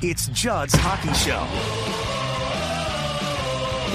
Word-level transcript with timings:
It's 0.00 0.28
Judd's 0.28 0.74
Hockey 0.76 1.12
Show. 1.14 1.44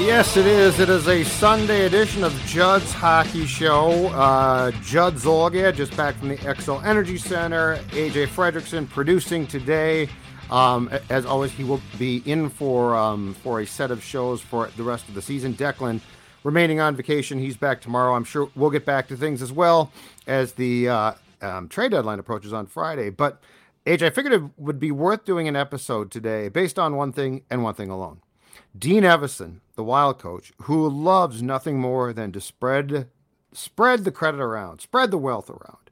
Yes, 0.03 0.35
it 0.35 0.45
is. 0.45 0.81
It 0.81 0.89
is 0.89 1.07
a 1.07 1.23
Sunday 1.23 1.85
edition 1.85 2.25
of 2.25 2.33
Judd's 2.45 2.91
Hockey 2.91 3.45
Show. 3.45 4.07
Uh, 4.07 4.71
Judd 4.83 5.15
Zulgad, 5.15 5.75
just 5.75 5.95
back 5.95 6.15
from 6.15 6.27
the 6.27 6.35
Xcel 6.35 6.83
Energy 6.83 7.17
Center. 7.17 7.77
AJ 7.91 8.27
Fredrickson 8.27 8.89
producing 8.89 9.47
today. 9.47 10.09
Um, 10.51 10.89
as 11.09 11.25
always, 11.25 11.53
he 11.53 11.63
will 11.63 11.79
be 11.97 12.21
in 12.25 12.49
for 12.49 12.97
um, 12.97 13.33
for 13.35 13.61
a 13.61 13.65
set 13.65 13.89
of 13.89 14.03
shows 14.03 14.41
for 14.41 14.69
the 14.75 14.83
rest 14.83 15.07
of 15.07 15.13
the 15.13 15.21
season. 15.21 15.53
Declan 15.53 16.01
remaining 16.43 16.81
on 16.81 16.97
vacation. 16.97 17.39
He's 17.39 17.55
back 17.55 17.79
tomorrow. 17.79 18.13
I'm 18.13 18.25
sure 18.25 18.49
we'll 18.57 18.71
get 18.71 18.85
back 18.85 19.07
to 19.07 19.15
things 19.15 19.41
as 19.41 19.53
well 19.53 19.89
as 20.27 20.51
the 20.51 20.89
uh, 20.89 21.13
um, 21.41 21.69
trade 21.69 21.91
deadline 21.91 22.19
approaches 22.19 22.51
on 22.51 22.65
Friday. 22.65 23.09
But 23.09 23.41
AJ, 23.85 24.01
I 24.03 24.09
figured 24.11 24.33
it 24.33 24.43
would 24.57 24.79
be 24.79 24.91
worth 24.91 25.25
doing 25.25 25.47
an 25.47 25.57
episode 25.57 26.09
today 26.09 26.47
based 26.47 26.79
on 26.79 26.95
one 26.95 27.11
thing 27.11 27.43
and 27.49 27.63
one 27.63 27.73
thing 27.73 27.89
alone. 27.89 28.21
Dean 28.77 29.03
Evason, 29.03 29.59
the 29.75 29.83
Wild 29.83 30.19
coach, 30.19 30.53
who 30.63 30.87
loves 30.87 31.41
nothing 31.41 31.79
more 31.79 32.13
than 32.13 32.31
to 32.31 32.39
spread 32.39 33.09
spread 33.51 34.03
the 34.03 34.11
credit 34.11 34.39
around, 34.39 34.79
spread 34.79 35.11
the 35.11 35.17
wealth 35.17 35.49
around, 35.49 35.91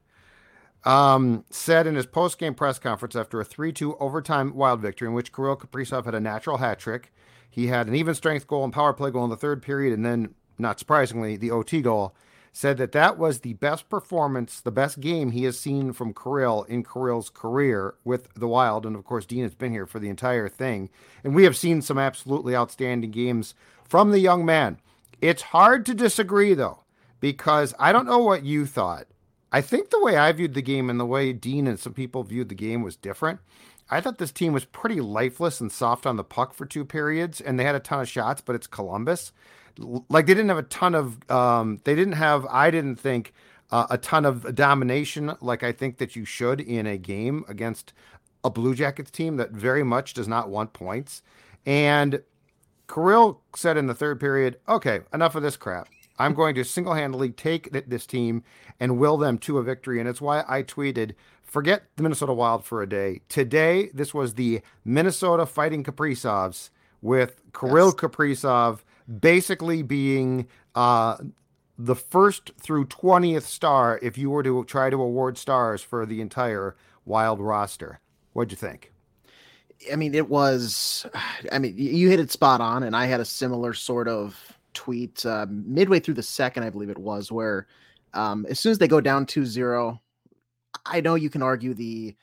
um, 0.84 1.44
said 1.50 1.86
in 1.86 1.94
his 1.94 2.06
post-game 2.06 2.54
press 2.54 2.78
conference 2.78 3.14
after 3.14 3.40
a 3.40 3.44
3-2 3.44 3.96
overtime 4.00 4.54
Wild 4.54 4.80
victory 4.80 5.06
in 5.06 5.14
which 5.14 5.32
Kirill 5.32 5.56
Kaprizov 5.56 6.06
had 6.06 6.14
a 6.14 6.20
natural 6.20 6.56
hat 6.56 6.80
trick. 6.80 7.12
He 7.48 7.68
had 7.68 7.86
an 7.86 7.94
even 7.94 8.14
strength 8.14 8.48
goal 8.48 8.64
and 8.64 8.72
power 8.72 8.92
play 8.92 9.10
goal 9.10 9.24
in 9.24 9.30
the 9.30 9.36
third 9.36 9.62
period, 9.62 9.92
and 9.92 10.04
then, 10.04 10.34
not 10.58 10.78
surprisingly, 10.78 11.36
the 11.36 11.50
OT 11.50 11.82
goal. 11.82 12.16
Said 12.54 12.76
that 12.76 12.92
that 12.92 13.16
was 13.16 13.40
the 13.40 13.54
best 13.54 13.88
performance, 13.88 14.60
the 14.60 14.70
best 14.70 15.00
game 15.00 15.30
he 15.30 15.44
has 15.44 15.58
seen 15.58 15.94
from 15.94 16.12
Kirill 16.12 16.64
in 16.64 16.82
Kirill's 16.82 17.30
career 17.30 17.94
with 18.04 18.28
the 18.34 18.46
Wild. 18.46 18.84
And 18.84 18.94
of 18.94 19.04
course, 19.04 19.24
Dean 19.24 19.42
has 19.42 19.54
been 19.54 19.72
here 19.72 19.86
for 19.86 19.98
the 19.98 20.10
entire 20.10 20.48
thing. 20.48 20.90
And 21.24 21.34
we 21.34 21.44
have 21.44 21.56
seen 21.56 21.80
some 21.80 21.98
absolutely 21.98 22.54
outstanding 22.54 23.10
games 23.10 23.54
from 23.88 24.10
the 24.10 24.18
young 24.18 24.44
man. 24.44 24.78
It's 25.22 25.42
hard 25.42 25.86
to 25.86 25.94
disagree, 25.94 26.52
though, 26.52 26.80
because 27.20 27.74
I 27.78 27.90
don't 27.90 28.06
know 28.06 28.18
what 28.18 28.44
you 28.44 28.66
thought. 28.66 29.06
I 29.50 29.60
think 29.60 29.88
the 29.88 30.02
way 30.02 30.16
I 30.16 30.32
viewed 30.32 30.54
the 30.54 30.62
game 30.62 30.90
and 30.90 31.00
the 31.00 31.06
way 31.06 31.32
Dean 31.32 31.66
and 31.66 31.78
some 31.78 31.94
people 31.94 32.22
viewed 32.22 32.48
the 32.50 32.54
game 32.54 32.82
was 32.82 32.96
different. 32.96 33.40
I 33.90 34.00
thought 34.00 34.18
this 34.18 34.32
team 34.32 34.52
was 34.52 34.64
pretty 34.64 35.00
lifeless 35.00 35.60
and 35.60 35.70
soft 35.70 36.06
on 36.06 36.16
the 36.16 36.24
puck 36.24 36.54
for 36.54 36.64
two 36.66 36.84
periods, 36.84 37.40
and 37.40 37.58
they 37.58 37.64
had 37.64 37.74
a 37.74 37.80
ton 37.80 38.00
of 38.00 38.08
shots, 38.08 38.40
but 38.40 38.56
it's 38.56 38.66
Columbus. 38.66 39.32
Like 39.78 40.26
they 40.26 40.34
didn't 40.34 40.48
have 40.48 40.58
a 40.58 40.64
ton 40.64 40.94
of, 40.94 41.30
um, 41.30 41.80
they 41.84 41.94
didn't 41.94 42.14
have, 42.14 42.46
I 42.46 42.70
didn't 42.70 42.96
think, 42.96 43.32
uh, 43.70 43.86
a 43.88 43.98
ton 43.98 44.24
of 44.24 44.54
domination 44.54 45.34
like 45.40 45.62
I 45.62 45.72
think 45.72 45.98
that 45.98 46.14
you 46.14 46.24
should 46.24 46.60
in 46.60 46.86
a 46.86 46.98
game 46.98 47.44
against 47.48 47.92
a 48.44 48.50
Blue 48.50 48.74
Jackets 48.74 49.10
team 49.10 49.36
that 49.36 49.52
very 49.52 49.82
much 49.82 50.14
does 50.14 50.28
not 50.28 50.50
want 50.50 50.72
points. 50.72 51.22
And 51.64 52.22
Kirill 52.92 53.40
said 53.56 53.76
in 53.76 53.86
the 53.86 53.94
third 53.94 54.20
period, 54.20 54.58
okay, 54.68 55.00
enough 55.14 55.34
of 55.34 55.42
this 55.42 55.56
crap. 55.56 55.88
I'm 56.18 56.34
going 56.34 56.54
to 56.56 56.64
single 56.64 56.94
handedly 56.94 57.30
take 57.30 57.72
this 57.88 58.06
team 58.06 58.44
and 58.78 58.98
will 58.98 59.16
them 59.16 59.38
to 59.38 59.58
a 59.58 59.62
victory. 59.62 59.98
And 59.98 60.08
it's 60.08 60.20
why 60.20 60.44
I 60.46 60.62
tweeted, 60.62 61.14
forget 61.42 61.84
the 61.96 62.02
Minnesota 62.02 62.34
Wild 62.34 62.64
for 62.64 62.82
a 62.82 62.88
day. 62.88 63.20
Today, 63.28 63.88
this 63.94 64.12
was 64.12 64.34
the 64.34 64.60
Minnesota 64.84 65.46
Fighting 65.46 65.82
Kaprizovs 65.82 66.70
with 67.00 67.40
Kirill 67.58 67.86
yes. 67.86 67.94
Kaprizov 67.94 68.80
basically 69.20 69.82
being 69.82 70.46
uh, 70.74 71.16
the 71.78 71.96
first 71.96 72.52
through 72.58 72.86
20th 72.86 73.42
star 73.42 73.98
if 74.02 74.16
you 74.16 74.30
were 74.30 74.42
to 74.42 74.64
try 74.64 74.90
to 74.90 75.00
award 75.00 75.38
stars 75.38 75.82
for 75.82 76.06
the 76.06 76.20
entire 76.20 76.76
Wild 77.04 77.40
roster. 77.40 78.00
What'd 78.32 78.52
you 78.52 78.56
think? 78.56 78.92
I 79.92 79.96
mean, 79.96 80.14
it 80.14 80.28
was, 80.28 81.04
I 81.50 81.58
mean, 81.58 81.74
you 81.76 82.08
hit 82.08 82.20
it 82.20 82.30
spot 82.30 82.60
on, 82.60 82.84
and 82.84 82.94
I 82.94 83.06
had 83.06 83.18
a 83.18 83.24
similar 83.24 83.74
sort 83.74 84.06
of 84.06 84.56
tweet 84.74 85.26
uh, 85.26 85.46
midway 85.50 85.98
through 85.98 86.14
the 86.14 86.22
second, 86.22 86.62
I 86.62 86.70
believe 86.70 86.90
it 86.90 86.98
was, 86.98 87.32
where 87.32 87.66
um, 88.14 88.46
as 88.48 88.60
soon 88.60 88.70
as 88.70 88.78
they 88.78 88.86
go 88.86 89.00
down 89.00 89.26
2 89.26 89.44
0, 89.44 90.00
I 90.86 91.00
know 91.00 91.16
you 91.16 91.28
can 91.28 91.42
argue 91.42 91.74
the, 91.74 92.14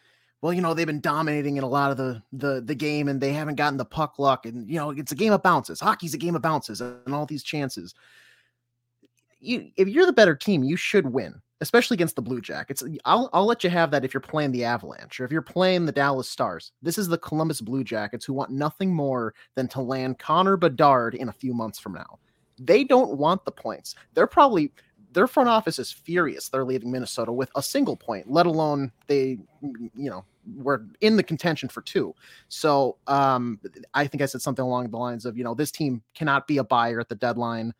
well, 0.41 0.53
you 0.53 0.61
know, 0.61 0.73
they've 0.73 0.87
been 0.87 1.01
dominating 1.01 1.57
in 1.57 1.63
a 1.63 1.67
lot 1.67 1.91
of 1.91 1.97
the 1.97 2.21
the 2.31 2.61
the 2.61 2.75
game 2.75 3.07
and 3.07 3.19
they 3.19 3.33
haven't 3.33 3.55
gotten 3.55 3.77
the 3.77 3.85
puck 3.85 4.19
luck. 4.19 4.45
And 4.45 4.69
you 4.69 4.77
know, 4.77 4.91
it's 4.91 5.11
a 5.11 5.15
game 5.15 5.33
of 5.33 5.43
bounces. 5.43 5.79
Hockey's 5.79 6.13
a 6.13 6.17
game 6.17 6.35
of 6.35 6.41
bounces 6.41 6.81
and 6.81 7.13
all 7.13 7.25
these 7.25 7.43
chances. 7.43 7.93
You 9.39 9.69
if 9.75 9.87
you're 9.87 10.05
the 10.05 10.13
better 10.13 10.35
team, 10.35 10.63
you 10.63 10.77
should 10.77 11.11
win, 11.11 11.41
especially 11.59 11.95
against 11.95 12.15
the 12.15 12.21
Blue 12.21 12.39
Jackets. 12.39 12.83
I'll 13.03 13.29
I'll 13.33 13.45
let 13.45 13.63
you 13.63 13.69
have 13.69 13.91
that 13.91 14.05
if 14.05 14.13
you're 14.13 14.21
playing 14.21 14.51
the 14.51 14.63
Avalanche 14.63 15.19
or 15.19 15.25
if 15.25 15.31
you're 15.31 15.41
playing 15.41 15.85
the 15.85 15.91
Dallas 15.91 16.29
Stars. 16.29 16.71
This 16.81 16.97
is 16.97 17.09
the 17.09 17.17
Columbus 17.17 17.59
Blue 17.59 17.83
Jackets 17.83 18.23
who 18.23 18.33
want 18.33 18.51
nothing 18.51 18.93
more 18.93 19.33
than 19.55 19.67
to 19.69 19.81
land 19.81 20.19
Connor 20.19 20.55
Bedard 20.55 21.15
in 21.15 21.27
a 21.27 21.33
few 21.33 21.53
months 21.53 21.79
from 21.79 21.93
now. 21.93 22.19
They 22.57 22.83
don't 22.83 23.17
want 23.17 23.43
the 23.43 23.51
points. 23.51 23.95
They're 24.13 24.27
probably 24.27 24.71
their 25.11 25.27
front 25.27 25.49
office 25.49 25.79
is 25.79 25.91
furious 25.91 26.49
they're 26.49 26.65
leaving 26.65 26.91
Minnesota 26.91 27.31
with 27.31 27.49
a 27.55 27.63
single 27.63 27.95
point, 27.95 28.29
let 28.29 28.45
alone 28.45 28.91
they, 29.07 29.37
you 29.61 30.09
know, 30.09 30.23
were 30.57 30.85
in 31.01 31.15
the 31.15 31.23
contention 31.23 31.69
for 31.69 31.81
two. 31.81 32.13
So 32.47 32.97
um, 33.07 33.59
I 33.93 34.07
think 34.07 34.21
I 34.21 34.25
said 34.25 34.41
something 34.41 34.63
along 34.63 34.89
the 34.89 34.97
lines 34.97 35.25
of, 35.25 35.37
you 35.37 35.43
know, 35.43 35.53
this 35.53 35.71
team 35.71 36.01
cannot 36.13 36.47
be 36.47 36.57
a 36.57 36.63
buyer 36.63 36.99
at 36.99 37.09
the 37.09 37.15
deadline. 37.15 37.73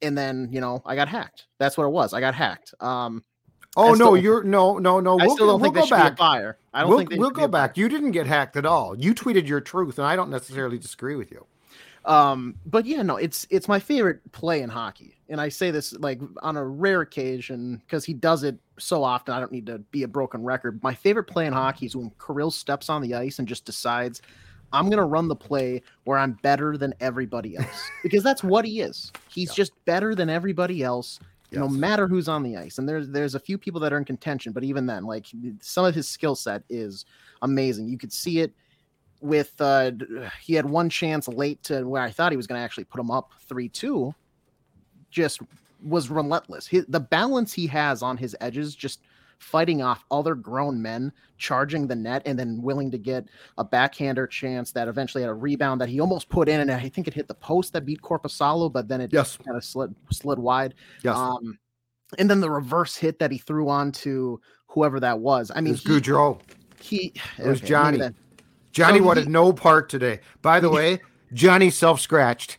And 0.00 0.16
then, 0.18 0.48
you 0.50 0.60
know, 0.60 0.82
I 0.84 0.96
got 0.96 1.08
hacked. 1.08 1.46
That's 1.58 1.76
what 1.76 1.84
it 1.84 1.90
was. 1.90 2.12
I 2.12 2.20
got 2.20 2.34
hacked. 2.34 2.74
Um, 2.80 3.22
Oh 3.74 3.94
still 3.94 4.08
no, 4.08 4.14
you're 4.14 4.42
no, 4.44 4.76
no, 4.76 5.00
no. 5.00 5.18
I 5.18 5.26
We'll, 5.26 5.34
still 5.34 5.46
don't 5.46 5.60
we'll 5.60 5.72
think 5.72 5.88
go 5.88 5.96
a 5.96 5.98
back. 5.98 6.16
buyer. 6.16 6.58
I 6.74 6.82
don't 6.82 6.90
we'll 6.90 6.98
think 6.98 7.12
we'll 7.12 7.30
go 7.30 7.48
back. 7.48 7.78
You 7.78 7.88
didn't 7.88 8.10
get 8.10 8.26
hacked 8.26 8.56
at 8.56 8.66
all. 8.66 8.94
You 8.98 9.14
tweeted 9.14 9.46
your 9.46 9.62
truth, 9.62 9.98
and 9.98 10.06
I 10.06 10.14
don't 10.14 10.28
necessarily 10.28 10.76
disagree 10.76 11.16
with 11.16 11.30
you. 11.30 11.46
Um, 12.04 12.56
but 12.66 12.84
yeah, 12.84 13.02
no, 13.02 13.16
it's 13.16 13.46
it's 13.50 13.68
my 13.68 13.78
favorite 13.78 14.20
play 14.32 14.62
in 14.62 14.68
hockey, 14.68 15.16
and 15.28 15.40
I 15.40 15.48
say 15.48 15.70
this 15.70 15.92
like 15.94 16.20
on 16.42 16.56
a 16.56 16.64
rare 16.64 17.00
occasion 17.02 17.80
because 17.86 18.04
he 18.04 18.12
does 18.12 18.42
it 18.42 18.56
so 18.78 19.04
often. 19.04 19.34
I 19.34 19.40
don't 19.40 19.52
need 19.52 19.66
to 19.66 19.78
be 19.78 20.02
a 20.02 20.08
broken 20.08 20.42
record. 20.42 20.82
My 20.82 20.94
favorite 20.94 21.24
play 21.24 21.46
in 21.46 21.52
hockey 21.52 21.86
is 21.86 21.94
when 21.94 22.10
Kirill 22.24 22.50
steps 22.50 22.88
on 22.88 23.02
the 23.02 23.14
ice 23.14 23.38
and 23.38 23.46
just 23.46 23.64
decides, 23.64 24.20
"I'm 24.72 24.90
gonna 24.90 25.06
run 25.06 25.28
the 25.28 25.36
play 25.36 25.82
where 26.04 26.18
I'm 26.18 26.32
better 26.42 26.76
than 26.76 26.92
everybody 26.98 27.56
else," 27.56 27.90
because 28.02 28.24
that's 28.24 28.42
what 28.42 28.64
he 28.64 28.80
is. 28.80 29.12
He's 29.28 29.54
just 29.54 29.72
better 29.84 30.14
than 30.14 30.28
everybody 30.28 30.82
else. 30.82 31.20
No 31.52 31.68
matter 31.68 32.08
who's 32.08 32.28
on 32.28 32.42
the 32.42 32.56
ice, 32.56 32.78
and 32.78 32.88
there's 32.88 33.10
there's 33.10 33.34
a 33.34 33.40
few 33.40 33.58
people 33.58 33.78
that 33.82 33.92
are 33.92 33.98
in 33.98 34.06
contention, 34.06 34.52
but 34.52 34.64
even 34.64 34.86
then, 34.86 35.04
like 35.04 35.26
some 35.60 35.84
of 35.84 35.94
his 35.94 36.08
skill 36.08 36.34
set 36.34 36.62
is 36.70 37.04
amazing. 37.42 37.88
You 37.88 37.98
could 37.98 38.12
see 38.12 38.40
it 38.40 38.54
with 39.22 39.54
uh 39.60 39.92
he 40.40 40.54
had 40.54 40.66
one 40.66 40.90
chance 40.90 41.28
late 41.28 41.62
to 41.64 41.82
where 41.84 42.02
I 42.02 42.10
thought 42.10 42.32
he 42.32 42.36
was 42.36 42.46
going 42.46 42.58
to 42.58 42.64
actually 42.64 42.84
put 42.84 43.00
him 43.00 43.10
up 43.10 43.30
3-2 43.48 44.14
just 45.10 45.40
was 45.84 46.10
relentless. 46.10 46.66
His, 46.66 46.84
the 46.86 47.00
balance 47.00 47.52
he 47.52 47.66
has 47.68 48.02
on 48.02 48.16
his 48.16 48.36
edges 48.40 48.74
just 48.74 49.00
fighting 49.38 49.82
off 49.82 50.04
other 50.12 50.34
grown 50.36 50.80
men 50.80 51.12
charging 51.36 51.88
the 51.88 51.96
net 51.96 52.22
and 52.24 52.38
then 52.38 52.62
willing 52.62 52.90
to 52.92 52.98
get 52.98 53.26
a 53.58 53.64
backhander 53.64 54.26
chance 54.26 54.70
that 54.70 54.86
eventually 54.86 55.22
had 55.22 55.30
a 55.30 55.34
rebound 55.34 55.80
that 55.80 55.88
he 55.88 55.98
almost 56.00 56.28
put 56.28 56.48
in 56.48 56.60
and 56.60 56.70
I 56.70 56.88
think 56.88 57.08
it 57.08 57.14
hit 57.14 57.26
the 57.26 57.34
post 57.34 57.72
that 57.72 57.84
beat 57.84 58.00
Korpisalo 58.00 58.72
but 58.72 58.86
then 58.86 59.00
it 59.00 59.12
Yes. 59.12 59.36
kind 59.36 59.56
of 59.56 59.64
slid 59.64 59.94
slid 60.10 60.38
wide. 60.38 60.74
Yes, 61.02 61.16
Um 61.16 61.58
and 62.18 62.30
then 62.30 62.40
the 62.40 62.50
reverse 62.50 62.94
hit 62.96 63.18
that 63.18 63.32
he 63.32 63.38
threw 63.38 63.68
on 63.68 63.90
to 63.92 64.40
whoever 64.68 65.00
that 65.00 65.18
was. 65.18 65.50
I 65.50 65.58
it 65.58 65.62
mean, 65.62 65.72
was 65.72 65.82
he, 65.82 65.88
Gaudreau. 65.88 66.40
he 66.80 67.12
It 67.38 67.46
was 67.46 67.58
okay, 67.58 67.66
Johnny. 67.68 67.98
that- 67.98 68.14
Johnny 68.72 68.98
So 68.98 69.04
wanted 69.04 69.24
he- 69.24 69.30
no 69.30 69.52
part 69.52 69.88
today. 69.88 70.20
By 70.40 70.60
the 70.60 70.70
way, 70.78 71.00
Johnny 71.32 71.70
self 71.70 72.00
scratched. 72.00 72.58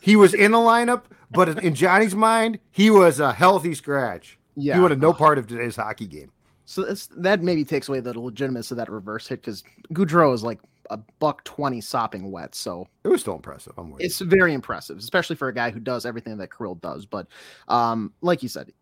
He 0.00 0.16
was 0.16 0.34
in 0.34 0.52
the 0.52 0.58
lineup, 0.58 1.04
but 1.30 1.62
in 1.64 1.74
Johnny's 1.74 2.14
mind, 2.14 2.58
he 2.70 2.90
was 2.90 3.20
a 3.20 3.32
healthy 3.32 3.74
scratch. 3.74 4.38
Yeah. 4.54 4.74
He 4.74 4.80
wanted 4.80 5.00
no 5.00 5.12
part 5.12 5.38
of 5.38 5.46
today's 5.46 5.76
hockey 5.76 6.06
game. 6.06 6.30
So 6.66 6.84
that's, 6.84 7.06
that 7.16 7.42
maybe 7.42 7.64
takes 7.64 7.88
away 7.88 8.00
the 8.00 8.18
legitimacy 8.18 8.74
of 8.74 8.76
that 8.78 8.90
reverse 8.90 9.26
hit 9.26 9.40
because 9.40 9.64
Gaudreau 9.92 10.32
is 10.34 10.42
like 10.42 10.60
a 10.90 10.98
buck 11.18 11.42
twenty 11.44 11.80
sopping 11.80 12.30
wet. 12.30 12.54
So 12.54 12.86
It 13.04 13.08
was 13.08 13.22
still 13.22 13.34
impressive. 13.34 13.72
I'm 13.78 13.94
it's 13.98 14.18
very 14.20 14.52
impressive, 14.52 14.98
especially 14.98 15.36
for 15.36 15.48
a 15.48 15.54
guy 15.54 15.70
who 15.70 15.80
does 15.80 16.04
everything 16.04 16.36
that 16.38 16.54
Kirill 16.54 16.74
does. 16.76 17.06
But 17.06 17.26
um, 17.68 18.12
like 18.20 18.42
you 18.42 18.48
said, 18.50 18.72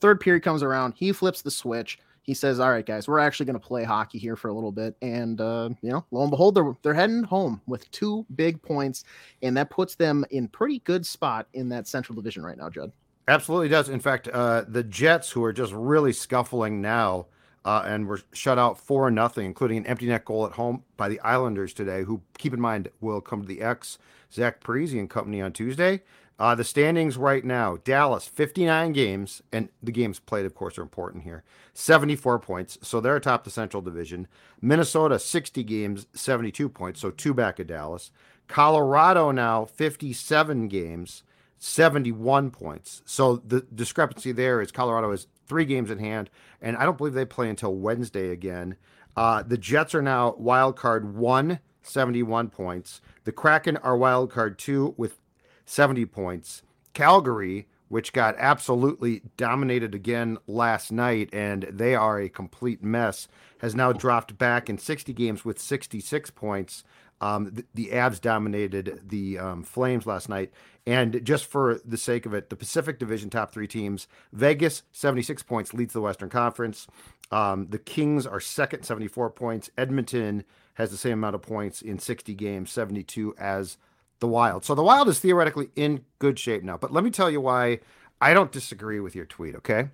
third 0.00 0.20
period 0.20 0.42
comes 0.44 0.62
around, 0.62 0.94
he 0.96 1.12
flips 1.12 1.42
the 1.42 1.50
switch. 1.50 1.98
He 2.28 2.34
says, 2.34 2.60
"All 2.60 2.70
right, 2.70 2.84
guys, 2.84 3.08
we're 3.08 3.20
actually 3.20 3.46
going 3.46 3.58
to 3.58 3.66
play 3.66 3.84
hockey 3.84 4.18
here 4.18 4.36
for 4.36 4.48
a 4.48 4.52
little 4.52 4.70
bit." 4.70 4.94
And 5.00 5.40
uh, 5.40 5.70
you 5.80 5.90
know, 5.90 6.04
lo 6.10 6.20
and 6.20 6.30
behold, 6.30 6.54
they're 6.54 6.76
they're 6.82 6.92
heading 6.92 7.22
home 7.22 7.62
with 7.66 7.90
two 7.90 8.26
big 8.36 8.60
points, 8.60 9.04
and 9.40 9.56
that 9.56 9.70
puts 9.70 9.94
them 9.94 10.26
in 10.30 10.46
pretty 10.46 10.80
good 10.80 11.06
spot 11.06 11.48
in 11.54 11.70
that 11.70 11.88
Central 11.88 12.14
Division 12.14 12.44
right 12.44 12.58
now, 12.58 12.68
Judd. 12.68 12.92
Absolutely 13.28 13.70
does. 13.70 13.88
In 13.88 13.98
fact, 13.98 14.28
uh, 14.28 14.64
the 14.68 14.82
Jets, 14.82 15.30
who 15.30 15.42
are 15.42 15.54
just 15.54 15.72
really 15.72 16.12
scuffling 16.12 16.82
now, 16.82 17.28
uh, 17.64 17.84
and 17.86 18.06
were 18.06 18.20
shut 18.34 18.58
out 18.58 18.78
four 18.78 19.10
nothing, 19.10 19.46
including 19.46 19.78
an 19.78 19.86
empty 19.86 20.04
net 20.04 20.26
goal 20.26 20.44
at 20.44 20.52
home 20.52 20.84
by 20.98 21.08
the 21.08 21.18
Islanders 21.20 21.72
today. 21.72 22.02
Who, 22.02 22.20
keep 22.36 22.52
in 22.52 22.60
mind, 22.60 22.90
will 23.00 23.22
come 23.22 23.40
to 23.40 23.48
the 23.48 23.62
X. 23.62 23.96
Zach 24.30 24.62
Parise 24.62 24.92
and 24.92 25.08
company 25.08 25.40
on 25.40 25.54
Tuesday. 25.54 26.02
Uh, 26.38 26.54
the 26.54 26.64
standings 26.64 27.16
right 27.16 27.44
now: 27.44 27.78
Dallas, 27.82 28.26
fifty-nine 28.28 28.92
games, 28.92 29.42
and 29.52 29.68
the 29.82 29.92
games 29.92 30.20
played, 30.20 30.46
of 30.46 30.54
course, 30.54 30.78
are 30.78 30.82
important 30.82 31.24
here. 31.24 31.42
Seventy-four 31.74 32.38
points, 32.38 32.78
so 32.82 33.00
they're 33.00 33.16
atop 33.16 33.44
the 33.44 33.50
Central 33.50 33.82
Division. 33.82 34.28
Minnesota, 34.60 35.18
sixty 35.18 35.64
games, 35.64 36.06
seventy-two 36.12 36.68
points, 36.68 37.00
so 37.00 37.10
two 37.10 37.34
back 37.34 37.58
of 37.58 37.66
Dallas. 37.66 38.10
Colorado 38.46 39.30
now, 39.30 39.64
fifty-seven 39.64 40.68
games. 40.68 41.22
71 41.60 42.52
points. 42.52 43.02
So 43.04 43.38
the 43.38 43.66
discrepancy 43.74 44.30
there 44.30 44.60
is 44.60 44.70
Colorado 44.70 45.10
has 45.10 45.26
three 45.48 45.64
games 45.64 45.90
in 45.90 45.98
hand, 45.98 46.30
and 46.62 46.76
I 46.76 46.84
don't 46.84 46.96
believe 46.96 47.14
they 47.14 47.24
play 47.24 47.50
until 47.50 47.74
Wednesday 47.74 48.30
again. 48.30 48.76
Uh, 49.16 49.42
the 49.42 49.58
Jets 49.58 49.94
are 49.94 50.02
now 50.02 50.36
wild 50.38 50.76
card 50.76 51.16
one, 51.16 51.58
71 51.82 52.50
points. 52.50 53.00
The 53.24 53.32
Kraken 53.32 53.76
are 53.78 53.96
wild 53.96 54.30
card 54.30 54.58
two 54.58 54.94
with 54.96 55.18
70 55.68 56.06
points. 56.06 56.62
Calgary, 56.94 57.68
which 57.88 58.12
got 58.12 58.34
absolutely 58.38 59.22
dominated 59.36 59.94
again 59.94 60.38
last 60.46 60.90
night, 60.90 61.28
and 61.32 61.64
they 61.64 61.94
are 61.94 62.18
a 62.18 62.28
complete 62.28 62.82
mess, 62.82 63.28
has 63.58 63.74
now 63.74 63.92
dropped 63.92 64.38
back 64.38 64.70
in 64.70 64.78
60 64.78 65.12
games 65.12 65.44
with 65.44 65.58
66 65.58 66.30
points. 66.30 66.84
Um, 67.20 67.50
the, 67.52 67.64
the 67.74 67.86
Avs 67.88 68.20
dominated 68.20 69.00
the 69.08 69.38
um, 69.38 69.62
Flames 69.62 70.06
last 70.06 70.28
night. 70.28 70.52
And 70.86 71.22
just 71.24 71.44
for 71.44 71.80
the 71.84 71.96
sake 71.96 72.24
of 72.24 72.32
it, 72.32 72.48
the 72.48 72.56
Pacific 72.56 72.98
Division 72.98 73.28
top 73.28 73.52
three 73.52 73.66
teams 73.66 74.08
Vegas, 74.32 74.84
76 74.92 75.42
points, 75.42 75.74
leads 75.74 75.92
the 75.92 76.00
Western 76.00 76.30
Conference. 76.30 76.86
Um, 77.30 77.66
the 77.68 77.78
Kings 77.78 78.26
are 78.26 78.40
second, 78.40 78.84
74 78.84 79.30
points. 79.30 79.70
Edmonton 79.76 80.44
has 80.74 80.90
the 80.90 80.96
same 80.96 81.14
amount 81.14 81.34
of 81.34 81.42
points 81.42 81.82
in 81.82 81.98
60 81.98 82.34
games, 82.34 82.70
72 82.70 83.34
as 83.36 83.76
the 84.20 84.28
Wild. 84.28 84.64
So 84.64 84.74
the 84.74 84.82
Wild 84.82 85.08
is 85.08 85.20
theoretically 85.20 85.70
in 85.76 86.04
good 86.18 86.38
shape 86.38 86.62
now. 86.62 86.76
But 86.76 86.92
let 86.92 87.04
me 87.04 87.10
tell 87.10 87.30
you 87.30 87.40
why 87.40 87.80
I 88.20 88.34
don't 88.34 88.52
disagree 88.52 89.00
with 89.00 89.14
your 89.14 89.26
tweet, 89.26 89.54
okay? 89.56 89.90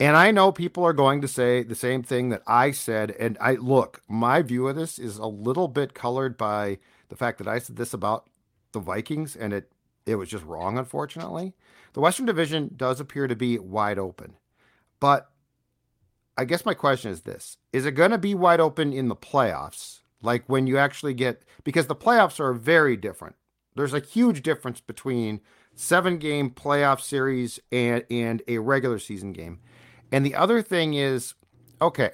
And 0.00 0.16
I 0.16 0.30
know 0.30 0.52
people 0.52 0.84
are 0.84 0.92
going 0.92 1.20
to 1.22 1.28
say 1.28 1.62
the 1.62 1.74
same 1.74 2.02
thing 2.02 2.28
that 2.28 2.42
I 2.46 2.70
said. 2.70 3.10
And 3.12 3.36
I 3.40 3.54
look, 3.54 4.02
my 4.08 4.42
view 4.42 4.68
of 4.68 4.76
this 4.76 4.98
is 4.98 5.18
a 5.18 5.26
little 5.26 5.68
bit 5.68 5.94
colored 5.94 6.36
by 6.36 6.78
the 7.08 7.16
fact 7.16 7.38
that 7.38 7.48
I 7.48 7.58
said 7.58 7.76
this 7.76 7.92
about 7.92 8.28
the 8.72 8.80
Vikings 8.80 9.34
and 9.34 9.52
it 9.52 9.72
it 10.06 10.16
was 10.16 10.30
just 10.30 10.44
wrong, 10.44 10.78
unfortunately. 10.78 11.54
The 11.92 12.00
Western 12.00 12.24
Division 12.24 12.70
does 12.74 12.98
appear 12.98 13.26
to 13.26 13.36
be 13.36 13.58
wide 13.58 13.98
open. 13.98 14.36
But 15.00 15.30
I 16.36 16.46
guess 16.46 16.64
my 16.64 16.74
question 16.74 17.10
is 17.10 17.22
this 17.22 17.58
Is 17.72 17.84
it 17.84 17.92
going 17.92 18.12
to 18.12 18.18
be 18.18 18.34
wide 18.34 18.60
open 18.60 18.92
in 18.92 19.08
the 19.08 19.16
playoffs? 19.16 20.00
Like 20.22 20.44
when 20.46 20.66
you 20.66 20.78
actually 20.78 21.14
get, 21.14 21.42
because 21.64 21.86
the 21.86 21.96
playoffs 21.96 22.40
are 22.40 22.52
very 22.52 22.96
different. 22.96 23.36
There's 23.76 23.94
a 23.94 24.00
huge 24.00 24.42
difference 24.42 24.80
between 24.80 25.40
seven 25.74 26.18
game 26.18 26.50
playoff 26.50 27.00
series 27.00 27.60
and, 27.70 28.04
and 28.10 28.42
a 28.48 28.58
regular 28.58 28.98
season 28.98 29.32
game. 29.32 29.60
And 30.10 30.24
the 30.24 30.34
other 30.34 30.62
thing 30.62 30.94
is, 30.94 31.34
okay, 31.80 32.10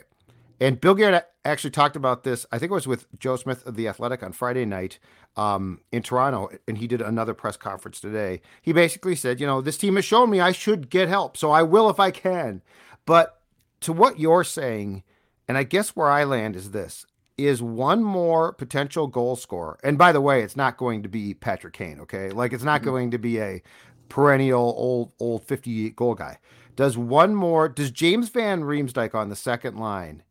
and 0.60 0.80
Bill 0.80 0.94
Guerin 0.94 1.22
actually 1.44 1.70
talked 1.70 1.96
about 1.96 2.24
this. 2.24 2.46
I 2.52 2.58
think 2.58 2.70
it 2.70 2.74
was 2.74 2.86
with 2.86 3.06
Joe 3.18 3.36
Smith 3.36 3.66
of 3.66 3.76
the 3.76 3.88
Athletic 3.88 4.22
on 4.22 4.32
Friday 4.32 4.64
night 4.64 4.98
um, 5.36 5.80
in 5.92 6.02
Toronto, 6.02 6.50
and 6.68 6.78
he 6.78 6.86
did 6.86 7.00
another 7.00 7.34
press 7.34 7.56
conference 7.56 8.00
today. 8.00 8.40
He 8.62 8.72
basically 8.72 9.16
said, 9.16 9.40
you 9.40 9.46
know, 9.46 9.60
this 9.60 9.78
team 9.78 9.96
has 9.96 10.04
shown 10.04 10.30
me 10.30 10.40
I 10.40 10.52
should 10.52 10.90
get 10.90 11.08
help, 11.08 11.36
so 11.36 11.50
I 11.50 11.62
will 11.62 11.90
if 11.90 11.98
I 11.98 12.10
can. 12.10 12.62
But 13.04 13.40
to 13.80 13.92
what 13.92 14.18
you're 14.18 14.44
saying, 14.44 15.02
and 15.48 15.58
I 15.58 15.64
guess 15.64 15.90
where 15.90 16.10
I 16.10 16.24
land 16.24 16.56
is 16.56 16.70
this 16.70 17.06
is 17.36 17.62
one 17.62 18.02
more 18.02 18.52
potential 18.52 19.06
goal 19.06 19.36
scorer. 19.36 19.78
And 19.82 19.98
by 19.98 20.12
the 20.12 20.20
way, 20.20 20.42
it's 20.42 20.56
not 20.56 20.76
going 20.76 21.02
to 21.02 21.08
be 21.08 21.34
Patrick 21.34 21.74
Kane, 21.74 22.00
okay? 22.00 22.30
Like 22.30 22.52
it's 22.52 22.64
not 22.64 22.80
mm-hmm. 22.80 22.90
going 22.90 23.10
to 23.10 23.18
be 23.18 23.40
a 23.40 23.62
perennial 24.08 24.74
old 24.76 25.12
old 25.18 25.44
50 25.44 25.90
goal 25.90 26.14
guy. 26.14 26.38
Does 26.76 26.96
one 26.96 27.34
more 27.34 27.68
does 27.68 27.90
James 27.90 28.28
Van 28.28 28.62
Riemsdyk 28.62 29.14
on 29.14 29.28
the 29.28 29.36
second 29.36 29.76
line 29.76 30.22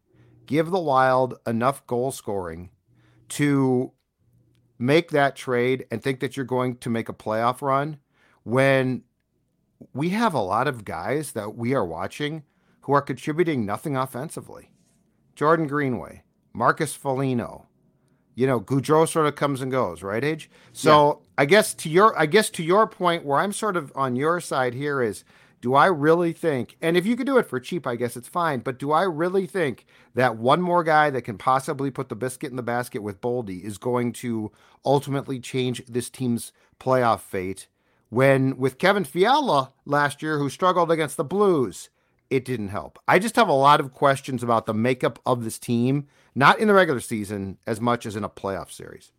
give 0.45 0.71
the 0.71 0.79
Wild 0.79 1.35
enough 1.47 1.85
goal 1.87 2.11
scoring 2.11 2.69
to 3.29 3.91
make 4.77 5.11
that 5.11 5.35
trade 5.35 5.85
and 5.89 6.01
think 6.01 6.19
that 6.19 6.35
you're 6.35 6.45
going 6.45 6.77
to 6.77 6.89
make 6.89 7.09
a 7.09 7.13
playoff 7.13 7.61
run 7.61 7.97
when 8.43 9.03
we 9.93 10.09
have 10.09 10.33
a 10.33 10.39
lot 10.39 10.67
of 10.67 10.85
guys 10.85 11.31
that 11.33 11.55
we 11.55 11.73
are 11.73 11.85
watching 11.85 12.43
who 12.81 12.93
are 12.93 13.01
contributing 13.01 13.65
nothing 13.65 13.95
offensively. 13.95 14.71
Jordan 15.35 15.67
Greenway, 15.67 16.23
Marcus 16.53 16.93
Foligno, 16.93 17.67
you 18.35 18.47
know, 18.47 18.59
Gaudreau 18.59 19.07
sort 19.07 19.27
of 19.27 19.35
comes 19.35 19.61
and 19.61 19.71
goes, 19.71 20.03
right, 20.03 20.23
Age? 20.23 20.49
So 20.71 21.21
I 21.37 21.45
guess 21.45 21.73
to 21.75 21.89
your 21.89 22.17
I 22.17 22.25
guess 22.25 22.49
to 22.51 22.63
your 22.63 22.87
point 22.87 23.25
where 23.25 23.39
I'm 23.39 23.53
sort 23.53 23.77
of 23.77 23.91
on 23.95 24.15
your 24.15 24.39
side 24.39 24.73
here 24.73 25.01
is 25.01 25.23
do 25.61 25.75
I 25.75 25.85
really 25.85 26.33
think, 26.33 26.75
and 26.81 26.97
if 26.97 27.05
you 27.05 27.15
could 27.15 27.25
do 27.25 27.37
it 27.37 27.47
for 27.47 27.57
cheap, 27.57 27.87
I 27.87 27.95
guess 27.95 28.17
it's 28.17 28.27
fine, 28.27 28.59
but 28.59 28.77
do 28.77 28.91
I 28.91 29.03
really 29.03 29.47
think 29.47 29.85
that 30.13 30.35
one 30.35 30.61
more 30.61 30.83
guy 30.83 31.09
that 31.09 31.21
can 31.21 31.37
possibly 31.37 31.89
put 31.89 32.09
the 32.09 32.17
biscuit 32.17 32.49
in 32.49 32.57
the 32.57 32.61
basket 32.61 33.01
with 33.01 33.21
Boldy 33.21 33.63
is 33.63 33.77
going 33.77 34.11
to 34.13 34.51
ultimately 34.83 35.39
change 35.39 35.81
this 35.85 36.09
team's 36.09 36.51
playoff 36.81 37.21
fate? 37.21 37.67
When 38.09 38.57
with 38.57 38.77
Kevin 38.77 39.05
Fiala 39.05 39.71
last 39.85 40.21
year, 40.21 40.37
who 40.37 40.49
struggled 40.49 40.91
against 40.91 41.15
the 41.15 41.23
Blues, 41.23 41.89
it 42.29 42.43
didn't 42.43 42.67
help. 42.67 42.99
I 43.07 43.17
just 43.17 43.37
have 43.37 43.47
a 43.47 43.53
lot 43.53 43.79
of 43.79 43.93
questions 43.93 44.43
about 44.43 44.65
the 44.65 44.73
makeup 44.73 45.17
of 45.25 45.45
this 45.45 45.57
team, 45.57 46.07
not 46.35 46.59
in 46.59 46.67
the 46.67 46.73
regular 46.73 46.99
season 46.99 47.57
as 47.67 47.79
much 47.79 48.05
as 48.05 48.15
in 48.15 48.23
a 48.23 48.29
playoff 48.29 48.71
series. 48.71 49.11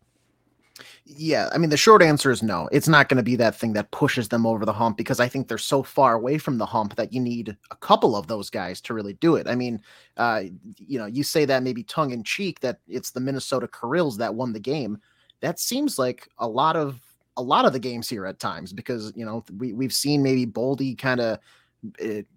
Yeah, 1.05 1.49
I 1.53 1.57
mean 1.57 1.69
the 1.69 1.77
short 1.77 2.01
answer 2.01 2.31
is 2.31 2.43
no. 2.43 2.67
It's 2.71 2.87
not 2.87 3.07
going 3.07 3.17
to 3.17 3.23
be 3.23 3.37
that 3.37 3.55
thing 3.55 3.73
that 3.73 3.91
pushes 3.91 4.27
them 4.27 4.45
over 4.45 4.65
the 4.65 4.73
hump 4.73 4.97
because 4.97 5.21
I 5.21 5.29
think 5.29 5.47
they're 5.47 5.57
so 5.57 5.83
far 5.83 6.15
away 6.15 6.37
from 6.37 6.57
the 6.57 6.65
hump 6.65 6.95
that 6.95 7.13
you 7.13 7.21
need 7.21 7.55
a 7.71 7.75
couple 7.77 8.15
of 8.15 8.27
those 8.27 8.49
guys 8.49 8.81
to 8.81 8.93
really 8.93 9.13
do 9.13 9.35
it. 9.35 9.47
I 9.47 9.55
mean, 9.55 9.81
uh, 10.17 10.43
you 10.77 10.99
know, 10.99 11.05
you 11.05 11.23
say 11.23 11.45
that 11.45 11.63
maybe 11.63 11.83
tongue 11.83 12.11
in 12.11 12.23
cheek 12.23 12.59
that 12.59 12.79
it's 12.87 13.11
the 13.11 13.21
Minnesota 13.21 13.67
Kirills 13.67 14.17
that 14.17 14.35
won 14.35 14.51
the 14.51 14.59
game. 14.59 14.97
That 15.39 15.59
seems 15.59 15.97
like 15.97 16.27
a 16.39 16.47
lot 16.47 16.75
of 16.75 16.99
a 17.37 17.41
lot 17.41 17.65
of 17.65 17.73
the 17.73 17.79
games 17.79 18.09
here 18.09 18.25
at 18.25 18.39
times 18.39 18.73
because 18.73 19.13
you 19.15 19.25
know 19.25 19.43
we 19.57 19.73
we've 19.73 19.93
seen 19.93 20.23
maybe 20.23 20.45
Boldy 20.45 20.97
kind 20.97 21.21
of 21.21 21.39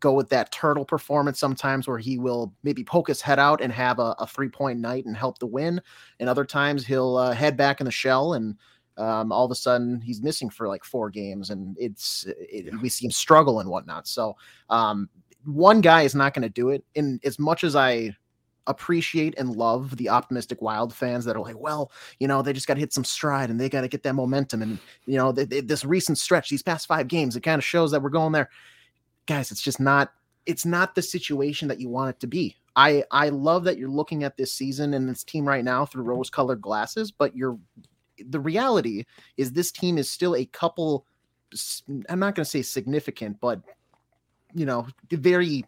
go 0.00 0.12
with 0.12 0.28
that 0.28 0.52
turtle 0.52 0.85
performance 0.85 1.38
sometimes 1.38 1.88
where 1.88 1.99
he 1.99 2.18
will 2.18 2.52
maybe 2.62 2.85
poke 2.85 3.09
his 3.09 3.21
head 3.21 3.38
out 3.38 3.61
and 3.61 3.73
have 3.73 3.99
a, 3.99 4.14
a 4.18 4.26
three 4.26 4.49
point 4.49 4.78
night 4.78 5.07
and 5.07 5.16
help 5.16 5.38
the 5.38 5.47
win. 5.47 5.80
And 6.21 6.28
other 6.28 6.45
times 6.45 6.87
he'll 6.87 7.16
uh, 7.16 7.33
head 7.33 7.57
back 7.57 7.80
in 7.80 7.87
the 7.87 7.90
shell 7.90 8.35
and 8.35 8.57
um, 8.97 9.33
all 9.33 9.45
of 9.45 9.50
a 9.50 9.54
sudden 9.54 10.00
he's 10.00 10.23
missing 10.23 10.50
for 10.50 10.68
like 10.68 10.85
four 10.85 11.09
games 11.09 11.50
and 11.50 11.76
it's 11.78 12.26
it, 12.28 12.66
yeah. 12.66 12.73
we 12.83 12.88
see 12.88 13.07
him 13.07 13.11
struggle 13.11 13.61
and 13.61 13.71
whatnot. 13.71 14.07
So 14.07 14.37
um, 14.71 15.09
one 15.45 15.80
guy 15.80 16.02
is 16.02 16.14
not 16.14 16.35
going 16.35 16.42
to 16.42 16.49
do 16.49 16.71
it. 16.71 16.85
And 16.97 17.21
as 17.25 17.38
much 17.38 17.64
as 17.64 17.76
I 17.76 18.16
appreciate 18.66 19.35
and 19.38 19.57
love 19.57 19.97
the 19.97 20.11
optimistic 20.11 20.61
wild 20.61 20.95
fans 20.95 21.25
that 21.25 21.37
are 21.37 21.42
like, 21.42 21.59
well, 21.59 21.90
you 22.21 22.28
know, 22.28 22.42
they 22.42 22.52
just 22.52 22.66
got 22.66 22.75
to 22.75 22.80
hit 22.80 22.92
some 22.92 23.04
stride 23.04 23.49
and 23.49 23.59
they 23.59 23.68
got 23.68 23.80
to 23.80 23.88
get 23.88 24.02
that 24.02 24.14
momentum. 24.14 24.61
And, 24.61 24.78
you 25.07 25.16
know, 25.16 25.33
they, 25.33 25.47
they, 25.47 25.61
this 25.61 25.85
recent 25.87 26.18
stretch, 26.18 26.50
these 26.50 26.62
past 26.62 26.87
five 26.87 27.09
games, 27.09 27.35
it 27.35 27.40
kind 27.40 27.59
of 27.59 27.64
shows 27.64 27.90
that 27.92 28.02
we're 28.02 28.11
going 28.11 28.33
there 28.33 28.50
guys, 29.28 29.52
it's 29.52 29.62
just 29.62 29.78
not 29.78 30.12
it's 30.47 30.64
not 30.64 30.94
the 30.94 31.02
situation 31.02 31.68
that 31.68 31.78
you 31.78 31.88
want 31.88 32.11
it 32.11 32.18
to 32.20 32.26
be. 32.26 32.56
I 32.75 33.04
I 33.12 33.28
love 33.28 33.62
that 33.64 33.78
you're 33.78 33.88
looking 33.88 34.25
at 34.25 34.37
this 34.37 34.52
season 34.52 34.94
and 34.94 35.08
this 35.08 35.23
team 35.23 35.47
right 35.47 35.64
now 35.64 35.87
through 35.87 36.04
rose-colored 36.04 36.61
glasses, 36.61 37.12
but 37.12 37.37
you're 37.37 37.58
the 38.28 38.40
reality 38.40 39.04
is 39.37 39.52
this 39.52 39.70
team 39.70 39.99
is 39.99 40.11
still 40.11 40.35
a 40.35 40.47
couple 40.47 41.06
I'm 42.08 42.18
not 42.18 42.35
going 42.35 42.44
to 42.44 42.50
say 42.50 42.62
significant, 42.62 43.40
but 43.40 43.61
you 44.54 44.66
know, 44.66 44.87
very 45.11 45.64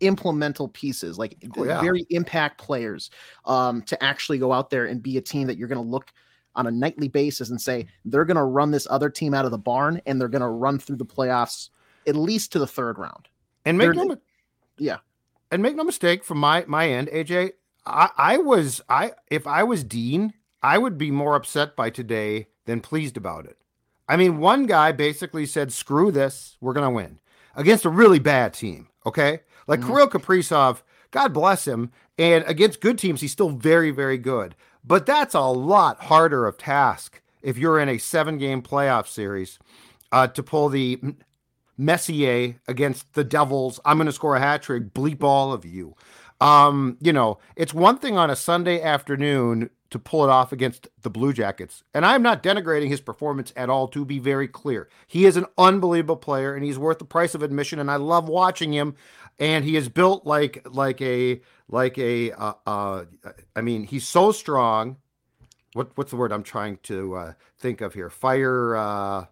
implemental 0.00 0.68
pieces, 0.68 1.18
like 1.18 1.36
oh, 1.56 1.64
yeah. 1.64 1.80
very 1.80 2.06
impact 2.10 2.58
players, 2.58 3.10
um, 3.44 3.82
to 3.82 4.02
actually 4.02 4.38
go 4.38 4.52
out 4.52 4.70
there 4.70 4.86
and 4.86 5.02
be 5.02 5.18
a 5.18 5.20
team 5.20 5.46
that 5.46 5.58
you're 5.58 5.68
going 5.68 5.82
to 5.82 5.88
look 5.90 6.12
on 6.54 6.66
a 6.66 6.70
nightly 6.70 7.08
basis 7.08 7.50
and 7.50 7.60
say 7.60 7.86
they're 8.04 8.24
going 8.24 8.36
to 8.36 8.44
run 8.44 8.70
this 8.70 8.86
other 8.90 9.10
team 9.10 9.34
out 9.34 9.44
of 9.44 9.50
the 9.50 9.58
barn 9.58 10.00
and 10.06 10.20
they're 10.20 10.28
going 10.28 10.42
to 10.42 10.48
run 10.48 10.78
through 10.78 10.96
the 10.96 11.04
playoffs 11.04 11.70
at 12.08 12.16
least 12.16 12.52
to 12.52 12.58
the 12.58 12.66
third 12.66 12.98
round. 12.98 13.28
And 13.64 13.76
make 13.76 13.94
no, 13.94 14.16
yeah, 14.78 14.98
and 15.50 15.62
make 15.62 15.76
no 15.76 15.84
mistake 15.84 16.24
from 16.24 16.38
my 16.38 16.64
my 16.66 16.88
end, 16.88 17.08
AJ. 17.08 17.52
I, 17.84 18.10
I 18.16 18.36
was 18.38 18.80
I 18.88 19.12
if 19.30 19.46
I 19.46 19.62
was 19.62 19.84
Dean, 19.84 20.32
I 20.62 20.78
would 20.78 20.98
be 20.98 21.10
more 21.10 21.36
upset 21.36 21.76
by 21.76 21.90
today 21.90 22.46
than 22.64 22.80
pleased 22.80 23.16
about 23.16 23.46
it. 23.46 23.58
I 24.08 24.16
mean, 24.16 24.38
one 24.38 24.66
guy 24.66 24.92
basically 24.92 25.46
said, 25.46 25.72
"Screw 25.72 26.10
this, 26.10 26.56
we're 26.60 26.72
gonna 26.72 26.90
win 26.90 27.18
against 27.54 27.84
a 27.84 27.90
really 27.90 28.18
bad 28.18 28.54
team." 28.54 28.88
Okay, 29.04 29.40
like 29.66 29.80
mm-hmm. 29.80 29.88
Kirill 29.88 30.08
Kaprizov, 30.08 30.82
God 31.10 31.32
bless 31.32 31.66
him, 31.66 31.92
and 32.16 32.44
against 32.46 32.80
good 32.80 32.98
teams, 32.98 33.20
he's 33.20 33.32
still 33.32 33.50
very 33.50 33.90
very 33.90 34.18
good. 34.18 34.54
But 34.84 35.04
that's 35.04 35.34
a 35.34 35.40
lot 35.40 36.04
harder 36.04 36.46
of 36.46 36.56
task 36.56 37.20
if 37.42 37.58
you're 37.58 37.78
in 37.78 37.88
a 37.88 37.98
seven 37.98 38.38
game 38.38 38.62
playoff 38.62 39.06
series 39.06 39.58
uh, 40.12 40.26
to 40.28 40.42
pull 40.42 40.68
the 40.68 41.00
Messier 41.78 42.56
against 42.66 43.14
the 43.14 43.24
Devils. 43.24 43.80
I'm 43.84 43.96
going 43.96 44.06
to 44.06 44.12
score 44.12 44.36
a 44.36 44.40
hat 44.40 44.62
trick. 44.62 44.92
Bleep 44.92 45.22
all 45.22 45.52
of 45.52 45.64
you. 45.64 45.94
Um, 46.40 46.98
you 47.00 47.12
know, 47.12 47.38
it's 47.56 47.74
one 47.74 47.98
thing 47.98 48.16
on 48.16 48.30
a 48.30 48.36
Sunday 48.36 48.82
afternoon 48.82 49.70
to 49.90 49.98
pull 49.98 50.24
it 50.24 50.30
off 50.30 50.52
against 50.52 50.88
the 51.02 51.10
Blue 51.10 51.32
Jackets. 51.32 51.82
And 51.94 52.04
I'm 52.04 52.22
not 52.22 52.42
denigrating 52.42 52.88
his 52.88 53.00
performance 53.00 53.52
at 53.56 53.70
all, 53.70 53.88
to 53.88 54.04
be 54.04 54.18
very 54.18 54.46
clear. 54.46 54.88
He 55.06 55.24
is 55.24 55.36
an 55.36 55.46
unbelievable 55.56 56.16
player 56.16 56.54
and 56.54 56.64
he's 56.64 56.78
worth 56.78 56.98
the 56.98 57.04
price 57.04 57.34
of 57.34 57.42
admission. 57.42 57.78
And 57.78 57.90
I 57.90 57.96
love 57.96 58.28
watching 58.28 58.72
him. 58.72 58.96
And 59.38 59.64
he 59.64 59.76
is 59.76 59.88
built 59.88 60.26
like 60.26 60.66
like 60.68 61.00
a 61.00 61.40
like 61.68 61.96
a 61.96 62.32
uh, 62.32 62.54
uh 62.66 63.04
I 63.54 63.60
mean, 63.60 63.84
he's 63.84 64.06
so 64.06 64.32
strong. 64.32 64.96
What 65.74 65.96
what's 65.96 66.10
the 66.10 66.16
word 66.16 66.32
I'm 66.32 66.42
trying 66.42 66.78
to 66.84 67.14
uh, 67.14 67.32
think 67.58 67.80
of 67.80 67.94
here? 67.94 68.10
Fire 68.10 68.76
uh 68.76 69.26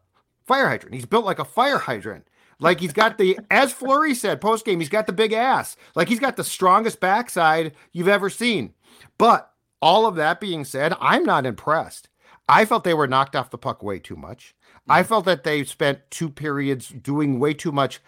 fire 0.46 0.68
hydrant. 0.68 0.94
He's 0.94 1.06
built 1.06 1.24
like 1.24 1.40
a 1.40 1.44
fire 1.44 1.78
hydrant. 1.78 2.28
Like 2.58 2.80
he's 2.80 2.92
got 2.92 3.18
the, 3.18 3.38
as 3.50 3.72
Fleury 3.72 4.14
said 4.14 4.40
post 4.40 4.64
game, 4.64 4.80
he's 4.80 4.88
got 4.88 5.06
the 5.06 5.12
big 5.12 5.32
ass. 5.32 5.76
Like 5.94 6.08
he's 6.08 6.20
got 6.20 6.36
the 6.36 6.44
strongest 6.44 7.00
backside 7.00 7.72
you've 7.92 8.08
ever 8.08 8.30
seen. 8.30 8.72
But 9.18 9.52
all 9.82 10.06
of 10.06 10.16
that 10.16 10.40
being 10.40 10.64
said, 10.64 10.94
I'm 11.00 11.24
not 11.24 11.46
impressed. 11.46 12.08
I 12.48 12.64
felt 12.64 12.84
they 12.84 12.94
were 12.94 13.08
knocked 13.08 13.36
off 13.36 13.50
the 13.50 13.58
puck 13.58 13.82
way 13.82 13.98
too 13.98 14.16
much. 14.16 14.54
I 14.88 15.02
felt 15.02 15.24
that 15.24 15.44
they 15.44 15.64
spent 15.64 16.10
two 16.10 16.30
periods 16.30 16.88
doing 16.88 17.40
way 17.40 17.54
too 17.54 17.72
much 17.72 18.00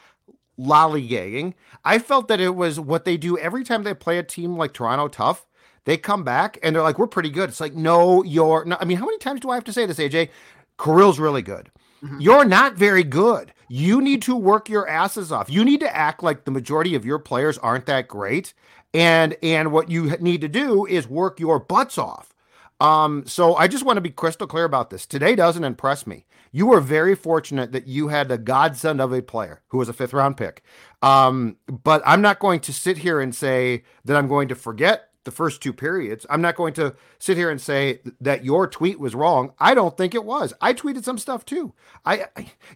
lollygagging. 0.58 1.54
I 1.84 1.98
felt 1.98 2.28
that 2.28 2.40
it 2.40 2.54
was 2.54 2.78
what 2.78 3.04
they 3.04 3.16
do 3.16 3.36
every 3.38 3.64
time 3.64 3.82
they 3.82 3.94
play 3.94 4.18
a 4.18 4.22
team 4.22 4.56
like 4.56 4.72
Toronto 4.72 5.08
tough. 5.08 5.46
They 5.84 5.96
come 5.96 6.22
back 6.22 6.58
and 6.62 6.74
they're 6.74 6.82
like, 6.82 6.98
we're 6.98 7.06
pretty 7.06 7.30
good. 7.30 7.48
It's 7.48 7.60
like, 7.60 7.74
no, 7.74 8.22
you're 8.22 8.64
not. 8.64 8.80
I 8.80 8.84
mean, 8.84 8.98
how 8.98 9.06
many 9.06 9.18
times 9.18 9.40
do 9.40 9.50
I 9.50 9.54
have 9.54 9.64
to 9.64 9.72
say 9.72 9.86
this, 9.86 9.98
AJ? 9.98 10.28
Kirill's 10.76 11.18
really 11.18 11.42
good. 11.42 11.70
Mm-hmm. 12.02 12.20
You're 12.20 12.44
not 12.44 12.74
very 12.74 13.04
good. 13.04 13.52
You 13.68 14.00
need 14.00 14.22
to 14.22 14.36
work 14.36 14.68
your 14.68 14.88
asses 14.88 15.30
off. 15.30 15.50
You 15.50 15.64
need 15.64 15.80
to 15.80 15.96
act 15.96 16.22
like 16.22 16.44
the 16.44 16.50
majority 16.50 16.94
of 16.94 17.04
your 17.04 17.18
players 17.18 17.58
aren't 17.58 17.86
that 17.86 18.08
great. 18.08 18.54
And 18.94 19.36
and 19.42 19.72
what 19.72 19.90
you 19.90 20.16
need 20.18 20.40
to 20.40 20.48
do 20.48 20.86
is 20.86 21.06
work 21.06 21.38
your 21.38 21.58
butts 21.58 21.98
off. 21.98 22.34
Um, 22.80 23.24
so 23.26 23.56
I 23.56 23.68
just 23.68 23.84
want 23.84 23.96
to 23.96 24.00
be 24.00 24.10
crystal 24.10 24.46
clear 24.46 24.64
about 24.64 24.90
this. 24.90 25.04
Today 25.04 25.34
doesn't 25.34 25.64
impress 25.64 26.06
me. 26.06 26.26
You 26.52 26.66
were 26.66 26.80
very 26.80 27.14
fortunate 27.14 27.72
that 27.72 27.86
you 27.86 28.08
had 28.08 28.28
the 28.28 28.38
godsend 28.38 29.00
of 29.00 29.12
a 29.12 29.20
player 29.20 29.62
who 29.68 29.78
was 29.78 29.88
a 29.88 29.92
fifth 29.92 30.12
round 30.14 30.36
pick. 30.36 30.62
Um, 31.02 31.56
but 31.66 32.02
I'm 32.06 32.22
not 32.22 32.38
going 32.38 32.60
to 32.60 32.72
sit 32.72 32.98
here 32.98 33.20
and 33.20 33.34
say 33.34 33.82
that 34.04 34.16
I'm 34.16 34.28
going 34.28 34.48
to 34.48 34.54
forget 34.54 35.10
the 35.28 35.36
first 35.36 35.60
two 35.60 35.74
periods. 35.74 36.24
I'm 36.30 36.40
not 36.40 36.56
going 36.56 36.72
to 36.74 36.94
sit 37.18 37.36
here 37.36 37.50
and 37.50 37.60
say 37.60 38.00
that 38.18 38.46
your 38.46 38.66
tweet 38.66 38.98
was 38.98 39.14
wrong. 39.14 39.52
I 39.58 39.74
don't 39.74 39.94
think 39.94 40.14
it 40.14 40.24
was. 40.24 40.54
I 40.58 40.72
tweeted 40.72 41.04
some 41.04 41.18
stuff 41.18 41.44
too. 41.44 41.74
I, 42.06 42.26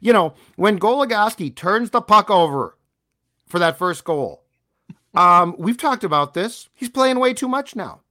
you 0.00 0.12
know, 0.12 0.34
when 0.56 0.78
Goligoski 0.78 1.54
turns 1.56 1.90
the 1.90 2.02
puck 2.02 2.28
over 2.30 2.76
for 3.46 3.58
that 3.58 3.78
first 3.78 4.04
goal, 4.04 4.44
um, 5.14 5.56
we've 5.58 5.78
talked 5.78 6.04
about 6.04 6.34
this. 6.34 6.68
He's 6.74 6.90
playing 6.90 7.18
way 7.18 7.32
too 7.32 7.48
much 7.48 7.74
now. 7.74 8.02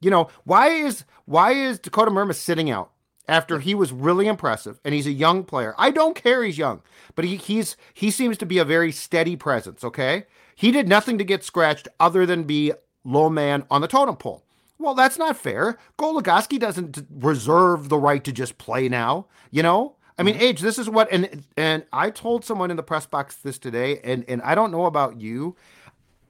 You 0.00 0.10
know, 0.10 0.28
why 0.42 0.70
is 0.70 1.04
why 1.24 1.52
is 1.52 1.78
Dakota 1.78 2.10
Mermis 2.10 2.34
sitting 2.34 2.68
out 2.68 2.90
after 3.28 3.60
he 3.60 3.76
was 3.76 3.92
really 3.92 4.26
impressive 4.26 4.80
and 4.84 4.92
he's 4.92 5.06
a 5.06 5.12
young 5.12 5.44
player? 5.44 5.72
I 5.78 5.92
don't 5.92 6.16
care 6.16 6.42
he's 6.42 6.58
young, 6.58 6.82
but 7.14 7.24
he 7.24 7.36
he's 7.36 7.76
he 7.94 8.10
seems 8.10 8.38
to 8.38 8.46
be 8.46 8.58
a 8.58 8.64
very 8.64 8.90
steady 8.90 9.36
presence, 9.36 9.84
okay? 9.84 10.24
He 10.56 10.72
did 10.72 10.88
nothing 10.88 11.18
to 11.18 11.24
get 11.24 11.44
scratched 11.44 11.86
other 12.00 12.26
than 12.26 12.42
be 12.42 12.72
low 13.08 13.30
man 13.30 13.64
on 13.70 13.80
the 13.80 13.88
totem 13.88 14.16
pole. 14.16 14.44
Well, 14.78 14.94
that's 14.94 15.18
not 15.18 15.36
fair. 15.36 15.76
Goligoski 15.98 16.58
doesn't 16.58 17.04
reserve 17.10 17.88
the 17.88 17.98
right 17.98 18.22
to 18.22 18.30
just 18.30 18.58
play 18.58 18.88
now. 18.88 19.26
You 19.50 19.62
know, 19.62 19.96
I 20.18 20.22
mean, 20.22 20.34
mm-hmm. 20.34 20.44
age. 20.44 20.60
This 20.60 20.78
is 20.78 20.88
what, 20.88 21.10
and 21.10 21.44
and 21.56 21.84
I 21.92 22.10
told 22.10 22.44
someone 22.44 22.70
in 22.70 22.76
the 22.76 22.82
press 22.82 23.06
box 23.06 23.36
this 23.36 23.58
today, 23.58 24.00
and 24.04 24.24
and 24.28 24.40
I 24.42 24.54
don't 24.54 24.70
know 24.70 24.86
about 24.86 25.20
you. 25.20 25.56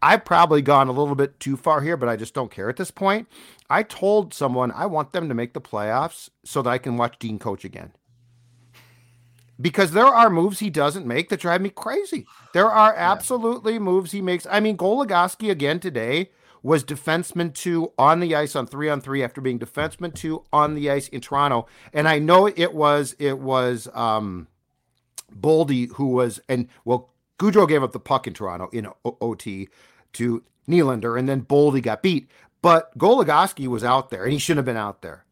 I've 0.01 0.25
probably 0.25 0.63
gone 0.63 0.89
a 0.89 0.93
little 0.93 1.17
bit 1.17 1.41
too 1.41 1.57
far 1.57 1.81
here, 1.81 1.97
but 1.97 2.09
I 2.09 2.17
just 2.17 2.33
don't 2.33 2.51
care 2.53 2.71
at 2.71 2.77
this 2.77 2.93
point. 2.93 3.29
I 3.69 3.83
told 3.83 4.33
someone 4.33 4.71
I 4.71 4.87
want 4.87 5.13
them 5.13 5.29
to 5.29 5.35
make 5.35 5.55
the 5.55 5.61
playoffs 5.61 6.31
so 6.45 6.63
that 6.63 6.71
I 6.71 6.79
can 6.79 6.97
watch 6.97 7.19
Dean 7.19 7.39
coach 7.39 7.65
again. 7.65 7.93
Because 9.61 9.91
there 9.91 10.07
are 10.07 10.31
moves 10.31 10.61
he 10.61 10.71
doesn't 10.71 11.05
make 11.05 11.31
that 11.31 11.41
drive 11.41 11.61
me 11.61 11.71
crazy. 11.71 12.27
There 12.55 12.71
are 12.71 12.95
absolutely 12.95 13.73
yeah. 13.73 13.81
moves 13.81 14.13
he 14.13 14.23
makes. 14.23 14.47
I 14.49 14.61
mean, 14.61 14.77
Goligoski 14.77 15.51
again 15.51 15.81
today 15.81 16.31
was 16.63 16.85
defenseman 16.85 17.55
two 17.55 17.93
on 17.99 18.21
the 18.21 18.35
ice 18.35 18.57
on 18.57 18.67
three 18.67 18.89
on 18.89 19.01
three 19.01 19.23
after 19.23 19.41
being 19.41 19.59
defenseman 19.59 20.15
two 20.15 20.45
on 20.53 20.75
the 20.75 20.91
ice 20.91 21.09
in 21.09 21.21
Toronto. 21.21 21.67
And 21.93 22.09
I 22.09 22.19
know 22.19 22.47
it 22.47 22.75
was 22.75 23.15
it 23.19 23.39
was 23.39 23.89
um 23.95 24.49
Boldy 25.33 25.93
who 25.93 26.09
was 26.09 26.41
and 26.49 26.69
well 26.85 27.11
Gaudreau 27.39 27.69
gave 27.69 27.83
up 27.83 27.93
the 27.93 28.01
puck 28.01 28.27
in 28.27 28.35
Toronto 28.35 28.69
in 28.73 28.87
o- 29.05 29.17
OT 29.21 29.69
to 30.15 30.43
Nylander, 30.69 31.19
and 31.19 31.29
then 31.29 31.43
Boldy 31.43 31.83
got 31.83 32.03
beat. 32.03 32.29
But 32.61 32.97
Goligoski 32.99 33.69
was 33.69 33.85
out 33.85 34.11
there, 34.11 34.25
and 34.25 34.33
he 34.33 34.39
shouldn't 34.39 34.59
have 34.59 34.65
been 34.67 34.77
out 34.77 35.03
there. 35.03 35.25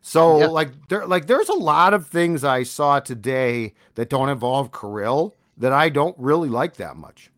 So 0.00 0.38
yeah. 0.38 0.46
like 0.46 0.88
there 0.88 1.06
like 1.06 1.26
there's 1.26 1.48
a 1.48 1.54
lot 1.54 1.92
of 1.92 2.06
things 2.06 2.44
I 2.44 2.62
saw 2.62 3.00
today 3.00 3.74
that 3.96 4.08
don't 4.08 4.28
involve 4.28 4.72
Kirill 4.72 5.34
that 5.56 5.72
I 5.72 5.88
don't 5.88 6.16
really 6.18 6.48
like 6.48 6.76
that 6.76 6.96
much 6.96 7.30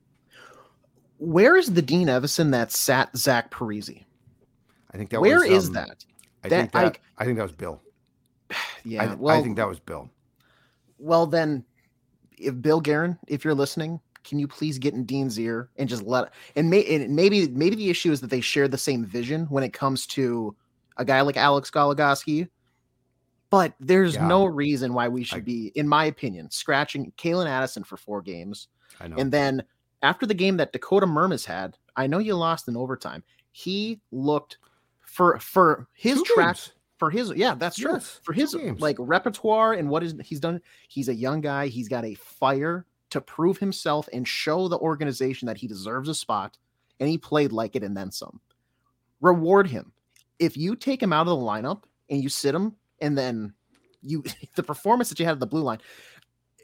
where 1.20 1.56
is 1.56 1.74
the 1.74 1.82
Dean 1.82 2.08
Evason 2.08 2.50
that 2.52 2.72
sat 2.72 3.14
Zach 3.14 3.50
Parise? 3.50 4.04
I 4.92 4.96
think 4.96 5.10
that 5.10 5.20
Where 5.20 5.40
was, 5.40 5.50
is 5.50 5.66
um, 5.68 5.74
that? 5.74 6.04
I 6.42 6.48
that, 6.48 6.56
think 6.56 6.72
that 6.72 6.96
I, 7.18 7.22
I, 7.22 7.24
think 7.24 7.36
that 7.36 7.42
was 7.44 7.52
Bill. 7.52 7.80
Yeah, 8.82 9.12
I, 9.12 9.14
well, 9.14 9.38
I 9.38 9.42
think 9.42 9.56
that 9.56 9.68
was 9.68 9.78
Bill. 9.78 10.08
Well, 10.98 11.26
then, 11.26 11.66
if 12.38 12.60
Bill 12.62 12.80
Guerin, 12.80 13.18
if 13.28 13.44
you're 13.44 13.54
listening, 13.54 14.00
can 14.24 14.38
you 14.38 14.48
please 14.48 14.78
get 14.78 14.94
in 14.94 15.04
Dean's 15.04 15.38
ear 15.38 15.68
and 15.76 15.86
just 15.86 16.02
let 16.02 16.32
and, 16.56 16.70
may, 16.70 16.82
and 16.86 17.14
maybe 17.14 17.48
maybe 17.48 17.76
the 17.76 17.90
issue 17.90 18.10
is 18.10 18.22
that 18.22 18.30
they 18.30 18.40
share 18.40 18.68
the 18.68 18.78
same 18.78 19.04
vision 19.04 19.44
when 19.50 19.62
it 19.62 19.74
comes 19.74 20.06
to 20.08 20.56
a 20.96 21.04
guy 21.04 21.20
like 21.20 21.36
Alex 21.36 21.70
Goligoski. 21.70 22.48
But 23.50 23.74
there's 23.80 24.14
Yeah. 24.14 24.26
no 24.26 24.46
reason 24.46 24.94
why 24.94 25.08
we 25.08 25.24
should 25.24 25.38
I- 25.38 25.42
be, 25.42 25.72
in 25.74 25.86
my 25.86 26.06
opinion, 26.06 26.50
scratching 26.50 27.12
Calen 27.18 27.46
Addison 27.46 27.84
for 27.84 27.98
four 27.98 28.22
games. 28.22 28.68
I 28.98 29.08
know. 29.08 29.16
And 29.16 29.30
then 29.30 29.62
after 30.02 30.26
the 30.26 30.34
game 30.34 30.56
that 30.58 30.72
Dakota 30.72 31.06
Mermis 31.06 31.44
had, 31.44 31.76
I 31.96 32.06
know 32.06 32.18
you 32.18 32.34
lost 32.34 32.68
in 32.68 32.76
overtime. 32.76 33.22
He 33.52 34.00
looked 34.12 34.58
for 35.00 35.38
for 35.38 35.88
his 35.94 36.18
Two 36.18 36.34
track 36.34 36.56
games. 36.56 36.72
for 36.98 37.10
his 37.10 37.32
yeah, 37.34 37.54
that's 37.54 37.76
true. 37.76 37.94
Yes, 37.94 38.20
for 38.22 38.32
his 38.32 38.54
like 38.78 38.96
repertoire 38.98 39.74
and 39.74 39.88
what 39.88 40.02
is 40.02 40.14
he's 40.24 40.40
done. 40.40 40.60
He's 40.88 41.08
a 41.08 41.14
young 41.14 41.40
guy. 41.40 41.66
He's 41.66 41.88
got 41.88 42.04
a 42.04 42.14
fire 42.14 42.86
to 43.10 43.20
prove 43.20 43.58
himself 43.58 44.08
and 44.12 44.26
show 44.26 44.68
the 44.68 44.78
organization 44.78 45.46
that 45.46 45.56
he 45.56 45.66
deserves 45.66 46.08
a 46.08 46.14
spot. 46.14 46.56
And 47.00 47.08
he 47.08 47.18
played 47.18 47.50
like 47.50 47.76
it 47.76 47.82
and 47.82 47.96
then 47.96 48.10
some. 48.12 48.40
Reward 49.20 49.66
him. 49.66 49.92
If 50.38 50.56
you 50.56 50.76
take 50.76 51.02
him 51.02 51.12
out 51.12 51.26
of 51.26 51.38
the 51.38 51.44
lineup 51.44 51.82
and 52.08 52.22
you 52.22 52.28
sit 52.28 52.54
him, 52.54 52.76
and 53.00 53.16
then 53.16 53.54
you 54.02 54.22
the 54.54 54.62
performance 54.62 55.08
that 55.08 55.18
you 55.18 55.26
had 55.26 55.32
at 55.32 55.40
the 55.40 55.46
blue 55.46 55.62
line. 55.62 55.78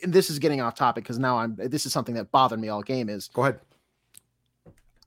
And 0.03 0.12
this 0.12 0.31
is 0.31 0.38
getting 0.38 0.61
off 0.61 0.75
topic 0.75 1.05
because 1.05 1.19
now 1.19 1.38
I'm 1.38 1.57
this 1.57 1.87
is 1.87 1.93
something 1.93 2.15
that 2.17 2.31
bothered 2.31 2.61
me 2.61 2.69
all 2.69 2.83
game 2.83 3.09
is 3.09 3.29
Go 3.29 3.43
ahead. 3.43 3.61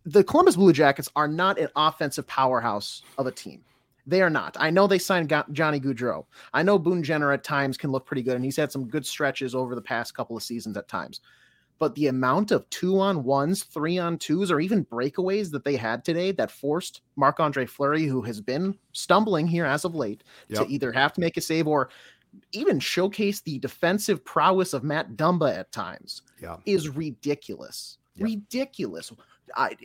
the 0.05 0.23
Columbus 0.23 0.55
Blue 0.55 0.73
Jackets 0.73 1.09
are 1.15 1.27
not 1.27 1.59
an 1.59 1.69
offensive 1.75 2.25
powerhouse 2.27 3.03
of 3.17 3.27
a 3.27 3.31
team. 3.31 3.63
They 4.07 4.21
are 4.23 4.29
not. 4.29 4.57
I 4.59 4.71
know 4.71 4.87
they 4.87 4.97
signed 4.97 5.29
Johnny 5.51 5.79
Gaudreau. 5.79 6.25
I 6.53 6.63
know 6.63 6.79
Boone 6.79 7.03
Jenner 7.03 7.31
at 7.31 7.43
times 7.43 7.77
can 7.77 7.91
look 7.91 8.05
pretty 8.07 8.23
good, 8.23 8.35
and 8.35 8.43
he's 8.43 8.55
had 8.57 8.71
some 8.71 8.87
good 8.87 9.05
stretches 9.05 9.53
over 9.53 9.75
the 9.75 9.81
past 9.81 10.15
couple 10.15 10.35
of 10.35 10.41
seasons 10.41 10.77
at 10.77 10.87
times. 10.87 11.21
But 11.77 11.93
the 11.95 12.07
amount 12.07 12.49
of 12.51 12.67
two 12.71 12.99
on 12.99 13.23
ones, 13.23 13.63
three 13.63 13.99
on 13.99 14.17
twos, 14.17 14.49
or 14.51 14.59
even 14.59 14.83
breakaways 14.85 15.51
that 15.51 15.63
they 15.63 15.75
had 15.75 16.03
today 16.03 16.31
that 16.33 16.49
forced 16.49 17.01
Marc 17.17 17.39
Andre 17.39 17.65
Fleury, 17.67 18.05
who 18.05 18.21
has 18.23 18.41
been 18.41 18.75
stumbling 18.93 19.47
here 19.47 19.65
as 19.65 19.85
of 19.85 19.93
late, 19.93 20.23
Yep. 20.47 20.65
to 20.65 20.73
either 20.73 20.91
have 20.91 21.13
to 21.13 21.21
make 21.21 21.37
a 21.37 21.41
save 21.41 21.67
or 21.67 21.89
even 22.51 22.79
showcase 22.79 23.41
the 23.41 23.59
defensive 23.59 24.23
prowess 24.23 24.73
of 24.73 24.83
Matt 24.83 25.11
Dumba 25.15 25.57
at 25.57 25.71
times 25.71 26.21
Yeah. 26.41 26.57
is 26.65 26.89
ridiculous. 26.89 27.97
Yep. 28.15 28.25
Ridiculous. 28.25 29.11
I 29.55 29.75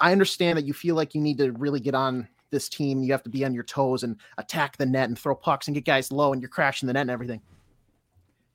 I 0.00 0.12
understand 0.12 0.58
that 0.58 0.64
you 0.66 0.72
feel 0.74 0.94
like 0.94 1.14
you 1.14 1.20
need 1.20 1.38
to 1.38 1.52
really 1.52 1.80
get 1.80 1.94
on 1.94 2.28
this 2.50 2.68
team. 2.68 3.02
You 3.02 3.10
have 3.12 3.22
to 3.24 3.30
be 3.30 3.44
on 3.44 3.52
your 3.54 3.64
toes 3.64 4.04
and 4.04 4.16
attack 4.38 4.76
the 4.76 4.86
net 4.86 5.08
and 5.08 5.18
throw 5.18 5.34
pucks 5.34 5.66
and 5.68 5.74
get 5.74 5.84
guys 5.84 6.12
low 6.12 6.32
and 6.32 6.40
you're 6.40 6.48
crashing 6.48 6.86
the 6.86 6.92
net 6.92 7.02
and 7.02 7.10
everything. 7.10 7.40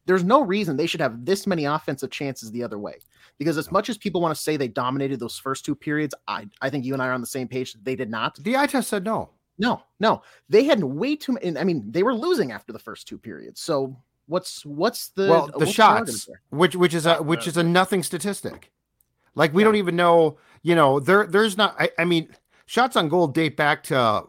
There's 0.06 0.24
no 0.24 0.42
reason 0.42 0.78
they 0.78 0.88
should 0.88 1.02
have 1.02 1.26
this 1.26 1.46
many 1.46 1.66
offensive 1.66 2.10
chances 2.10 2.52
the 2.52 2.64
other 2.64 2.80
way. 2.80 2.96
Because 3.38 3.58
as 3.58 3.72
much 3.72 3.90
as 3.90 3.98
people 3.98 4.22
want 4.22 4.36
to 4.36 4.42
say 4.42 4.56
they 4.58 4.68
dominated 4.68 5.20
those 5.20 5.38
first 5.38 5.66
two 5.66 5.76
periods, 5.76 6.14
I 6.28 6.48
I 6.62 6.70
think 6.70 6.86
you 6.86 6.94
and 6.94 7.02
I 7.02 7.08
are 7.08 7.14
on 7.14 7.22
the 7.22 7.28
same 7.28 7.48
page. 7.48 7.76
They 7.84 7.96
did 7.96 8.10
not. 8.10 8.36
The 8.44 8.56
eye 8.58 8.68
test 8.68 8.90
said 8.90 9.04
no. 9.04 9.30
No, 9.58 9.84
no, 10.00 10.24
they 10.50 10.64
had 10.64 10.84
way 10.84 11.16
too 11.16 11.34
many. 11.34 11.58
I 11.58 11.64
mean, 11.64 11.92
they 11.92 12.04
were 12.04 12.16
losing 12.16 12.52
after 12.52 12.74
the 12.74 12.80
first 12.80 13.08
two 13.08 13.18
periods. 13.18 13.62
So 13.62 13.96
what's 14.26 14.66
what's 14.66 15.10
the 15.10 15.28
well, 15.28 15.50
the 15.58 15.66
shots, 15.66 16.30
which 16.50 16.76
which 16.76 16.94
is 16.94 17.06
a 17.06 17.22
which 17.22 17.48
is 17.48 17.58
a 17.58 17.64
nothing 17.64 18.02
statistic. 18.02 18.72
Like 19.36 19.54
we 19.54 19.64
don't 19.64 19.76
even 19.76 19.96
know, 19.96 20.38
you 20.64 20.76
know, 20.76 21.00
there 21.00 21.28
there's 21.28 21.58
not. 21.58 21.76
I, 21.80 21.92
I 22.00 22.06
mean, 22.06 22.30
shots 22.66 22.96
on 22.96 23.10
goal 23.10 23.28
date 23.28 23.56
back 23.56 23.84
to 23.84 24.24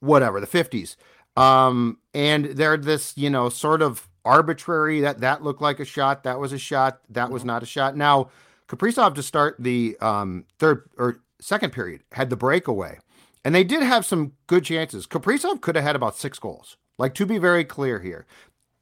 whatever 0.00 0.40
the 0.40 0.46
fifties, 0.46 0.96
um, 1.36 1.98
and 2.14 2.46
they're 2.46 2.76
this, 2.76 3.16
you 3.16 3.30
know, 3.30 3.48
sort 3.48 3.82
of 3.82 4.08
arbitrary. 4.24 5.00
That 5.00 5.20
that 5.20 5.42
looked 5.42 5.60
like 5.60 5.80
a 5.80 5.84
shot. 5.84 6.22
That 6.24 6.38
was 6.38 6.52
a 6.52 6.58
shot. 6.58 7.00
That 7.10 7.30
was 7.30 7.44
not 7.44 7.62
a 7.62 7.66
shot. 7.66 7.96
Now, 7.96 8.30
Kaprizov 8.68 9.14
to 9.16 9.22
start 9.22 9.56
the 9.58 9.96
um, 10.00 10.44
third 10.58 10.88
or 10.96 11.20
second 11.40 11.72
period 11.72 12.02
had 12.12 12.30
the 12.30 12.36
breakaway, 12.36 12.98
and 13.44 13.54
they 13.54 13.64
did 13.64 13.82
have 13.82 14.04
some 14.04 14.32
good 14.46 14.64
chances. 14.64 15.06
Kaprizov 15.06 15.60
could 15.60 15.76
have 15.76 15.84
had 15.84 15.96
about 15.96 16.16
six 16.16 16.38
goals. 16.38 16.76
Like 16.98 17.14
to 17.14 17.26
be 17.26 17.38
very 17.38 17.64
clear 17.64 18.00
here, 18.00 18.26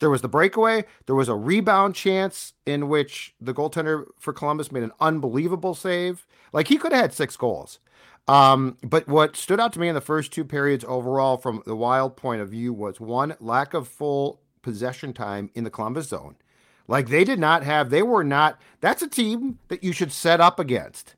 there 0.00 0.10
was 0.10 0.22
the 0.22 0.28
breakaway. 0.28 0.84
There 1.06 1.14
was 1.14 1.28
a 1.28 1.34
rebound 1.34 1.94
chance 1.94 2.52
in 2.66 2.88
which 2.88 3.34
the 3.40 3.54
goaltender 3.54 4.06
for 4.18 4.32
Columbus 4.32 4.72
made 4.72 4.82
an 4.82 4.92
unbelievable 5.00 5.74
save. 5.74 6.26
Like 6.52 6.68
he 6.68 6.76
could 6.76 6.92
have 6.92 7.00
had 7.00 7.14
six 7.14 7.36
goals. 7.36 7.78
Um, 8.28 8.76
but 8.82 9.06
what 9.06 9.36
stood 9.36 9.60
out 9.60 9.72
to 9.74 9.80
me 9.80 9.88
in 9.88 9.94
the 9.94 10.00
first 10.00 10.32
two 10.32 10.44
periods 10.44 10.84
overall, 10.86 11.36
from 11.36 11.62
the 11.64 11.76
Wild 11.76 12.16
point 12.16 12.42
of 12.42 12.48
view, 12.50 12.72
was 12.72 13.00
one 13.00 13.36
lack 13.40 13.72
of 13.72 13.86
full 13.86 14.40
possession 14.62 15.12
time 15.12 15.50
in 15.54 15.64
the 15.64 15.70
Columbus 15.70 16.08
zone. 16.08 16.36
Like 16.88 17.08
they 17.08 17.24
did 17.24 17.38
not 17.38 17.62
have, 17.62 17.90
they 17.90 18.02
were 18.02 18.24
not. 18.24 18.60
That's 18.80 19.02
a 19.02 19.08
team 19.08 19.58
that 19.68 19.84
you 19.84 19.92
should 19.92 20.12
set 20.12 20.40
up 20.40 20.58
against. 20.58 21.14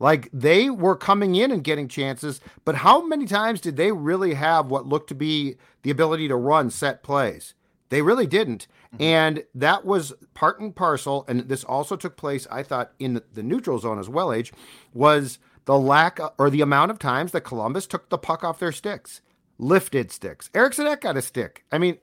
Like 0.00 0.30
they 0.32 0.70
were 0.70 0.96
coming 0.96 1.36
in 1.36 1.52
and 1.52 1.62
getting 1.62 1.86
chances, 1.86 2.40
but 2.64 2.76
how 2.76 3.06
many 3.06 3.26
times 3.26 3.60
did 3.60 3.76
they 3.76 3.92
really 3.92 4.34
have 4.34 4.66
what 4.66 4.86
looked 4.86 5.08
to 5.10 5.14
be 5.14 5.56
the 5.82 5.90
ability 5.90 6.26
to 6.28 6.36
run 6.36 6.70
set 6.70 7.02
plays? 7.02 7.54
They 7.90 8.00
really 8.00 8.26
didn't. 8.26 8.66
Mm-hmm. 8.94 9.02
And 9.02 9.44
that 9.54 9.84
was 9.84 10.14
part 10.32 10.58
and 10.58 10.74
parcel. 10.74 11.24
And 11.28 11.40
this 11.48 11.64
also 11.64 11.96
took 11.96 12.16
place, 12.16 12.46
I 12.50 12.62
thought, 12.62 12.92
in 12.98 13.20
the, 13.32 13.42
neutral 13.42 13.78
zone 13.78 13.98
as 13.98 14.08
well, 14.08 14.32
Age, 14.32 14.52
was 14.94 15.38
the 15.66 15.78
lack 15.78 16.18
or 16.38 16.48
the 16.48 16.62
amount 16.62 16.90
of 16.90 16.98
times 16.98 17.32
that 17.32 17.42
Columbus 17.42 17.86
took 17.86 18.08
the 18.08 18.18
puck 18.18 18.42
off 18.42 18.58
their 18.58 18.72
sticks, 18.72 19.20
lifted 19.58 20.10
sticks. 20.10 20.48
Eric 20.54 20.72
Sadek 20.72 21.02
got 21.02 21.18
a 21.18 21.22
stick. 21.22 21.64
I 21.70 21.78
mean, 21.78 21.98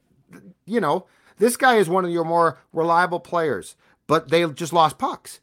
you 0.66 0.80
know, 0.80 1.08
this 1.40 1.58
guy 1.58 1.76
is 1.76 1.90
one 1.90 2.06
of 2.06 2.12
your 2.12 2.26
more 2.26 2.60
reliable 2.74 3.20
players, 3.20 3.76
but 4.06 4.30
they 4.30 4.46
just 4.52 4.74
lost 4.74 5.00
pucks. 5.00 5.40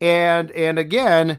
And 0.00 0.50
and 0.52 0.78
again, 0.78 1.38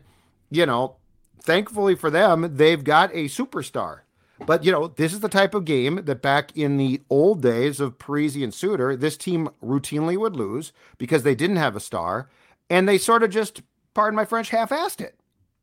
you 0.53 0.65
know, 0.65 0.97
thankfully 1.41 1.95
for 1.95 2.09
them, 2.09 2.55
they've 2.55 2.83
got 2.83 3.09
a 3.11 3.25
superstar. 3.25 4.01
But 4.45 4.63
you 4.63 4.71
know, 4.71 4.87
this 4.87 5.13
is 5.13 5.21
the 5.21 5.29
type 5.29 5.53
of 5.53 5.65
game 5.65 6.01
that 6.03 6.21
back 6.21 6.55
in 6.55 6.77
the 6.77 7.01
old 7.09 7.41
days 7.41 7.79
of 7.79 7.97
Parise 7.97 8.43
and 8.43 8.53
Suter, 8.53 8.95
this 8.95 9.15
team 9.17 9.49
routinely 9.63 10.17
would 10.17 10.35
lose 10.35 10.73
because 10.97 11.23
they 11.23 11.35
didn't 11.35 11.57
have 11.57 11.75
a 11.75 11.79
star, 11.79 12.29
and 12.69 12.87
they 12.87 12.97
sort 12.97 13.23
of 13.23 13.29
just, 13.29 13.61
pardon 13.93 14.15
my 14.15 14.25
French, 14.25 14.49
half-assed 14.49 15.01
it. 15.01 15.15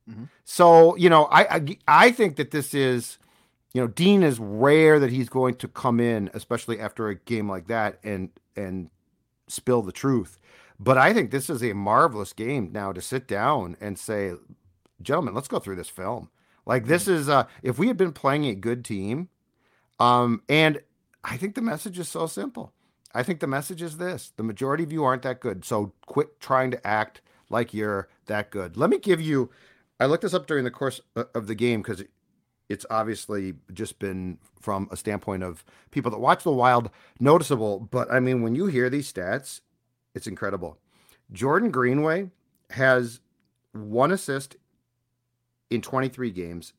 Mm-hmm. 0.09 0.25
So 0.45 0.97
you 0.97 1.11
know, 1.11 1.25
I, 1.27 1.57
I 1.57 1.79
I 1.87 2.11
think 2.11 2.37
that 2.37 2.53
this 2.53 2.73
is, 2.73 3.19
you 3.75 3.81
know, 3.81 3.89
Dean 3.89 4.23
is 4.23 4.39
rare 4.39 4.99
that 4.99 5.11
he's 5.11 5.29
going 5.29 5.57
to 5.57 5.69
come 5.69 6.01
in, 6.01 6.31
especially 6.33 6.81
after 6.81 7.09
a 7.09 7.17
game 7.17 7.49
like 7.49 7.67
that, 7.69 7.99
and 8.03 8.31
and 8.57 8.91
spill 9.47 9.83
the 9.83 9.93
truth. 9.93 10.39
But 10.79 10.97
I 10.97 11.13
think 11.13 11.31
this 11.31 11.51
is 11.51 11.63
a 11.63 11.75
marvelous 11.75 12.33
game 12.33 12.71
now 12.73 12.93
to 12.93 13.03
sit 13.03 13.29
down 13.29 13.77
and 13.81 13.99
say, 13.99 14.33
gentlemen, 15.03 15.35
let's 15.35 15.49
go 15.49 15.59
through 15.59 15.77
this 15.77 15.89
film. 15.89 16.31
Like 16.67 16.87
this 16.87 17.09
is 17.09 17.29
uh 17.29 17.47
if 17.63 17.79
we 17.79 17.89
had 17.89 17.97
been 17.97 18.13
playing 18.13 18.47
a 18.47 18.55
good 18.55 18.85
team, 18.85 19.29
um, 19.99 20.43
and 20.49 20.81
I 21.25 21.37
think 21.37 21.55
the 21.55 21.63
message 21.63 21.99
is 21.99 22.09
so 22.09 22.27
simple. 22.27 22.73
I 23.15 23.23
think 23.23 23.41
the 23.41 23.47
message 23.47 23.83
is 23.83 23.97
this: 23.97 24.33
the 24.37 24.43
majority 24.43 24.85
of 24.85 24.93
you 24.93 25.05
aren't 25.05 25.23
that 25.23 25.41
good, 25.41 25.65
so 25.65 25.93
quit 26.07 26.41
trying 26.41 26.71
to 26.71 26.87
act 26.87 27.21
like 27.49 27.75
you're 27.75 28.09
that 28.27 28.51
good. 28.51 28.77
Let 28.77 28.91
me 28.91 28.99
give 28.99 29.21
you. 29.21 29.51
I 29.99 30.07
looked 30.07 30.23
this 30.23 30.33
up 30.33 30.47
during 30.47 30.65
the 30.65 30.71
course 30.71 31.01
of 31.15 31.47
the 31.47 31.55
game 31.55 31.83
because 31.83 32.03
it's 32.71 32.87
obviously 32.89 33.55
just 33.73 33.99
been 33.99 34.39
from 34.61 34.89
a 34.91 34.97
standpoint 34.97 35.43
of 35.43 35.65
people 35.91 36.11
that 36.11 36.21
watch 36.21 36.45
the 36.45 36.53
Wild 36.53 36.89
noticeable. 37.19 37.81
But 37.81 38.11
I 38.11 38.21
mean, 38.21 38.43
when 38.43 38.55
you 38.55 38.67
hear 38.67 38.89
these 38.89 39.13
stats, 39.13 39.61
it's 40.15 40.27
incredible. 40.27 40.79
Jordan 41.33 41.71
Greenway 41.71 42.31
has 42.71 43.21
one 43.73 44.13
assist 44.13 44.57
in 45.71 45.81
23 45.81 46.31
games 46.31 46.73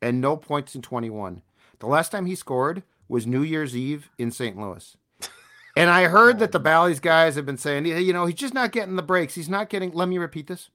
and 0.00 0.20
no 0.20 0.36
points 0.36 0.74
in 0.74 0.82
21. 0.82 1.42
The 1.78 1.86
last 1.86 2.10
time 2.10 2.26
he 2.26 2.34
scored 2.34 2.82
was 3.08 3.26
New 3.26 3.42
Year's 3.42 3.76
Eve 3.76 4.10
in 4.18 4.30
St. 4.30 4.58
Louis. 4.58 4.96
And 5.74 5.88
I 5.88 6.04
heard 6.04 6.38
that 6.40 6.50
oh. 6.50 6.52
the 6.52 6.60
Bally's 6.60 7.00
guys 7.00 7.34
have 7.36 7.46
been 7.46 7.56
saying, 7.56 7.86
you 7.86 8.12
know, 8.12 8.26
he's 8.26 8.36
just 8.36 8.52
not 8.52 8.72
getting 8.72 8.96
the 8.96 9.02
breaks. 9.02 9.34
He's 9.34 9.48
not 9.48 9.70
getting, 9.70 9.90
let 9.92 10.06
me 10.06 10.18
repeat 10.18 10.46
this. 10.46 10.68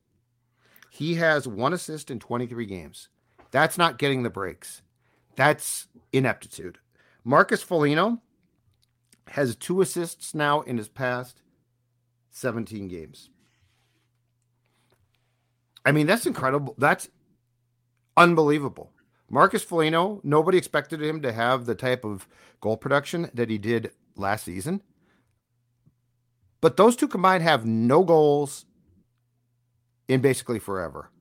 He 0.89 1.13
has 1.15 1.47
one 1.47 1.71
assist 1.71 2.09
in 2.09 2.17
23 2.17 2.65
games. 2.65 3.07
That's 3.51 3.77
not 3.77 3.99
getting 3.99 4.23
the 4.23 4.31
breaks. 4.31 4.81
That's 5.35 5.85
ineptitude. 6.11 6.79
Marcus 7.23 7.61
Foligno 7.61 8.23
has 9.27 9.55
two 9.55 9.81
assists 9.81 10.33
now 10.33 10.61
in 10.61 10.77
his 10.77 10.87
past 10.87 11.43
17 12.31 12.87
games. 12.87 13.29
I 15.85 15.91
mean, 15.91 16.07
that's 16.07 16.25
incredible. 16.25 16.73
That's 16.77 17.07
unbelievable. 18.17 18.91
Marcus 19.29 19.63
Foligno, 19.63 20.19
nobody 20.23 20.57
expected 20.57 21.01
him 21.01 21.21
to 21.21 21.31
have 21.31 21.65
the 21.65 21.75
type 21.75 22.03
of 22.03 22.27
goal 22.59 22.77
production 22.77 23.29
that 23.33 23.49
he 23.49 23.57
did 23.57 23.91
last 24.15 24.45
season. 24.45 24.81
But 26.59 26.75
those 26.75 26.95
two 26.95 27.07
combined 27.07 27.43
have 27.43 27.65
no 27.65 28.03
goals 28.03 28.65
in 30.07 30.21
basically 30.21 30.59
forever. 30.59 31.11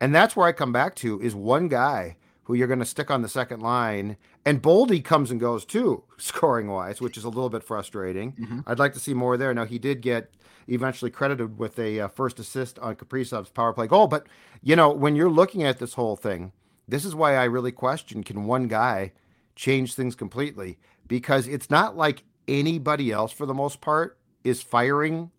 And 0.00 0.14
that's 0.14 0.36
where 0.36 0.46
I 0.46 0.52
come 0.52 0.72
back 0.72 0.94
to 0.96 1.20
is 1.20 1.34
one 1.34 1.68
guy 1.68 2.16
who 2.48 2.54
you're 2.54 2.66
going 2.66 2.80
to 2.80 2.84
stick 2.84 3.08
on 3.08 3.22
the 3.22 3.28
second 3.28 3.60
line. 3.60 4.16
And 4.44 4.60
Boldy 4.60 5.04
comes 5.04 5.30
and 5.30 5.38
goes 5.38 5.64
too, 5.64 6.02
scoring 6.18 6.66
wise, 6.66 7.00
which 7.00 7.16
is 7.16 7.22
a 7.22 7.28
little 7.28 7.50
bit 7.50 7.62
frustrating. 7.62 8.34
I'd 8.66 8.80
like 8.80 8.94
to 8.94 9.00
see 9.00 9.14
more 9.14 9.36
there. 9.36 9.54
Now, 9.54 9.64
he 9.64 9.78
did 9.78 10.00
get 10.00 10.32
eventually 10.66 11.12
credited 11.12 11.56
with 11.58 11.78
a 11.78 12.00
uh, 12.00 12.08
first 12.08 12.40
assist 12.40 12.80
on 12.80 12.96
Kaprizov's 12.96 13.50
power 13.50 13.72
play 13.72 13.86
goal. 13.86 14.08
But, 14.08 14.26
you 14.60 14.74
know, 14.74 14.90
when 14.90 15.14
you're 15.14 15.30
looking 15.30 15.62
at 15.62 15.78
this 15.78 15.94
whole 15.94 16.16
thing, 16.16 16.50
this 16.88 17.04
is 17.04 17.14
why 17.14 17.36
I 17.36 17.44
really 17.44 17.72
question 17.72 18.24
can 18.24 18.44
one 18.44 18.66
guy 18.66 19.12
change 19.54 19.94
things 19.94 20.16
completely? 20.16 20.78
because 21.08 21.48
it's 21.48 21.70
not 21.70 21.96
like 21.96 22.22
anybody 22.46 23.10
else, 23.10 23.32
for 23.32 23.46
the 23.46 23.54
most 23.54 23.80
part, 23.80 24.18
is 24.44 24.62
firing 24.62 25.30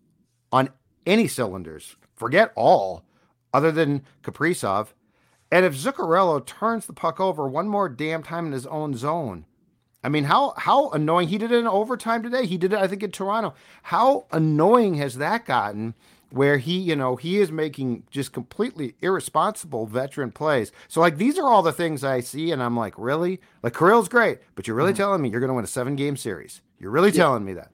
on 0.52 0.68
any 1.06 1.28
cylinders. 1.28 1.96
Forget 2.14 2.52
all, 2.54 3.04
other 3.54 3.72
than 3.72 4.02
Kaprizov. 4.22 4.88
And 5.52 5.64
if 5.64 5.74
Zuccarello 5.74 6.44
turns 6.44 6.86
the 6.86 6.92
puck 6.92 7.20
over 7.20 7.48
one 7.48 7.68
more 7.68 7.88
damn 7.88 8.22
time 8.22 8.46
in 8.46 8.52
his 8.52 8.66
own 8.66 8.96
zone, 8.96 9.46
I 10.02 10.08
mean, 10.08 10.24
how 10.24 10.54
how 10.56 10.90
annoying 10.90 11.28
he 11.28 11.38
did 11.38 11.52
it 11.52 11.58
in 11.58 11.66
overtime 11.66 12.22
today. 12.22 12.46
He 12.46 12.56
did 12.56 12.72
it, 12.72 12.78
I 12.78 12.86
think, 12.86 13.02
in 13.02 13.10
Toronto. 13.10 13.54
How 13.84 14.26
annoying 14.32 14.94
has 14.94 15.16
that 15.16 15.44
gotten? 15.44 15.94
Where 16.30 16.58
he, 16.58 16.78
you 16.78 16.94
know, 16.94 17.16
he 17.16 17.38
is 17.38 17.50
making 17.50 18.04
just 18.08 18.32
completely 18.32 18.94
irresponsible 19.00 19.86
veteran 19.86 20.30
plays. 20.30 20.70
So, 20.86 21.00
like, 21.00 21.16
these 21.16 21.36
are 21.40 21.46
all 21.48 21.60
the 21.60 21.72
things 21.72 22.04
I 22.04 22.20
see, 22.20 22.52
and 22.52 22.62
I'm 22.62 22.76
like, 22.76 22.94
really? 22.96 23.40
Like, 23.64 23.72
Kirill's 23.72 24.08
great, 24.08 24.38
but 24.54 24.68
you're 24.68 24.76
really 24.76 24.92
mm-hmm. 24.92 24.98
telling 24.98 25.22
me 25.22 25.28
you're 25.28 25.40
going 25.40 25.48
to 25.48 25.54
win 25.54 25.64
a 25.64 25.66
seven 25.66 25.96
game 25.96 26.16
series? 26.16 26.60
You're 26.78 26.92
really 26.92 27.10
yeah. 27.10 27.24
telling 27.24 27.44
me 27.44 27.54
that? 27.54 27.72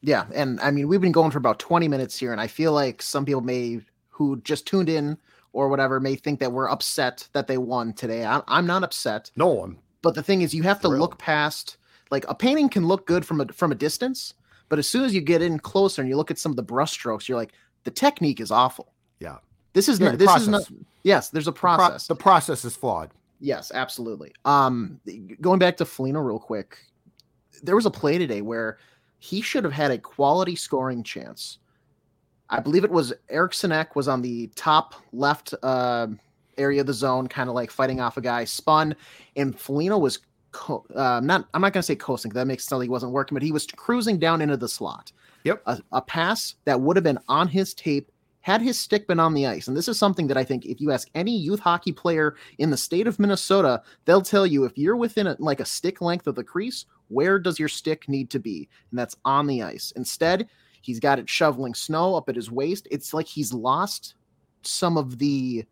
Yeah, 0.00 0.24
and 0.34 0.58
I 0.60 0.70
mean, 0.70 0.88
we've 0.88 1.02
been 1.02 1.12
going 1.12 1.30
for 1.30 1.36
about 1.36 1.58
20 1.58 1.86
minutes 1.86 2.18
here, 2.18 2.32
and 2.32 2.40
I 2.40 2.46
feel 2.46 2.72
like 2.72 3.02
some 3.02 3.26
people 3.26 3.42
may 3.42 3.80
who 4.08 4.40
just 4.40 4.66
tuned 4.66 4.88
in 4.88 5.18
or 5.52 5.68
whatever 5.68 6.00
may 6.00 6.14
think 6.14 6.40
that 6.40 6.52
we're 6.52 6.68
upset 6.68 7.26
that 7.32 7.46
they 7.46 7.58
won 7.58 7.92
today. 7.92 8.24
I, 8.24 8.42
am 8.48 8.66
not 8.66 8.82
upset. 8.82 9.30
No, 9.36 9.62
I'm 9.62 9.78
but 10.02 10.14
the 10.14 10.22
thing 10.22 10.42
is, 10.42 10.54
you 10.54 10.62
have 10.62 10.80
to 10.80 10.88
look 10.88 11.18
past. 11.18 11.76
Like 12.10 12.24
a 12.28 12.34
painting 12.34 12.68
can 12.68 12.86
look 12.86 13.06
good 13.06 13.26
from 13.26 13.40
a 13.40 13.46
from 13.48 13.72
a 13.72 13.74
distance, 13.74 14.34
but 14.68 14.78
as 14.78 14.88
soon 14.88 15.04
as 15.04 15.14
you 15.14 15.20
get 15.20 15.42
in 15.42 15.58
closer 15.58 16.00
and 16.00 16.08
you 16.08 16.16
look 16.16 16.30
at 16.30 16.38
some 16.38 16.50
of 16.50 16.56
the 16.56 16.64
brushstrokes, 16.64 17.28
you're 17.28 17.36
like, 17.36 17.52
the 17.84 17.90
technique 17.90 18.40
is 18.40 18.50
awful. 18.50 18.92
Yeah. 19.18 19.38
This 19.72 19.88
is 19.88 20.00
yeah, 20.00 20.10
not. 20.10 20.18
This 20.18 20.26
process. 20.26 20.42
is 20.42 20.48
not. 20.48 20.70
Yes, 21.02 21.28
there's 21.30 21.48
a 21.48 21.52
process. 21.52 22.06
The, 22.06 22.14
pro- 22.14 22.18
the, 22.18 22.22
process 22.22 22.64
is 22.64 22.76
flawed. 22.76 23.10
Yes, 23.40 23.70
absolutely. 23.74 24.32
Um, 24.44 25.00
going 25.40 25.58
back 25.58 25.76
to 25.78 25.84
Foligno 25.84 26.20
real 26.20 26.38
quick, 26.38 26.78
there 27.62 27.76
was 27.76 27.86
a 27.86 27.90
play 27.90 28.18
today 28.18 28.42
where 28.42 28.78
he 29.18 29.40
should 29.40 29.64
have 29.64 29.72
had 29.72 29.90
a 29.90 29.98
quality 29.98 30.56
scoring 30.56 31.02
chance. 31.02 31.58
I 32.50 32.60
believe 32.60 32.84
it 32.84 32.90
was 32.90 33.12
Eriksson 33.28 33.72
Ek 33.72 33.94
was 33.94 34.08
on 34.08 34.22
the 34.22 34.48
top 34.54 34.94
left 35.12 35.54
uh, 35.62 36.08
area 36.56 36.80
of 36.80 36.86
the 36.86 36.92
zone, 36.94 37.28
kind 37.28 37.48
of 37.48 37.54
like 37.54 37.70
fighting 37.70 38.00
off 38.00 38.16
a 38.16 38.20
guy, 38.20 38.44
spun, 38.44 38.96
and 39.36 39.58
Foligno 39.58 39.98
was 39.98 40.20
co- 40.52 40.84
uh, 40.94 41.20
not. 41.22 41.48
I'm 41.54 41.60
not 41.60 41.72
going 41.72 41.82
to 41.82 41.86
say 41.86 41.96
coasting. 41.96 42.32
That 42.32 42.46
makes 42.46 42.64
sense. 42.64 42.82
He 42.82 42.88
wasn't 42.88 43.12
working, 43.12 43.36
but 43.36 43.42
he 43.42 43.52
was 43.52 43.66
cruising 43.66 44.18
down 44.18 44.40
into 44.40 44.56
the 44.56 44.68
slot. 44.68 45.12
Yep, 45.44 45.62
a, 45.66 45.80
a 45.92 46.02
pass 46.02 46.56
that 46.64 46.80
would 46.80 46.96
have 46.96 47.04
been 47.04 47.18
on 47.28 47.48
his 47.48 47.74
tape 47.74 48.10
had 48.40 48.62
his 48.62 48.78
stick 48.78 49.06
been 49.06 49.20
on 49.20 49.34
the 49.34 49.46
ice. 49.46 49.68
And 49.68 49.76
this 49.76 49.88
is 49.88 49.98
something 49.98 50.26
that 50.28 50.36
I 50.36 50.44
think 50.44 50.64
if 50.64 50.80
you 50.80 50.90
ask 50.90 51.08
any 51.14 51.36
youth 51.36 51.60
hockey 51.60 51.92
player 51.92 52.36
in 52.58 52.70
the 52.70 52.76
state 52.76 53.06
of 53.06 53.18
Minnesota, 53.18 53.82
they'll 54.04 54.22
tell 54.22 54.46
you 54.46 54.64
if 54.64 54.78
you're 54.78 54.96
within 54.96 55.26
a, 55.26 55.36
like 55.38 55.60
a 55.60 55.66
stick 55.66 56.00
length 56.00 56.26
of 56.26 56.34
the 56.34 56.44
crease, 56.44 56.86
where 57.08 57.38
does 57.38 57.58
your 57.58 57.68
stick 57.68 58.08
need 58.08 58.30
to 58.30 58.38
be? 58.38 58.68
And 58.90 58.98
that's 58.98 59.16
on 59.24 59.46
the 59.46 59.62
ice. 59.62 59.92
Instead, 59.96 60.48
he's 60.82 61.00
got 61.00 61.18
it 61.18 61.28
shoveling 61.28 61.74
snow 61.74 62.14
up 62.14 62.28
at 62.28 62.36
his 62.36 62.50
waist. 62.50 62.88
It's 62.90 63.12
like 63.14 63.26
he's 63.26 63.52
lost 63.52 64.14
some 64.62 64.96
of 64.96 65.18
the 65.18 65.64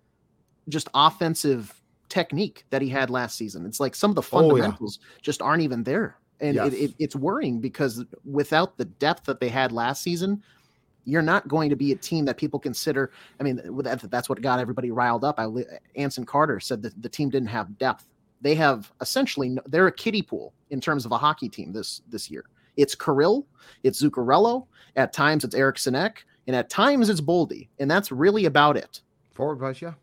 just 0.68 0.88
offensive 0.94 1.82
technique 2.08 2.64
that 2.70 2.82
he 2.82 2.88
had 2.88 3.10
last 3.10 3.36
season. 3.36 3.66
It's 3.66 3.80
like 3.80 3.94
some 3.94 4.10
of 4.10 4.14
the 4.14 4.22
fundamentals 4.22 4.98
oh, 5.00 5.06
yeah. 5.06 5.18
just 5.22 5.42
aren't 5.42 5.62
even 5.62 5.82
there. 5.82 6.16
And 6.40 6.56
yes. 6.56 6.72
it, 6.72 6.76
it, 6.76 6.94
it's 6.98 7.16
worrying 7.16 7.60
because 7.60 8.04
without 8.24 8.76
the 8.76 8.84
depth 8.84 9.24
that 9.24 9.40
they 9.40 9.48
had 9.48 9.72
last 9.72 10.02
season, 10.02 10.42
you're 11.04 11.22
not 11.22 11.48
going 11.48 11.70
to 11.70 11.76
be 11.76 11.92
a 11.92 11.96
team 11.96 12.24
that 12.26 12.36
people 12.36 12.58
consider. 12.58 13.12
I 13.40 13.44
mean, 13.44 13.60
that's 14.04 14.28
what 14.28 14.40
got 14.42 14.58
everybody 14.58 14.90
riled 14.90 15.24
up. 15.24 15.38
I, 15.38 15.46
Anson 15.94 16.26
Carter 16.26 16.60
said 16.60 16.82
that 16.82 17.00
the 17.00 17.08
team 17.08 17.30
didn't 17.30 17.48
have 17.48 17.78
depth. 17.78 18.06
They 18.42 18.54
have 18.56 18.92
essentially 19.00 19.56
they're 19.66 19.86
a 19.86 19.92
kiddie 19.92 20.22
pool 20.22 20.52
in 20.70 20.80
terms 20.80 21.06
of 21.06 21.12
a 21.12 21.18
hockey 21.18 21.48
team 21.48 21.72
this 21.72 22.02
this 22.08 22.30
year. 22.30 22.44
It's 22.76 22.94
Kirill, 22.94 23.46
it's 23.82 24.02
Zuccarello. 24.02 24.66
At 24.96 25.12
times 25.12 25.44
it's 25.44 25.54
Eric 25.54 25.78
Ek, 25.86 26.24
and 26.46 26.56
at 26.56 26.70
times 26.70 27.10
it's 27.10 27.20
Boldy, 27.20 27.68
and 27.78 27.90
that's 27.90 28.10
really 28.10 28.46
about 28.46 28.76
it. 28.76 29.02
Forward 29.32 29.56
buzz, 29.56 29.82
yeah. 29.82 29.94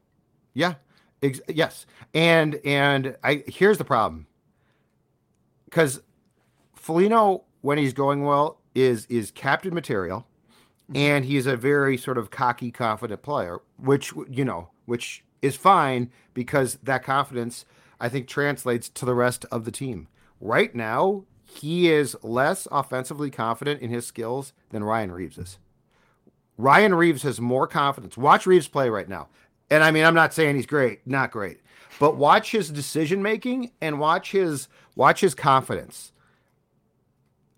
Yeah. 0.53 0.75
Ex- 1.23 1.41
yes. 1.47 1.85
And 2.13 2.59
and 2.63 3.15
I 3.23 3.43
here's 3.47 3.77
the 3.77 3.85
problem. 3.85 4.27
Cuz 5.71 6.01
Foligno 6.75 7.43
when 7.61 7.77
he's 7.77 7.93
going 7.93 8.23
well 8.23 8.59
is 8.75 9.05
is 9.07 9.31
captain 9.31 9.73
material 9.73 10.27
mm-hmm. 10.89 10.97
and 10.97 11.25
he's 11.25 11.47
a 11.47 11.55
very 11.55 11.97
sort 11.97 12.17
of 12.17 12.29
cocky 12.29 12.71
confident 12.71 13.21
player 13.21 13.59
which 13.77 14.13
you 14.29 14.43
know 14.43 14.69
which 14.85 15.23
is 15.41 15.55
fine 15.55 16.11
because 16.33 16.77
that 16.83 17.03
confidence 17.03 17.65
I 18.03 18.09
think 18.09 18.27
translates 18.27 18.89
to 18.89 19.05
the 19.05 19.15
rest 19.15 19.45
of 19.49 19.63
the 19.63 19.71
team. 19.71 20.09
Right 20.41 20.75
now, 20.75 21.23
he 21.53 21.89
is 21.89 22.15
less 22.23 22.67
offensively 22.71 23.29
confident 23.29 23.81
in 23.81 23.89
his 23.89 24.05
skills 24.05 24.53
than 24.69 24.83
Ryan 24.83 25.11
Reaves 25.11 25.37
is. 25.37 25.57
Ryan 26.57 26.95
Reaves 26.95 27.23
has 27.23 27.41
more 27.41 27.67
confidence. 27.67 28.17
Watch 28.17 28.45
Reaves 28.45 28.67
play 28.67 28.89
right 28.89 29.09
now. 29.09 29.27
And 29.69 29.83
I 29.83 29.91
mean, 29.91 30.03
I'm 30.05 30.13
not 30.13 30.33
saying 30.33 30.55
he's 30.55 30.65
great, 30.65 31.05
not 31.05 31.31
great, 31.31 31.61
but 31.99 32.15
watch 32.15 32.51
his 32.51 32.69
decision 32.69 33.21
making 33.21 33.71
and 33.81 33.99
watch 33.99 34.31
his 34.31 34.67
watch 34.95 35.21
his 35.21 35.33
confidence. 35.33 36.11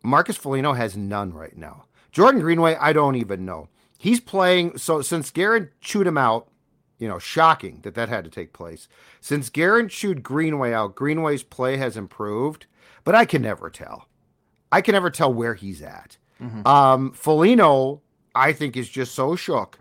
Marcus 0.04 0.38
Foligno 0.38 0.74
has 0.74 0.96
none 0.96 1.34
right 1.34 1.58
now. 1.58 1.86
Jordan 2.12 2.40
Greenway, 2.40 2.76
I 2.76 2.94
don't 2.94 3.16
even 3.16 3.44
know. 3.44 3.68
He's 3.98 4.20
playing 4.20 4.78
so 4.78 5.02
since 5.02 5.32
Guerin 5.32 5.70
chewed 5.82 6.08
him 6.08 6.18
out, 6.18 6.48
you 7.00 7.08
know, 7.08 7.20
shocking 7.20 7.80
that 7.82 7.96
that 7.96 8.08
had 8.08 8.24
to 8.24 8.30
take 8.30 8.54
place. 8.54 8.88
Since 9.20 9.50
Guerin 9.50 9.90
chewed 9.90 10.24
Greenway 10.24 10.74
out, 10.74 10.96
Greenway's 10.96 11.44
play 11.44 11.78
has 11.78 11.98
improved, 11.98 12.68
but 13.06 13.16
I 13.16 13.24
can 13.24 13.42
never 13.42 13.70
tell. 13.70 14.10
I 14.72 14.82
can 14.82 14.92
never 14.92 15.10
tell 15.10 15.34
where 15.34 15.54
he's 15.54 15.82
at. 15.82 16.18
Mm-hmm. 16.42 16.68
Um, 16.68 17.14
Foligno, 17.14 18.02
I 18.36 18.52
think, 18.52 18.76
is 18.76 18.90
just 18.90 19.16
so 19.16 19.38
shook 19.38 19.80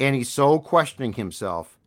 and 0.00 0.14
he's 0.14 0.28
so 0.28 0.58
questioning 0.58 1.12
himself 1.12 1.78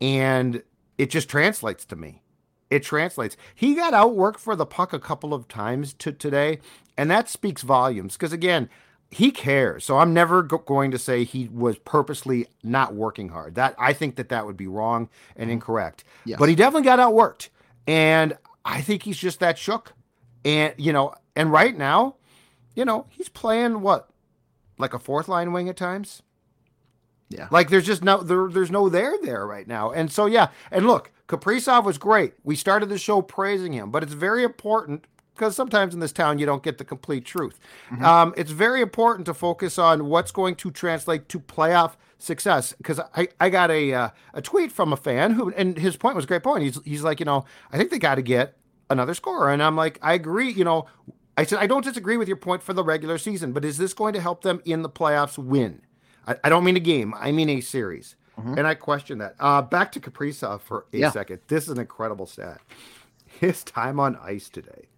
and 0.00 0.62
it 0.98 1.10
just 1.10 1.28
translates 1.28 1.84
to 1.84 1.96
me 1.96 2.22
it 2.70 2.82
translates 2.82 3.36
he 3.54 3.74
got 3.74 3.92
outworked 3.92 4.38
for 4.38 4.56
the 4.56 4.66
puck 4.66 4.92
a 4.92 4.98
couple 4.98 5.32
of 5.32 5.48
times 5.48 5.92
to 5.94 6.12
today 6.12 6.58
and 6.96 7.10
that 7.10 7.28
speaks 7.28 7.62
volumes 7.62 8.14
because 8.14 8.32
again 8.32 8.68
he 9.10 9.30
cares 9.30 9.84
so 9.84 9.98
i'm 9.98 10.12
never 10.12 10.42
go- 10.42 10.58
going 10.58 10.90
to 10.90 10.98
say 10.98 11.24
he 11.24 11.48
was 11.48 11.78
purposely 11.78 12.46
not 12.62 12.94
working 12.94 13.28
hard 13.28 13.54
that 13.54 13.74
i 13.78 13.92
think 13.92 14.16
that 14.16 14.28
that 14.28 14.44
would 14.44 14.56
be 14.56 14.66
wrong 14.66 15.08
and 15.36 15.44
mm-hmm. 15.44 15.52
incorrect 15.52 16.04
yes. 16.24 16.38
but 16.38 16.48
he 16.48 16.54
definitely 16.54 16.84
got 16.84 16.98
outworked 16.98 17.48
and 17.86 18.36
i 18.64 18.80
think 18.80 19.04
he's 19.04 19.18
just 19.18 19.40
that 19.40 19.56
shook 19.56 19.94
and 20.44 20.74
you 20.76 20.92
know 20.92 21.14
and 21.34 21.52
right 21.52 21.76
now 21.76 22.16
you 22.74 22.84
know 22.84 23.06
he's 23.08 23.28
playing 23.28 23.80
what 23.80 24.08
like 24.78 24.94
a 24.94 24.98
fourth 24.98 25.28
line 25.28 25.52
wing 25.52 25.68
at 25.68 25.76
times 25.76 26.22
yeah. 27.28 27.48
Like 27.50 27.70
there's 27.70 27.86
just 27.86 28.04
no 28.04 28.22
there, 28.22 28.48
there's 28.48 28.70
no 28.70 28.88
there 28.88 29.16
there 29.22 29.46
right 29.46 29.66
now. 29.66 29.90
And 29.90 30.10
so 30.12 30.26
yeah, 30.26 30.48
and 30.70 30.86
look, 30.86 31.10
Kaprizov 31.28 31.84
was 31.84 31.98
great. 31.98 32.34
We 32.44 32.54
started 32.56 32.88
the 32.88 32.98
show 32.98 33.22
praising 33.22 33.72
him, 33.72 33.90
but 33.90 34.02
it's 34.02 34.12
very 34.12 34.44
important 34.44 35.06
because 35.34 35.56
sometimes 35.56 35.92
in 35.92 36.00
this 36.00 36.12
town 36.12 36.38
you 36.38 36.46
don't 36.46 36.62
get 36.62 36.78
the 36.78 36.84
complete 36.84 37.24
truth. 37.24 37.58
Mm-hmm. 37.90 38.04
Um, 38.04 38.34
it's 38.36 38.52
very 38.52 38.80
important 38.80 39.26
to 39.26 39.34
focus 39.34 39.78
on 39.78 40.06
what's 40.06 40.30
going 40.30 40.54
to 40.56 40.70
translate 40.70 41.28
to 41.30 41.40
playoff 41.40 41.94
success. 42.18 42.74
Because 42.78 43.00
I, 43.14 43.28
I 43.40 43.50
got 43.50 43.70
a 43.70 43.92
uh, 43.92 44.08
a 44.32 44.42
tweet 44.42 44.70
from 44.70 44.92
a 44.92 44.96
fan 44.96 45.32
who, 45.32 45.52
and 45.52 45.76
his 45.76 45.96
point 45.96 46.14
was 46.14 46.26
a 46.26 46.28
great 46.28 46.44
point. 46.44 46.62
He's 46.62 46.80
he's 46.84 47.02
like, 47.02 47.18
you 47.18 47.26
know, 47.26 47.44
I 47.72 47.76
think 47.76 47.90
they 47.90 47.98
got 47.98 48.16
to 48.16 48.22
get 48.22 48.56
another 48.90 49.14
scorer, 49.14 49.50
and 49.50 49.62
I'm 49.62 49.76
like, 49.76 49.98
I 50.02 50.14
agree. 50.14 50.50
You 50.50 50.64
know, 50.64 50.86
I 51.36 51.44
said 51.44 51.58
I 51.58 51.66
don't 51.66 51.84
disagree 51.84 52.16
with 52.16 52.28
your 52.28 52.36
point 52.36 52.62
for 52.62 52.72
the 52.72 52.84
regular 52.84 53.18
season, 53.18 53.52
but 53.52 53.64
is 53.64 53.78
this 53.78 53.94
going 53.94 54.14
to 54.14 54.20
help 54.20 54.42
them 54.42 54.62
in 54.64 54.82
the 54.82 54.90
playoffs 54.90 55.38
win? 55.38 55.82
I, 56.26 56.36
I 56.44 56.48
don't 56.48 56.64
mean 56.64 56.76
a 56.76 56.80
game. 56.80 57.14
I 57.18 57.32
mean 57.32 57.48
a 57.48 57.60
series. 57.60 58.16
Mm-hmm. 58.38 58.58
And 58.58 58.66
I 58.66 58.74
question 58.74 59.18
that. 59.18 59.34
Uh, 59.40 59.62
back 59.62 59.92
to 59.92 60.00
Kaprizov 60.00 60.60
for 60.60 60.86
a 60.92 60.98
yeah. 60.98 61.10
second. 61.10 61.40
This 61.48 61.64
is 61.64 61.70
an 61.70 61.78
incredible 61.78 62.26
stat. 62.26 62.60
His 63.24 63.64
time 63.64 63.98
on 63.98 64.16
ice 64.16 64.48
today 64.48 64.88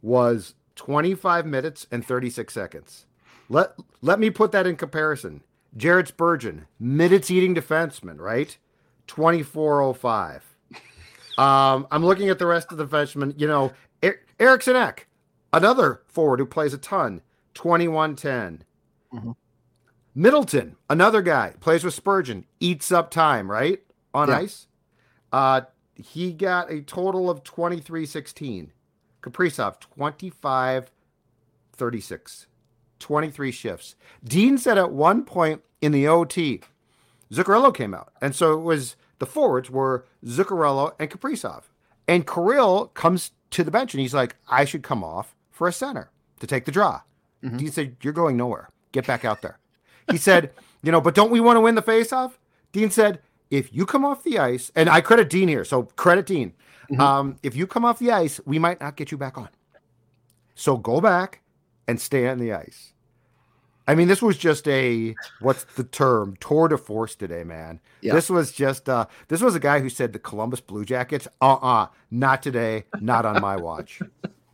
was 0.00 0.54
25 0.76 1.46
minutes 1.46 1.86
and 1.90 2.04
36 2.04 2.52
seconds. 2.52 3.06
Let 3.48 3.72
let 4.02 4.20
me 4.20 4.30
put 4.30 4.52
that 4.52 4.66
in 4.66 4.76
comparison. 4.76 5.42
Jared 5.76 6.08
Spurgeon, 6.08 6.66
minutes 6.78 7.30
eating 7.30 7.54
defenseman, 7.54 8.18
right? 8.18 8.56
2405. 9.06 10.56
Um, 11.38 11.86
I'm 11.90 12.04
looking 12.04 12.28
at 12.28 12.38
the 12.38 12.46
rest 12.46 12.72
of 12.72 12.78
the 12.78 12.86
defensemen. 12.86 13.38
You 13.38 13.46
know, 13.46 13.72
er- 14.04 14.20
Eriksson 14.38 14.76
Ek, 14.76 15.06
another 15.52 16.02
forward 16.06 16.40
who 16.40 16.46
plays 16.46 16.74
a 16.74 16.78
ton, 16.78 17.22
2110. 17.54 18.64
Mm-hmm. 19.12 19.30
Middleton, 20.14 20.76
another 20.90 21.22
guy, 21.22 21.54
plays 21.60 21.84
with 21.84 21.94
Spurgeon, 21.94 22.44
eats 22.58 22.90
up 22.90 23.10
time, 23.10 23.50
right? 23.50 23.80
On 24.12 24.28
yeah. 24.28 24.38
ice. 24.38 24.66
Uh, 25.32 25.60
he 25.94 26.32
got 26.32 26.70
a 26.70 26.80
total 26.82 27.30
of 27.30 27.44
23 27.44 28.04
16. 28.04 28.72
Kaprizov, 29.22 29.80
25 29.80 30.90
36. 31.76 32.46
23 32.98 33.52
shifts. 33.52 33.94
Dean 34.24 34.58
said 34.58 34.76
at 34.76 34.90
one 34.90 35.24
point 35.24 35.62
in 35.80 35.92
the 35.92 36.08
OT, 36.08 36.62
Zuccarello 37.32 37.72
came 37.72 37.94
out. 37.94 38.12
And 38.20 38.34
so 38.34 38.54
it 38.54 38.62
was 38.62 38.96
the 39.18 39.26
forwards 39.26 39.70
were 39.70 40.06
Zuccarello 40.24 40.94
and 40.98 41.10
Kaprizov. 41.10 41.64
And 42.06 42.26
Kirill 42.26 42.86
comes 42.88 43.32
to 43.50 43.64
the 43.64 43.70
bench 43.70 43.94
and 43.94 44.00
he's 44.00 44.14
like, 44.14 44.36
I 44.48 44.64
should 44.64 44.82
come 44.82 45.04
off 45.04 45.34
for 45.50 45.68
a 45.68 45.72
center 45.72 46.10
to 46.40 46.46
take 46.46 46.64
the 46.64 46.72
draw. 46.72 47.02
Mm-hmm. 47.42 47.56
Dean 47.58 47.70
said, 47.70 47.96
You're 48.02 48.12
going 48.12 48.36
nowhere. 48.36 48.70
Get 48.92 49.06
back 49.06 49.24
out 49.24 49.42
there. 49.42 49.58
He 50.10 50.16
said, 50.16 50.50
You 50.82 50.92
know, 50.92 51.00
but 51.00 51.14
don't 51.14 51.30
we 51.30 51.40
want 51.40 51.56
to 51.56 51.60
win 51.60 51.74
the 51.74 51.82
faceoff? 51.82 52.32
Dean 52.72 52.90
said, 52.90 53.20
If 53.50 53.72
you 53.74 53.86
come 53.86 54.04
off 54.04 54.22
the 54.22 54.38
ice, 54.38 54.72
and 54.74 54.88
I 54.88 55.00
credit 55.00 55.28
Dean 55.28 55.48
here, 55.48 55.64
so 55.64 55.84
credit 55.96 56.26
Dean. 56.26 56.52
Mm-hmm. 56.90 57.00
Um, 57.00 57.36
if 57.42 57.54
you 57.54 57.66
come 57.66 57.84
off 57.84 57.98
the 57.98 58.10
ice, 58.10 58.40
we 58.46 58.58
might 58.58 58.80
not 58.80 58.96
get 58.96 59.10
you 59.10 59.18
back 59.18 59.36
on. 59.36 59.48
So 60.54 60.76
go 60.76 61.00
back 61.00 61.42
and 61.86 62.00
stay 62.00 62.28
on 62.28 62.38
the 62.38 62.52
ice. 62.52 62.92
I 63.88 63.94
mean, 63.94 64.06
this 64.06 64.20
was 64.20 64.36
just 64.36 64.68
a 64.68 65.14
what's 65.40 65.64
the 65.64 65.82
term 65.82 66.36
tour 66.40 66.68
de 66.68 66.76
force 66.76 67.14
today, 67.14 67.42
man. 67.42 67.80
Yeah. 68.02 68.14
This 68.14 68.28
was 68.28 68.52
just 68.52 68.88
uh 68.88 69.06
this 69.28 69.40
was 69.40 69.54
a 69.54 69.60
guy 69.60 69.80
who 69.80 69.88
said 69.88 70.12
the 70.12 70.18
Columbus 70.18 70.60
Blue 70.60 70.84
Jackets, 70.84 71.26
uh 71.40 71.54
uh 71.54 71.86
not 72.10 72.42
today, 72.42 72.84
not 73.00 73.24
on 73.24 73.40
my 73.40 73.56
watch. 73.56 74.00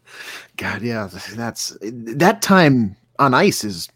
God, 0.56 0.82
yeah, 0.82 1.08
that's 1.34 1.76
that 1.82 2.42
time 2.42 2.96
on 3.18 3.34
ice 3.34 3.64
is 3.64 3.88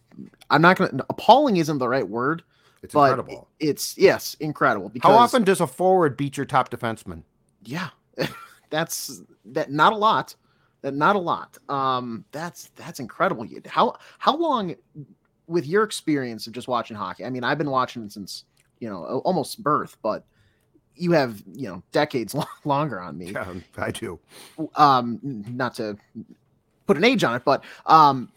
I'm 0.51 0.61
not 0.61 0.77
gonna 0.77 1.05
appalling 1.09 1.57
isn't 1.57 1.79
the 1.79 1.89
right 1.89 2.09
word. 2.09 2.43
It's 2.83 2.95
incredible. 2.95 3.49
It's 3.61 3.97
yes, 3.97 4.37
incredible. 4.41 4.89
Because, 4.89 5.11
How 5.11 5.17
often 5.17 5.45
does 5.45 5.61
a 5.61 5.67
forward 5.67 6.17
beat 6.17 6.37
your 6.37 6.47
top 6.47 6.71
defenseman? 6.71 7.23
Yeah, 7.65 7.91
that's 8.71 9.23
that. 9.45 9.71
Not 9.71 9.93
a 9.93 9.97
lot. 9.97 10.35
That 10.83 10.95
not 10.95 11.17
a 11.17 11.19
lot. 11.19 11.59
Um, 11.69 12.25
that's 12.33 12.71
that's 12.77 13.01
incredible. 13.01 13.47
How 13.67 13.97
how 14.19 14.37
long 14.37 14.77
with 15.49 15.67
your 15.67 15.83
experience 15.83 16.47
of 16.47 16.53
just 16.53 16.69
watching 16.69 16.97
hockey, 16.97 17.25
I 17.25 17.31
mean, 17.31 17.43
I've 17.43 17.59
been 17.59 17.71
watching 17.71 18.09
since 18.09 18.45
you 18.79 18.89
know 18.89 19.23
almost 19.25 19.63
birth, 19.63 19.97
but 20.03 20.25
you 20.95 21.13
have 21.13 21.43
you 21.55 21.69
know 21.69 21.83
decades 21.93 22.35
longer 22.65 23.01
on 23.01 23.19
me. 23.19 23.33
Yeah, 23.33 23.55
I 23.77 23.91
do. 23.91 24.21
Um, 24.77 25.19
not 25.23 25.75
to 25.77 25.97
put 26.87 26.97
an 26.97 27.05
age 27.05 27.25
on 27.25 27.35
it, 27.35 27.43
but 27.45 27.65
um, 27.87 28.31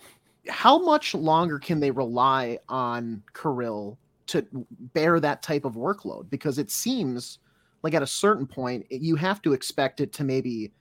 how 0.48 0.80
much 0.80 1.14
longer 1.14 1.60
can 1.60 1.80
they 1.80 1.92
rely 1.92 2.58
on 2.70 3.24
Kirill 3.34 3.98
to 4.28 4.46
bear 4.94 5.20
that 5.20 5.42
type 5.42 5.66
of 5.66 5.74
workload? 5.74 6.30
Because 6.30 6.58
it 6.58 6.72
seems 6.72 7.40
like 7.84 7.94
at 7.94 8.04
a 8.04 8.08
certain 8.08 8.48
point 8.48 8.86
you 8.90 9.16
have 9.16 9.42
to 9.42 9.54
expect 9.54 10.02
it 10.02 10.14
to 10.14 10.24
maybe 10.24 10.72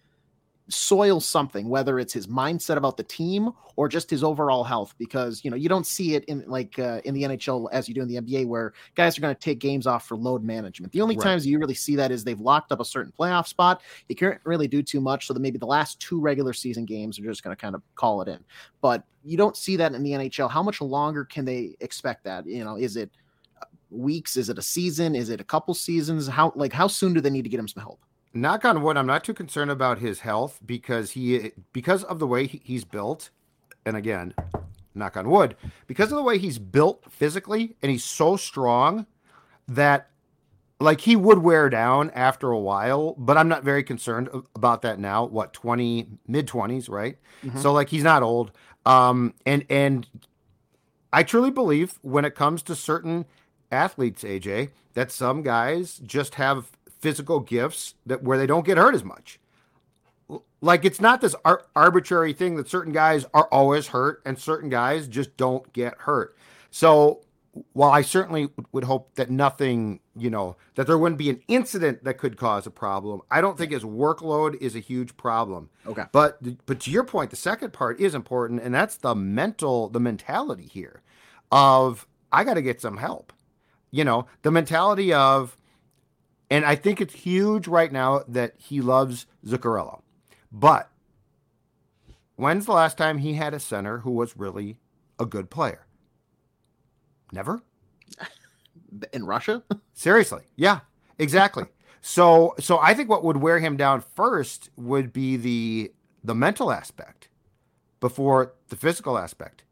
soil 0.71 1.21
something, 1.21 1.69
whether 1.69 1.99
it's 1.99 2.13
his 2.13 2.27
mindset 2.27 2.77
about 2.77 2.97
the 2.97 3.03
team 3.03 3.51
or 3.77 3.89
just 3.89 4.11
his 4.11 4.23
overall 4.23 4.65
health. 4.65 4.95
Because 4.99 5.45
you 5.45 5.51
know 5.51 5.57
you 5.57 5.69
don't 5.69 5.87
see 5.87 6.15
it 6.15 6.25
in 6.25 6.45
like 6.47 6.79
uh, 6.79 7.01
in 7.05 7.15
the 7.15 7.23
NHL 7.23 7.69
as 7.73 7.89
you 7.89 7.95
do 7.95 8.03
in 8.03 8.09
the 8.09 8.17
NBA, 8.17 8.47
where 8.47 8.73
guys 8.95 9.17
are 9.17 9.21
going 9.21 9.35
to 9.35 9.41
take 9.41 9.59
games 9.59 9.87
off 9.87 10.07
for 10.07 10.17
load 10.17 10.43
management. 10.43 10.93
The 10.93 11.01
only 11.01 11.17
right. 11.17 11.25
times 11.25 11.47
you 11.47 11.59
really 11.59 11.75
see 11.75 11.97
that 11.97 12.11
is 12.11 12.25
they've 12.25 12.41
locked 12.41 12.73
up 12.73 12.81
a 12.81 12.85
certain 12.85 13.13
playoff 13.19 13.47
spot. 13.47 13.83
They 14.09 14.15
can't 14.15 14.41
really 14.45 14.69
do 14.69 14.83
too 14.83 15.01
much, 15.01 15.27
so 15.27 15.35
that 15.35 15.41
maybe 15.41 15.59
the 15.59 15.67
last 15.67 16.01
two 16.01 16.21
regular 16.21 16.53
season 16.53 16.85
games 16.85 17.19
are 17.19 17.23
just 17.23 17.43
going 17.43 17.55
to 17.55 17.61
kind 17.61 17.75
of 17.75 17.83
call 17.95 18.23
it 18.23 18.29
in. 18.29 18.45
But 18.81 19.05
you 19.25 19.37
don't 19.37 19.57
see 19.57 19.77
that 19.77 19.93
in 19.93 20.03
the 20.03 20.13
NHL. 20.13 20.51
How 20.51 20.63
much 20.63 20.81
longer 20.81 21.25
can 21.25 21.45
they 21.45 21.77
expect 21.81 22.25
that? 22.25 22.47
You 22.47 22.65
know, 22.65 22.77
is 22.77 22.97
it 22.97 23.11
uh, 23.61 23.67
weeks? 23.91 24.37
Is 24.37 24.49
it 24.49 24.59
a 24.59 24.63
season? 24.63 25.15
Is 25.15 25.31
it 25.31 25.41
a 25.41 25.45
couple 25.45 25.75
seasons? 25.75 26.27
How 26.27 26.53
like 26.55 26.73
how 26.73 26.87
soon 26.87 27.15
do 27.15 27.21
they 27.21 27.31
need 27.31 27.43
to 27.43 27.51
get 27.51 27.61
him 27.61 27.69
some 27.69 27.83
help? 27.83 28.01
Knock 28.33 28.65
on 28.65 28.83
wood, 28.83 28.97
I'm 28.97 29.07
not 29.07 29.25
too 29.25 29.35
concerned 29.35 29.71
about 29.71 29.99
his 29.99 30.21
health 30.21 30.61
because 30.65 31.13
he 31.13 31.53
because 31.73 32.05
of 32.05 32.19
the 32.19 32.27
way 32.27 32.47
he's 32.47 32.85
built, 32.85 33.31
and 33.85 33.97
again, 33.97 34.35
knock 34.95 35.17
on 35.17 35.29
wood, 35.29 35.57
because 35.87 36.11
of 36.13 36.17
the 36.17 36.23
way 36.23 36.39
he's 36.39 36.59
built 36.59 37.05
physically, 37.11 37.77
and 37.83 37.91
he's 37.91 38.05
so 38.05 38.37
strong 38.37 39.07
that 39.69 40.11
like 40.81 41.03
he 41.03 41.15
would 41.15 41.39
wear 41.39 41.69
down 41.69 42.11
after 42.11 42.51
a 42.51 42.59
while, 42.59 43.15
but 43.19 43.37
I'm 43.37 43.49
not 43.49 43.63
very 43.63 43.83
concerned 43.83 44.31
about 44.57 44.83
that 44.83 44.99
now. 44.99 45.27
What 45.27 45.53
20 45.53 46.07
mid 46.27 46.49
20s, 46.49 46.89
right? 46.89 47.19
Mm-hmm. 47.45 47.59
So 47.59 47.73
like 47.73 47.91
he's 47.91 48.03
not 48.03 48.23
old. 48.23 48.53
Um 48.87 49.35
and 49.45 49.65
and 49.69 50.07
I 51.13 51.23
truly 51.23 51.51
believe 51.51 51.99
when 52.03 52.25
it 52.25 52.35
comes 52.35 52.63
to 52.63 52.75
certain 52.75 53.27
athletes, 53.71 54.23
AJ, 54.23 54.71
that 54.95 55.13
some 55.13 55.43
guys 55.43 55.99
just 55.99 56.37
have 56.37 56.71
physical 57.01 57.41
gifts 57.41 57.95
that 58.07 58.23
where 58.23 58.39
they 58.39 58.47
don't 58.47 58.67
get 58.67 58.79
hurt 58.79 58.95
as 58.95 59.05
much. 59.05 59.41
Like 60.61 60.85
it's 60.85 61.01
not 61.01 61.21
this 61.21 61.35
ar- 61.45 61.65
arbitrary 61.75 62.33
thing 62.33 62.57
that 62.57 62.69
certain 62.69 62.93
guys 62.93 63.25
are 63.33 63.49
always 63.51 63.89
hurt 63.89 64.23
and 64.25 64.39
certain 64.39 64.69
guys 64.69 65.09
just 65.09 65.37
don't 65.37 65.73
get 65.73 65.95
hurt. 65.99 66.37
So 66.71 67.23
while 67.73 67.91
I 67.91 68.03
certainly 68.03 68.51
would 68.73 68.85
hope 68.85 69.15
that 69.17 69.31
nothing, 69.31 70.01
you 70.17 70.31
know, 70.31 70.57
that 70.77 70.87
there 70.87 70.99
wouldn't 70.99 71.19
be 71.19 71.31
an 71.31 71.43
incident 71.49 72.05
that 72.05 72.15
could 72.15 72.37
cause 72.37 72.67
a 72.67 72.71
problem, 72.71 73.23
I 73.31 73.41
don't 73.41 73.59
think 73.59 73.73
his 73.73 73.83
workload 73.83 74.57
is 74.61 74.77
a 74.77 74.81
huge 74.81 75.17
problem. 75.17 75.71
Okay. 75.87 76.05
But 76.13 76.39
but 76.67 76.81
to 76.81 76.91
your 76.91 77.05
point, 77.05 77.31
the 77.31 77.37
second 77.37 77.73
part 77.73 78.01
is 78.01 78.15
important, 78.15 78.63
and 78.63 78.75
that's 78.75 78.97
the 78.97 79.15
mental, 79.15 79.89
the 79.89 80.01
mentality 80.01 80.67
here 80.67 81.03
of 81.51 82.07
I 82.31 82.45
got 82.45 82.55
to 82.55 82.63
get 82.63 82.81
some 82.81 82.99
help. 82.99 83.33
You 83.91 84.05
know, 84.05 84.27
the 84.43 84.53
mentality 84.53 85.13
of 85.13 85.57
and 86.51 86.65
I 86.65 86.75
think 86.75 87.01
it's 87.01 87.15
huge 87.15 87.69
right 87.69 87.93
now 87.93 88.25
that 88.27 88.55
he 88.59 88.81
loves 88.81 89.27
Zuccarello. 89.47 90.03
But 90.51 90.91
when's 92.37 92.67
the 92.67 92.73
last 92.73 92.99
time 92.99 93.19
he 93.19 93.35
had 93.35 93.55
a 93.55 93.61
center 93.61 93.99
who 93.99 94.11
was 94.11 94.37
really 94.37 94.77
a 95.19 95.27
good 95.27 95.49
player? 95.49 95.87
Never? 97.33 97.63
In 99.13 99.25
Russia? 99.25 99.63
Seriously. 99.95 100.43
Yeah, 100.57 100.81
exactly. 101.19 101.65
so 102.01 102.55
so 102.59 102.79
I 102.79 102.95
think 102.95 103.09
what 103.09 103.23
would 103.23 103.37
wear 103.37 103.61
him 103.61 103.77
down 103.77 104.03
first 104.17 104.71
would 104.77 105.13
be 105.13 105.37
the 105.37 105.93
the 106.25 106.35
mental 106.35 106.73
aspect 106.73 107.29
before 108.01 108.55
the 108.69 108.77
physical 108.77 109.17
aspect. 109.17 109.63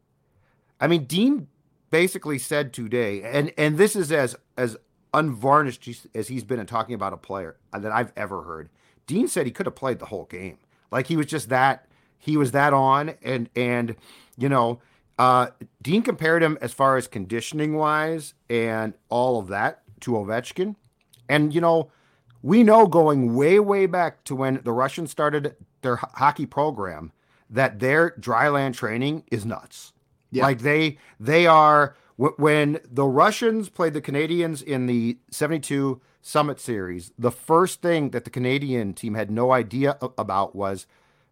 I 0.79 0.87
mean, 0.87 1.03
Dean 1.03 1.47
basically 1.89 2.39
said 2.39 2.71
today, 2.71 3.21
and 3.23 3.51
and 3.57 3.77
this 3.77 3.97
is 3.97 4.11
as 4.11 4.37
as 4.57 4.77
unvarnished 5.13 5.89
as 6.13 6.27
he's 6.27 6.43
been 6.43 6.59
in 6.59 6.65
talking 6.65 6.95
about 6.95 7.13
a 7.13 7.17
player 7.17 7.57
that 7.73 7.91
I've 7.91 8.13
ever 8.15 8.43
heard. 8.43 8.69
Dean 9.07 9.27
said 9.27 9.45
he 9.45 9.51
could 9.51 9.65
have 9.65 9.75
played 9.75 9.99
the 9.99 10.05
whole 10.05 10.25
game. 10.25 10.57
Like 10.91 11.07
he 11.07 11.17
was 11.17 11.25
just 11.25 11.49
that 11.49 11.85
he 12.17 12.37
was 12.37 12.51
that 12.51 12.73
on 12.73 13.15
and 13.23 13.49
and 13.55 13.95
you 14.37 14.49
know 14.49 14.81
uh, 15.19 15.47
Dean 15.81 16.01
compared 16.01 16.41
him 16.41 16.57
as 16.61 16.73
far 16.73 16.95
as 16.95 17.07
conditioning 17.07 17.75
wise 17.75 18.33
and 18.49 18.93
all 19.09 19.37
of 19.37 19.49
that 19.49 19.81
to 19.99 20.11
Ovechkin. 20.11 20.77
And 21.27 21.53
you 21.53 21.59
know, 21.59 21.91
we 22.41 22.63
know 22.63 22.87
going 22.87 23.35
way 23.35 23.59
way 23.59 23.85
back 23.85 24.23
to 24.23 24.35
when 24.35 24.61
the 24.63 24.71
Russians 24.71 25.11
started 25.11 25.57
their 25.81 25.97
hockey 25.97 26.45
program 26.45 27.11
that 27.49 27.79
their 27.79 28.11
dryland 28.11 28.75
training 28.75 29.23
is 29.29 29.45
nuts. 29.45 29.91
Yeah. 30.31 30.43
Like 30.43 30.59
they 30.59 30.97
they 31.19 31.47
are 31.47 31.97
when 32.19 32.81
the 32.83 33.05
Russians 33.05 33.69
played 33.69 33.93
the 33.93 34.01
Canadians 34.01 34.61
in 34.61 34.87
the 34.87 35.17
72 35.31 36.01
Summit 36.21 36.59
Series, 36.59 37.13
the 37.17 37.31
first 37.31 37.81
thing 37.81 38.09
that 38.09 38.25
the 38.25 38.29
Canadian 38.29 38.93
team 38.93 39.13
had 39.13 39.31
no 39.31 39.53
idea 39.53 39.97
about 40.17 40.53
was 40.53 40.85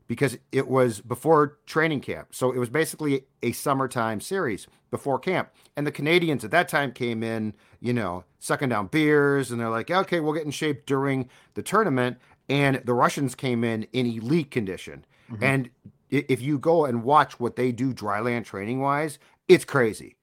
because 0.08 0.38
it 0.54 0.70
was 0.70 1.02
before 1.02 1.58
training 1.66 2.00
camp. 2.00 2.30
So 2.32 2.54
it 2.54 2.58
was 2.58 2.70
basically 2.70 3.26
a 3.44 3.52
summertime 3.52 4.22
series 4.22 4.68
before 4.90 5.20
camp. 5.20 5.50
And 5.76 5.86
the 5.86 5.92
Canadians 5.92 6.46
at 6.46 6.52
that 6.52 6.70
time 6.70 6.94
came 6.94 7.22
in, 7.22 7.54
you 7.82 7.92
know, 7.92 8.24
sucking 8.40 8.70
down 8.70 8.88
beers 8.88 9.52
and 9.52 9.60
they're 9.60 9.70
like, 9.70 9.92
okay, 9.92 10.22
we'll 10.22 10.32
get 10.32 10.46
in 10.46 10.52
shape 10.52 10.86
during 10.86 11.28
the 11.56 11.62
tournament. 11.62 12.18
And 12.48 12.82
the 12.86 12.94
Russians 12.94 13.36
came 13.36 13.66
in 13.66 13.84
in 13.92 14.06
elite 14.06 14.52
condition. 14.52 15.06
Mm-hmm. 15.30 15.44
And 15.44 15.70
if 16.10 16.42
you 16.42 16.58
go 16.58 16.86
and 16.86 17.04
watch 17.04 17.42
what 17.42 17.58
they 17.58 17.74
do 17.74 17.94
dryland 17.94 18.46
training 18.46 18.80
wise, 18.80 19.20
it's 19.50 19.66
crazy. 19.66 20.16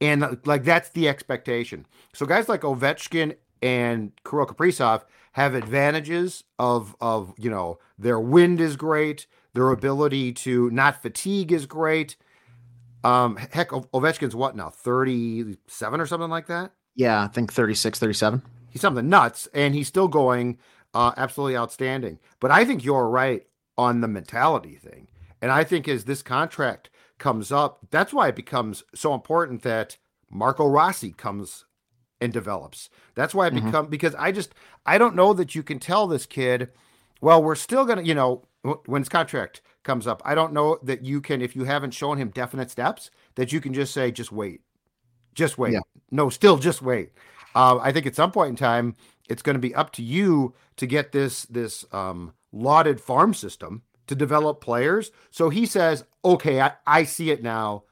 And 0.00 0.38
like 0.44 0.64
that's 0.64 0.90
the 0.90 1.08
expectation. 1.08 1.86
So 2.14 2.26
guys 2.26 2.48
like 2.48 2.60
Ovechkin 2.62 3.36
and 3.62 4.12
Kirill 4.24 4.46
Kaprizov 4.46 5.02
have 5.32 5.54
advantages 5.54 6.44
of 6.58 6.94
of 7.00 7.34
you 7.36 7.50
know 7.50 7.78
their 7.98 8.20
wind 8.20 8.60
is 8.60 8.76
great, 8.76 9.26
their 9.54 9.70
ability 9.70 10.32
to 10.32 10.70
not 10.70 11.02
fatigue 11.02 11.52
is 11.52 11.66
great. 11.66 12.16
Um, 13.04 13.36
heck, 13.36 13.70
Ovechkin's 13.70 14.34
what 14.34 14.56
now, 14.56 14.70
37 14.70 16.00
or 16.00 16.06
something 16.06 16.30
like 16.30 16.48
that? 16.48 16.72
Yeah, 16.96 17.22
I 17.22 17.28
think 17.28 17.52
36, 17.52 17.98
37. 17.98 18.42
He's 18.70 18.82
something 18.82 19.08
nuts, 19.08 19.48
and 19.54 19.74
he's 19.74 19.86
still 19.86 20.08
going 20.08 20.58
uh, 20.94 21.12
absolutely 21.16 21.56
outstanding. 21.56 22.18
But 22.40 22.50
I 22.50 22.64
think 22.64 22.84
you're 22.84 23.08
right 23.08 23.46
on 23.76 24.00
the 24.00 24.08
mentality 24.08 24.76
thing. 24.76 25.06
And 25.40 25.52
I 25.52 25.62
think 25.62 25.86
as 25.86 26.04
this 26.04 26.22
contract 26.22 26.90
comes 27.18 27.52
up. 27.52 27.80
That's 27.90 28.12
why 28.12 28.28
it 28.28 28.36
becomes 28.36 28.82
so 28.94 29.14
important 29.14 29.62
that 29.62 29.96
Marco 30.30 30.66
Rossi 30.66 31.12
comes 31.12 31.64
and 32.20 32.32
develops. 32.32 32.90
That's 33.14 33.34
why 33.34 33.46
it 33.46 33.54
mm-hmm. 33.54 33.66
become 33.66 33.86
because 33.86 34.14
I 34.14 34.32
just 34.32 34.54
I 34.86 34.98
don't 34.98 35.14
know 35.14 35.32
that 35.34 35.54
you 35.54 35.62
can 35.62 35.78
tell 35.78 36.06
this 36.06 36.26
kid, 36.26 36.70
well, 37.20 37.42
we're 37.42 37.54
still 37.54 37.84
gonna, 37.84 38.02
you 38.02 38.14
know, 38.14 38.44
when 38.86 39.02
his 39.02 39.08
contract 39.08 39.62
comes 39.82 40.06
up, 40.06 40.20
I 40.24 40.34
don't 40.34 40.52
know 40.52 40.78
that 40.82 41.04
you 41.04 41.20
can, 41.20 41.40
if 41.40 41.54
you 41.54 41.64
haven't 41.64 41.92
shown 41.92 42.18
him 42.18 42.30
definite 42.30 42.70
steps, 42.70 43.10
that 43.36 43.52
you 43.52 43.60
can 43.60 43.72
just 43.72 43.94
say, 43.94 44.10
just 44.10 44.32
wait, 44.32 44.60
just 45.34 45.58
wait. 45.58 45.72
Yeah. 45.72 45.80
No, 46.10 46.28
still 46.28 46.58
just 46.58 46.82
wait. 46.82 47.12
Uh, 47.54 47.78
I 47.78 47.92
think 47.92 48.06
at 48.06 48.16
some 48.16 48.32
point 48.32 48.50
in 48.50 48.56
time, 48.56 48.94
it's 49.28 49.42
going 49.42 49.54
to 49.54 49.60
be 49.60 49.74
up 49.74 49.92
to 49.92 50.02
you 50.02 50.54
to 50.76 50.86
get 50.86 51.12
this 51.12 51.42
this 51.44 51.84
um, 51.92 52.34
lauded 52.52 53.00
farm 53.00 53.34
system 53.34 53.82
to 54.08 54.14
develop 54.14 54.60
players. 54.60 55.10
So 55.30 55.48
he 55.48 55.64
says, 55.64 56.04
okay, 56.24 56.60
I, 56.60 56.72
I 56.86 57.04
see 57.04 57.30
it 57.30 57.42
now. 57.42 57.84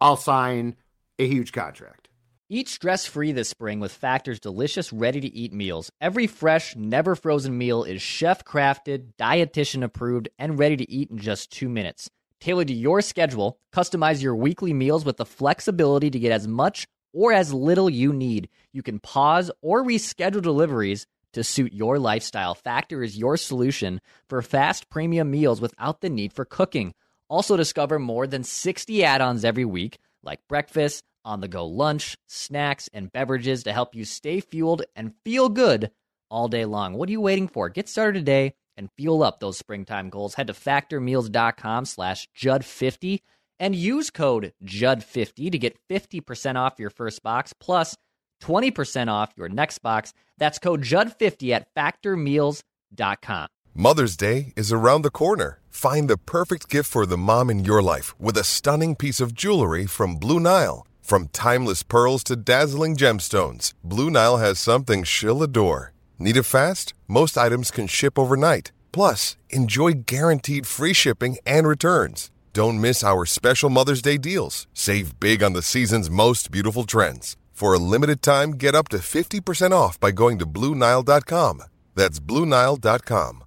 I'll 0.00 0.16
sign 0.16 0.76
a 1.18 1.26
huge 1.26 1.52
contract. 1.52 2.08
Eat 2.48 2.68
stress 2.68 3.06
free 3.06 3.32
this 3.32 3.48
spring 3.48 3.80
with 3.80 3.92
Factor's 3.92 4.38
delicious, 4.38 4.92
ready 4.92 5.22
to 5.22 5.34
eat 5.34 5.54
meals. 5.54 5.90
Every 6.02 6.26
fresh, 6.26 6.76
never 6.76 7.14
frozen 7.14 7.56
meal 7.56 7.82
is 7.82 8.02
chef 8.02 8.44
crafted, 8.44 9.14
dietitian 9.18 9.82
approved, 9.82 10.28
and 10.38 10.58
ready 10.58 10.76
to 10.76 10.90
eat 10.90 11.10
in 11.10 11.16
just 11.16 11.50
two 11.50 11.70
minutes. 11.70 12.10
Tailored 12.40 12.68
to 12.68 12.74
your 12.74 13.00
schedule, 13.00 13.58
customize 13.72 14.20
your 14.20 14.36
weekly 14.36 14.74
meals 14.74 15.04
with 15.04 15.16
the 15.16 15.24
flexibility 15.24 16.10
to 16.10 16.18
get 16.18 16.32
as 16.32 16.46
much 16.46 16.88
or 17.14 17.32
as 17.32 17.54
little 17.54 17.88
you 17.88 18.12
need. 18.12 18.48
You 18.72 18.82
can 18.82 18.98
pause 18.98 19.50
or 19.62 19.82
reschedule 19.82 20.42
deliveries 20.42 21.06
to 21.32 21.44
suit 21.44 21.72
your 21.72 21.98
lifestyle. 21.98 22.54
Factor 22.54 23.02
is 23.02 23.18
your 23.18 23.36
solution 23.36 24.00
for 24.28 24.42
fast 24.42 24.88
premium 24.88 25.30
meals 25.30 25.60
without 25.60 26.00
the 26.00 26.10
need 26.10 26.32
for 26.32 26.44
cooking. 26.44 26.94
Also, 27.28 27.56
discover 27.56 27.98
more 27.98 28.26
than 28.26 28.44
60 28.44 29.04
add 29.04 29.20
ons 29.20 29.44
every 29.44 29.64
week, 29.64 29.98
like 30.22 30.46
breakfast, 30.48 31.04
on 31.24 31.40
the 31.40 31.48
go 31.48 31.66
lunch, 31.66 32.16
snacks, 32.26 32.88
and 32.92 33.12
beverages 33.12 33.62
to 33.64 33.72
help 33.72 33.94
you 33.94 34.04
stay 34.04 34.40
fueled 34.40 34.82
and 34.94 35.14
feel 35.24 35.48
good 35.48 35.90
all 36.30 36.48
day 36.48 36.64
long. 36.64 36.94
What 36.94 37.08
are 37.08 37.12
you 37.12 37.20
waiting 37.20 37.48
for? 37.48 37.68
Get 37.68 37.88
started 37.88 38.20
today 38.20 38.54
and 38.76 38.90
fuel 38.96 39.22
up 39.22 39.40
those 39.40 39.58
springtime 39.58 40.10
goals. 40.10 40.34
Head 40.34 40.48
to 40.48 40.52
factormeals.com 40.52 41.84
slash 41.84 42.28
Judd50 42.36 43.20
and 43.58 43.74
use 43.74 44.10
code 44.10 44.52
JUD50 44.64 45.52
to 45.52 45.58
get 45.58 45.78
50% 45.88 46.56
off 46.56 46.78
your 46.78 46.90
first 46.90 47.22
box 47.22 47.52
plus 47.52 47.96
20% 48.42 49.08
off 49.08 49.32
your 49.36 49.48
next 49.48 49.78
box. 49.78 50.12
That's 50.38 50.58
code 50.58 50.82
JUD50 50.82 51.50
at 51.52 51.68
factormeals.com. 51.74 53.48
Mother's 53.74 54.16
Day 54.18 54.52
is 54.54 54.70
around 54.70 55.02
the 55.02 55.10
corner. 55.10 55.60
Find 55.70 56.10
the 56.10 56.18
perfect 56.18 56.68
gift 56.68 56.90
for 56.90 57.06
the 57.06 57.16
mom 57.16 57.48
in 57.48 57.64
your 57.64 57.82
life 57.82 58.14
with 58.20 58.36
a 58.36 58.44
stunning 58.44 58.94
piece 58.94 59.18
of 59.20 59.32
jewelry 59.32 59.86
from 59.86 60.16
Blue 60.16 60.38
Nile. 60.38 60.86
From 61.00 61.28
timeless 61.28 61.82
pearls 61.82 62.22
to 62.24 62.36
dazzling 62.36 62.96
gemstones, 62.96 63.72
Blue 63.82 64.10
Nile 64.10 64.36
has 64.36 64.58
something 64.58 65.04
she'll 65.04 65.42
adore. 65.42 65.92
Need 66.18 66.36
it 66.36 66.42
fast? 66.42 66.92
Most 67.08 67.38
items 67.38 67.70
can 67.70 67.86
ship 67.86 68.18
overnight. 68.18 68.72
Plus, 68.92 69.36
enjoy 69.48 69.92
guaranteed 70.06 70.66
free 70.66 70.92
shipping 70.92 71.38
and 71.46 71.66
returns. 71.66 72.30
Don't 72.52 72.80
miss 72.80 73.02
our 73.02 73.24
special 73.24 73.70
Mother's 73.70 74.02
Day 74.02 74.18
deals. 74.18 74.66
Save 74.74 75.18
big 75.18 75.42
on 75.42 75.54
the 75.54 75.62
season's 75.62 76.10
most 76.10 76.50
beautiful 76.50 76.84
trends. 76.84 77.36
For 77.62 77.74
a 77.74 77.78
limited 77.78 78.22
time, 78.22 78.56
get 78.56 78.74
up 78.74 78.88
to 78.88 78.96
50% 78.96 79.70
off 79.70 80.00
by 80.00 80.10
going 80.10 80.36
to 80.40 80.46
BlueNile.com. 80.46 81.62
That's 81.94 82.18
BlueNile.com. 82.18 83.44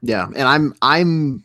Yeah, 0.00 0.26
and 0.26 0.42
I'm 0.42 0.74
I'm 0.80 1.42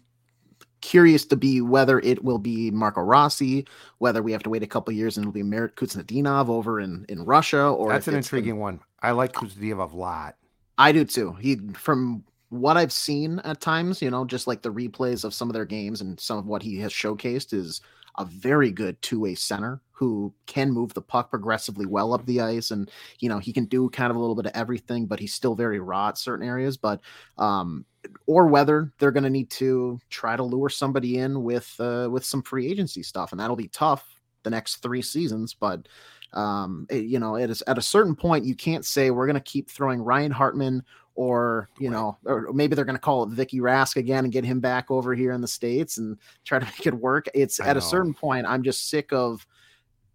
curious 0.82 1.26
to 1.26 1.36
be 1.36 1.60
whether 1.60 1.99
it 2.02 2.23
will 2.23 2.38
be 2.38 2.69
Marco 2.69 3.02
Rossi, 3.02 3.65
whether 3.97 4.21
we 4.21 4.32
have 4.32 4.43
to 4.43 4.52
wait 4.52 4.62
a 4.62 4.67
couple 4.67 4.93
years 4.93 5.17
and 5.17 5.23
it'll 5.23 5.34
be 5.34 5.41
Marat 5.41 5.76
Khusnutdinov 5.76 6.49
over 6.49 6.80
in 6.80 7.04
in 7.10 7.26
Russia, 7.26 7.63
or 7.63 7.91
that's 7.91 8.08
an 8.08 8.13
intriguing 8.13 8.60
one. 8.60 8.80
I 9.02 9.10
like 9.10 9.34
Khusnutdinov 9.34 9.93
a 9.93 9.97
lot. 9.97 10.36
I 10.78 10.91
do 10.91 11.06
too. 11.06 11.34
He 11.41 11.62
from 11.73 12.23
what 12.49 12.78
I've 12.78 12.93
seen 12.93 13.39
at 13.39 13.60
times, 13.60 14.04
you 14.04 14.12
know, 14.12 14.23
just 14.23 14.45
like 14.45 14.62
the 14.62 14.71
replays 14.71 15.23
of 15.23 15.34
some 15.34 15.49
of 15.49 15.56
their 15.56 15.65
games 15.65 15.99
and 15.99 16.19
some 16.19 16.38
of 16.38 16.45
what 16.45 16.62
he 16.62 16.78
has 16.78 16.93
showcased 16.93 17.54
is 17.54 17.82
a 18.17 18.26
very 18.26 18.71
good 18.71 19.02
two-way 19.02 19.36
center 19.36 19.82
who 19.91 20.34
can 20.47 20.71
move 20.71 20.93
the 20.93 21.02
puck 21.02 21.30
progressively 21.30 21.86
well 21.86 22.13
up 22.13 22.26
the 22.26 22.41
ice. 22.41 22.71
And 22.71 22.89
you 23.19 23.30
know 23.30 23.39
he 23.39 23.54
can 23.54 23.65
do 23.65 23.89
kind 23.89 24.12
of 24.12 24.17
a 24.17 24.19
little 24.19 24.36
bit 24.36 24.47
of 24.47 24.52
everything 24.56 25.06
but 25.06 25.19
he's 25.19 25.34
still 25.34 25.56
very 25.56 25.80
raw 25.80 26.10
at 26.10 26.17
certain 26.17 26.47
areas. 26.47 26.78
But 26.78 27.02
um 27.38 27.86
or 28.26 28.47
whether 28.47 28.91
they're 28.99 29.12
going 29.12 29.23
to 29.23 29.30
need 29.30 29.49
to 29.49 29.99
try 30.10 30.36
to 30.36 30.43
lure 30.43 30.69
somebody 30.69 31.17
in 31.19 31.43
with 31.43 31.73
uh, 31.80 32.08
with 32.12 32.26
some 32.26 32.41
free 32.41 32.67
agency 32.67 33.04
stuff, 33.04 33.32
and 33.32 33.39
that'll 33.39 33.56
be 33.56 33.67
tough 33.69 34.19
the 34.43 34.49
next 34.49 34.78
three 34.78 35.02
seasons. 35.02 35.54
But 35.54 35.88
um, 36.34 36.88
it, 36.89 37.06
you 37.06 37.19
know, 37.19 37.36
it 37.36 37.49
is 37.49 37.62
at 37.67 37.78
a 37.78 37.82
certain 37.82 38.15
point 38.15 38.45
you 38.45 38.56
can't 38.56 38.86
say 38.86 39.12
we're 39.12 39.28
going 39.28 39.36
to 39.36 39.41
keep 39.41 39.69
throwing 39.69 40.02
Ryan 40.02 40.32
Hartman 40.32 40.84
or 41.15 41.69
you 41.80 41.89
know, 41.89 42.17
or 42.26 42.52
maybe 42.54 42.76
they're 42.76 42.86
going 42.86 42.95
to 42.95 43.02
call 43.02 43.23
it 43.23 43.30
Victor 43.30 43.58
Rask 43.58 43.95
again 43.95 44.23
and 44.23 44.34
get 44.34 44.45
him 44.45 44.60
back 44.60 44.89
over 44.89 45.13
here 45.13 45.32
in 45.32 45.41
the 45.41 45.47
states 45.47 45.97
and 45.97 46.17
try 46.43 46.60
to 46.60 46.65
make 46.78 46.86
it 46.86 46.93
work. 46.93 47.28
It's 47.34 47.60
I 47.60 47.67
at 47.67 47.73
know. 47.73 47.80
a 47.80 47.82
certain 47.82 48.13
point 48.13 48.45
I'm 48.47 48.63
just 48.63 48.89
sick 48.89 49.12
of. 49.12 49.45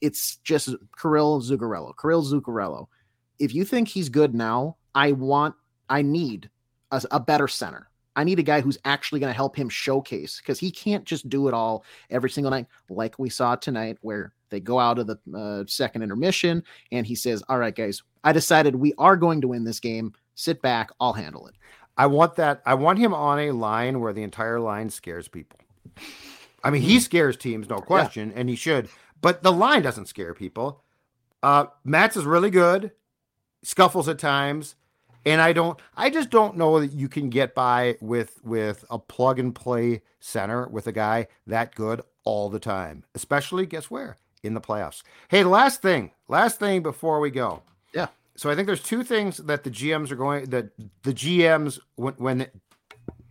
It's 0.00 0.37
just 0.37 0.74
Kirill 1.00 1.40
Zuccarello. 1.40 1.92
Kirill 2.00 2.22
Zuccarello. 2.22 2.87
If 3.40 3.52
you 3.52 3.64
think 3.64 3.88
he's 3.88 4.08
good 4.08 4.32
now, 4.32 4.76
I 4.94 5.12
want, 5.12 5.56
I 5.88 6.02
need 6.02 6.50
a, 6.92 7.02
a 7.11 7.20
better 7.20 7.48
center. 7.48 7.88
I 8.18 8.24
need 8.24 8.40
a 8.40 8.44
guy 8.44 8.61
who's 8.61 8.78
actually 8.84 9.20
going 9.20 9.30
to 9.30 9.37
help 9.37 9.54
him 9.54 9.68
showcase 9.68 10.40
because 10.40 10.58
he 10.58 10.72
can't 10.72 11.04
just 11.04 11.28
do 11.28 11.46
it 11.46 11.54
all 11.54 11.84
every 12.11 12.30
single 12.30 12.50
night, 12.50 12.66
like 12.88 13.16
we 13.16 13.30
saw 13.30 13.54
tonight, 13.54 13.96
where 14.00 14.32
they 14.50 14.58
go 14.58 14.80
out 14.80 14.98
of 14.98 15.06
the 15.06 15.18
uh, 15.37 15.64
second 15.68 16.02
intermission 16.02 16.64
and 16.90 17.06
he 17.06 17.14
says, 17.14 17.44
All 17.48 17.58
right, 17.58 17.74
guys, 17.74 18.02
I 18.24 18.32
decided 18.32 18.74
we 18.74 18.92
are 18.98 19.16
going 19.16 19.40
to 19.42 19.48
win 19.48 19.62
this 19.62 19.78
game. 19.78 20.12
Sit 20.38 20.62
back, 20.62 20.90
I'll 21.01 21.14
handle 21.14 21.48
it. 21.48 21.57
I 21.96 22.07
want 22.07 22.37
that. 22.37 22.62
I 22.64 22.74
want 22.74 23.01
him 23.01 23.12
on 23.12 23.40
a 23.40 23.51
line 23.51 23.98
where 23.98 24.12
the 24.12 24.22
entire 24.22 24.61
line 24.61 24.88
scares 24.88 25.27
people. 25.27 25.59
I 26.62 26.70
mean, 26.70 26.83
he 26.83 26.94
hmm. 26.94 27.01
scares 27.01 27.37
teams, 27.37 27.68
no 27.68 27.79
question, 27.79 28.31
yeah. 28.31 28.40
and 28.40 28.48
he 28.48 28.55
should, 28.55 28.88
but 29.20 29.42
the 29.42 29.53
line 29.53 29.83
doesn't 29.83 30.07
scare 30.07 30.35
people. 30.35 30.85
Uh, 31.42 31.66
Mats 31.85 32.16
is 32.16 32.24
really 32.24 32.51
good, 32.51 32.92
scuffles 33.62 34.09
at 34.09 34.18
times 34.18 34.77
and 35.24 35.40
I 35.40 35.53
don't 35.53 35.79
I 35.96 36.11
just 36.11 36.31
don't 36.31 36.57
know 36.57 36.81
that 36.81 36.92
you 36.92 37.09
can 37.09 37.31
get 37.31 37.55
by 37.55 37.96
with 38.01 38.40
with 38.44 38.85
a 38.90 38.98
plug 38.98 39.38
and 39.38 39.55
play 39.55 40.03
center 40.20 40.68
with 40.68 40.87
a 40.87 40.92
guy 40.92 41.27
that 41.46 41.74
good 41.74 42.03
all 42.24 42.48
the 42.48 42.61
time. 42.61 43.05
Especially 43.14 43.66
guess 43.66 43.90
where? 43.90 44.16
In 44.42 44.55
the 44.55 44.61
playoffs. 44.61 45.03
Hey, 45.29 45.42
last 45.44 45.83
thing, 45.83 46.12
last 46.29 46.59
thing 46.59 46.83
before 46.83 47.20
we 47.20 47.31
go. 47.31 47.62
So 48.38 48.48
I 48.48 48.55
think 48.55 48.66
there's 48.66 48.85
two 48.85 49.03
things 49.03 49.38
that 49.38 49.64
the 49.64 49.70
GMs 49.70 50.12
are 50.12 50.16
going 50.16 50.44
that 50.51 50.70
the 51.03 51.12
GMs 51.12 51.81
when 51.96 52.14
when 52.14 52.46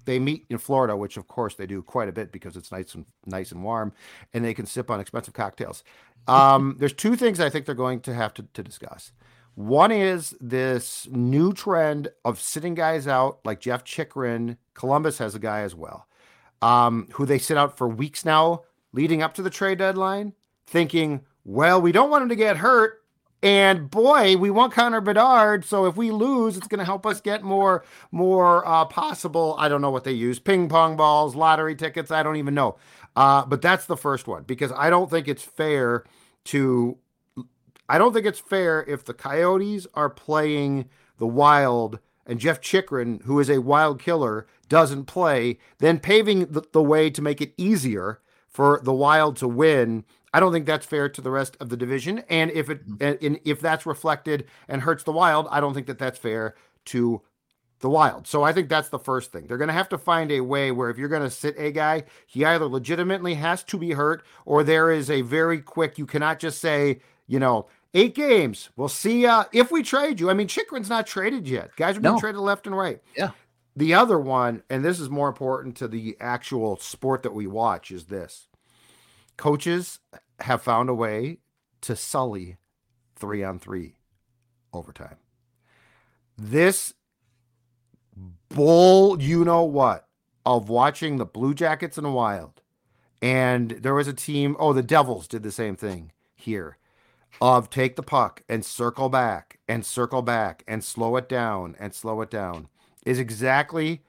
they 0.03 0.19
meet 0.19 0.45
in 0.49 0.57
Florida, 0.57 0.97
which 0.97 1.15
of 1.15 1.29
course 1.29 1.55
they 1.55 1.65
do 1.65 1.81
quite 1.81 2.09
a 2.09 2.11
bit 2.11 2.29
because 2.33 2.57
it's 2.57 2.73
nice 2.73 2.93
and 2.93 3.05
nice 3.25 3.53
and 3.53 3.63
warm, 3.63 3.93
and 4.33 4.43
they 4.43 4.53
can 4.53 4.65
sip 4.65 4.91
on 4.91 4.99
expensive 4.99 5.33
cocktails. 5.33 5.85
Um, 6.27 6.75
there's 6.79 6.91
two 6.91 7.15
things 7.15 7.39
I 7.39 7.49
think 7.49 7.65
they're 7.65 7.73
going 7.73 8.01
to 8.01 8.13
have 8.13 8.33
to, 8.33 8.43
to 8.53 8.61
discuss. 8.61 9.13
One 9.55 9.93
is 9.93 10.35
this 10.41 11.07
new 11.09 11.53
trend 11.53 12.09
of 12.25 12.41
sitting 12.41 12.75
guys 12.75 13.07
out, 13.07 13.39
like 13.45 13.61
Jeff 13.61 13.85
Chychrun. 13.85 14.57
Columbus 14.73 15.19
has 15.19 15.35
a 15.35 15.39
guy 15.39 15.61
as 15.61 15.73
well, 15.73 16.05
um, 16.61 17.07
who 17.13 17.25
they 17.25 17.39
sit 17.39 17.55
out 17.55 17.77
for 17.77 17.87
weeks 17.87 18.25
now, 18.25 18.63
leading 18.91 19.21
up 19.21 19.35
to 19.35 19.41
the 19.41 19.49
trade 19.49 19.77
deadline, 19.77 20.33
thinking, 20.67 21.21
well, 21.45 21.81
we 21.81 21.93
don't 21.93 22.09
want 22.09 22.23
him 22.23 22.29
to 22.29 22.35
get 22.35 22.57
hurt. 22.57 23.01
And 23.43 23.91
boy, 23.91 24.35
we 24.35 24.49
want 24.49 24.73
Connor 24.73 25.01
Bedard. 25.01 25.63
So 25.63 25.85
if 25.85 25.95
we 25.95 26.11
lose, 26.11 26.57
it's 26.57 26.67
going 26.67 26.79
to 26.79 26.85
help 26.85 27.05
us 27.05 27.21
get 27.21 27.43
more, 27.43 27.85
more 28.11 28.67
uh, 28.67 28.85
possible. 28.85 29.55
I 29.59 29.69
don't 29.69 29.81
know 29.81 29.91
what 29.91 30.03
they 30.03 30.11
use 30.11 30.39
ping 30.39 30.69
pong 30.69 30.97
balls, 30.97 31.35
lottery 31.35 31.75
tickets. 31.75 32.09
I 32.09 32.23
don't 32.23 32.37
even 32.37 32.55
know. 32.55 32.77
Uh, 33.15 33.45
but 33.45 33.61
that's 33.61 33.85
the 33.85 33.97
first 33.97 34.27
one 34.27 34.43
because 34.43 34.71
I 34.71 34.89
don't 34.89 35.09
think 35.09 35.27
it's 35.27 35.43
fair 35.43 36.03
to 36.45 36.97
I 37.89 37.97
don't 37.97 38.13
think 38.13 38.25
it's 38.25 38.39
fair 38.39 38.83
if 38.83 39.05
the 39.05 39.13
Coyotes 39.13 39.87
are 39.93 40.09
playing 40.09 40.89
the 41.19 41.27
Wild 41.27 41.99
and 42.25 42.39
Jeff 42.39 42.59
Chychrun, 42.59 43.21
who 43.23 43.39
is 43.39 43.49
a 43.49 43.61
wild 43.61 44.01
killer, 44.01 44.45
doesn't 44.67 45.05
play, 45.05 45.57
then 45.79 45.99
paving 45.99 46.47
the, 46.47 46.63
the, 46.73 46.83
way 46.83 47.09
to 47.09 47.21
make 47.21 47.41
it 47.41 47.53
easier 47.57 48.19
for 48.57 48.81
the 48.83 48.91
Wild 48.91 49.35
to 49.37 49.47
win. 49.47 50.03
I 50.33 50.39
don't 50.39 50.51
think 50.51 50.65
that's 50.65 50.83
fair 50.83 51.09
to 51.09 51.21
the 51.21 51.29
rest 51.29 51.55
of 51.59 51.69
the 51.69 51.77
division. 51.77 52.23
And 52.27 52.49
if 52.49 52.71
it 52.71 52.89
mm-hmm. 52.89 53.23
and 53.23 53.39
if 53.45 53.61
that's 53.61 53.85
reflected 53.85 54.45
and 54.67 54.81
hurts 54.81 55.03
the 55.03 55.11
Wild, 55.11 55.47
I 55.51 55.59
don't 55.59 55.75
think 55.75 55.85
that 55.85 55.99
that's 55.99 56.17
fair 56.17 56.55
to 56.85 57.21
the 57.81 57.89
Wild. 57.91 58.25
So 58.25 58.41
I 58.41 58.53
think 58.53 58.67
that's 58.67 58.89
the 58.89 58.97
first 58.97 59.31
thing. 59.31 59.45
They're 59.45 59.59
going 59.59 59.67
to 59.67 59.75
have 59.75 59.89
to 59.89 59.97
find 59.99 60.31
a 60.31 60.41
way 60.41 60.71
where 60.71 60.89
if 60.89 60.97
you're 60.97 61.07
going 61.07 61.21
to 61.21 61.29
sit 61.29 61.53
a 61.59 61.71
guy, 61.71 62.05
he 62.25 62.43
either 62.45 62.65
legitimately 62.65 63.35
has 63.35 63.63
to 63.65 63.77
be 63.77 63.91
hurt 63.91 64.25
or 64.43 64.63
there 64.63 64.89
is 64.89 65.11
a 65.11 65.21
very 65.21 65.61
quick. 65.61 65.99
You 65.99 66.07
cannot 66.07 66.39
just 66.39 66.59
say, 66.59 67.01
you 67.27 67.37
know, 67.37 67.67
Eight 67.93 68.15
games. 68.15 68.69
We'll 68.75 68.89
see 68.89 69.25
uh, 69.25 69.45
if 69.53 69.71
we 69.71 69.81
trade 69.81 70.19
you. 70.19 70.29
I 70.29 70.33
mean, 70.33 70.47
Chychrun's 70.47 70.89
not 70.89 71.07
traded 71.07 71.47
yet. 71.47 71.75
Guys 71.77 71.97
are 71.97 72.01
being 72.01 72.15
no. 72.15 72.19
traded 72.19 72.41
left 72.41 72.67
and 72.67 72.77
right. 72.77 73.01
Yeah. 73.15 73.31
The 73.77 73.93
other 73.93 74.19
one, 74.19 74.63
and 74.69 74.83
this 74.83 74.99
is 74.99 75.09
more 75.09 75.29
important 75.29 75.77
to 75.77 75.87
the 75.87 76.17
actual 76.19 76.77
sport 76.77 77.23
that 77.23 77.33
we 77.33 77.47
watch, 77.47 77.91
is 77.91 78.05
this. 78.05 78.49
Coaches 79.37 79.99
have 80.39 80.61
found 80.61 80.89
a 80.89 80.93
way 80.93 81.39
to 81.81 81.95
sully 81.95 82.57
three 83.15 83.43
on 83.43 83.59
three 83.59 83.95
overtime. 84.73 85.17
This 86.37 86.93
bull, 88.49 89.21
you 89.21 89.43
know 89.43 89.63
what, 89.63 90.07
of 90.45 90.69
watching 90.69 91.17
the 91.17 91.25
Blue 91.25 91.53
Jackets 91.53 91.97
and 91.97 92.13
Wild. 92.13 92.61
And 93.21 93.71
there 93.71 93.95
was 93.95 94.07
a 94.07 94.13
team, 94.13 94.55
oh, 94.59 94.73
the 94.73 94.83
Devils 94.83 95.27
did 95.27 95.43
the 95.43 95.51
same 95.51 95.75
thing 95.75 96.11
here 96.35 96.77
of 97.41 97.69
take 97.69 97.95
the 97.95 98.03
puck 98.03 98.43
and 98.47 98.65
circle 98.65 99.09
back 99.09 99.59
and 99.67 99.85
circle 99.85 100.21
back 100.21 100.63
and 100.67 100.83
slow 100.83 101.15
it 101.15 101.27
down 101.27 101.75
and 101.79 101.93
slow 101.93 102.21
it 102.21 102.29
down 102.29 102.67
is 103.05 103.19
exactly 103.19 104.01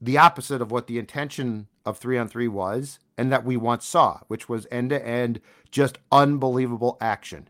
the 0.00 0.18
opposite 0.18 0.62
of 0.62 0.70
what 0.70 0.86
the 0.86 0.98
intention 0.98 1.66
of 1.88 1.98
three 1.98 2.18
on 2.18 2.28
three 2.28 2.48
was 2.48 2.98
and 3.16 3.32
that 3.32 3.44
we 3.44 3.56
once 3.56 3.84
saw, 3.84 4.20
which 4.28 4.48
was 4.48 4.66
end 4.70 4.90
to 4.90 5.06
end, 5.06 5.40
just 5.70 5.98
unbelievable 6.12 6.96
action. 7.00 7.48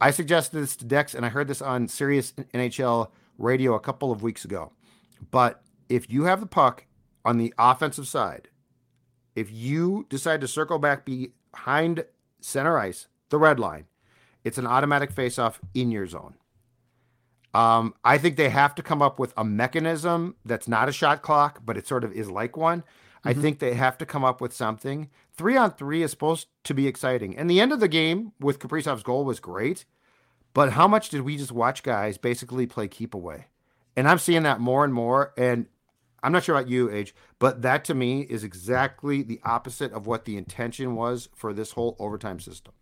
I 0.00 0.10
suggested 0.10 0.60
this 0.60 0.76
to 0.76 0.84
Dex, 0.84 1.14
and 1.14 1.24
I 1.24 1.28
heard 1.28 1.48
this 1.48 1.62
on 1.62 1.88
Sirius 1.88 2.32
NHL 2.32 3.08
radio 3.38 3.74
a 3.74 3.80
couple 3.80 4.12
of 4.12 4.22
weeks 4.22 4.44
ago. 4.44 4.72
But 5.30 5.62
if 5.88 6.10
you 6.10 6.24
have 6.24 6.40
the 6.40 6.46
puck 6.46 6.86
on 7.24 7.38
the 7.38 7.54
offensive 7.58 8.08
side, 8.08 8.48
if 9.34 9.50
you 9.50 10.06
decide 10.08 10.40
to 10.40 10.48
circle 10.48 10.78
back 10.78 11.04
behind 11.04 12.04
center 12.40 12.78
ice, 12.78 13.06
the 13.30 13.38
red 13.38 13.58
line, 13.58 13.86
it's 14.44 14.58
an 14.58 14.66
automatic 14.66 15.14
faceoff 15.14 15.58
in 15.74 15.90
your 15.90 16.06
zone. 16.06 16.34
Um, 17.54 17.94
I 18.04 18.18
think 18.18 18.36
they 18.36 18.48
have 18.48 18.74
to 18.76 18.82
come 18.82 19.02
up 19.02 19.18
with 19.18 19.32
a 19.36 19.44
mechanism 19.44 20.36
that's 20.44 20.68
not 20.68 20.88
a 20.88 20.92
shot 20.92 21.22
clock, 21.22 21.60
but 21.64 21.76
it 21.76 21.86
sort 21.86 22.04
of 22.04 22.12
is 22.12 22.30
like 22.30 22.56
one. 22.56 22.82
Mm-hmm. 23.24 23.38
I 23.38 23.42
think 23.42 23.58
they 23.58 23.74
have 23.74 23.98
to 23.98 24.06
come 24.06 24.24
up 24.24 24.40
with 24.40 24.52
something. 24.52 25.08
Three 25.32 25.56
on 25.56 25.72
three 25.72 26.02
is 26.02 26.10
supposed 26.10 26.48
to 26.64 26.74
be 26.74 26.86
exciting. 26.86 27.36
And 27.36 27.48
the 27.48 27.60
end 27.60 27.72
of 27.72 27.80
the 27.80 27.88
game 27.88 28.32
with 28.40 28.58
Kaprizov's 28.58 29.02
goal 29.02 29.24
was 29.24 29.40
great. 29.40 29.84
But 30.54 30.72
how 30.72 30.86
much 30.86 31.08
did 31.08 31.22
we 31.22 31.36
just 31.36 31.52
watch 31.52 31.82
guys 31.82 32.18
basically 32.18 32.66
play 32.66 32.88
keep 32.88 33.14
away? 33.14 33.46
And 33.96 34.08
I'm 34.08 34.18
seeing 34.18 34.42
that 34.42 34.60
more 34.60 34.84
and 34.84 34.92
more. 34.92 35.32
And 35.36 35.66
I'm 36.22 36.32
not 36.32 36.44
sure 36.44 36.56
about 36.56 36.68
you, 36.68 36.90
Age, 36.90 37.14
but 37.38 37.62
that 37.62 37.84
to 37.86 37.94
me 37.94 38.22
is 38.22 38.44
exactly 38.44 39.22
the 39.22 39.40
opposite 39.44 39.92
of 39.92 40.06
what 40.06 40.24
the 40.24 40.36
intention 40.36 40.94
was 40.94 41.28
for 41.34 41.52
this 41.52 41.72
whole 41.72 41.96
overtime 41.98 42.38
system. 42.38 42.74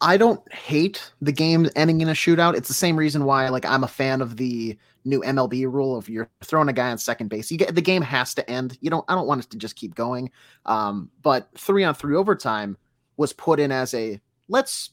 I 0.00 0.16
don't 0.16 0.40
hate 0.52 1.12
the 1.22 1.32
game 1.32 1.68
ending 1.76 2.00
in 2.00 2.08
a 2.08 2.12
shootout. 2.12 2.54
It's 2.54 2.68
the 2.68 2.74
same 2.74 2.96
reason 2.96 3.24
why, 3.24 3.48
like, 3.48 3.64
I'm 3.64 3.84
a 3.84 3.88
fan 3.88 4.20
of 4.20 4.36
the 4.36 4.76
new 5.04 5.20
MLB 5.20 5.70
rule 5.70 5.96
of 5.96 6.08
you're 6.08 6.28
throwing 6.42 6.68
a 6.68 6.72
guy 6.72 6.90
on 6.90 6.98
second 6.98 7.28
base. 7.28 7.50
You 7.50 7.58
get 7.58 7.74
the 7.74 7.82
game 7.82 8.02
has 8.02 8.34
to 8.34 8.50
end. 8.50 8.78
You 8.80 8.90
don't. 8.90 9.04
I 9.08 9.14
don't 9.14 9.26
want 9.26 9.44
it 9.44 9.50
to 9.50 9.58
just 9.58 9.76
keep 9.76 9.94
going. 9.94 10.30
Um, 10.66 11.10
but 11.22 11.48
three 11.56 11.84
on 11.84 11.94
three 11.94 12.16
overtime 12.16 12.76
was 13.16 13.32
put 13.32 13.60
in 13.60 13.70
as 13.70 13.94
a 13.94 14.20
let's 14.48 14.90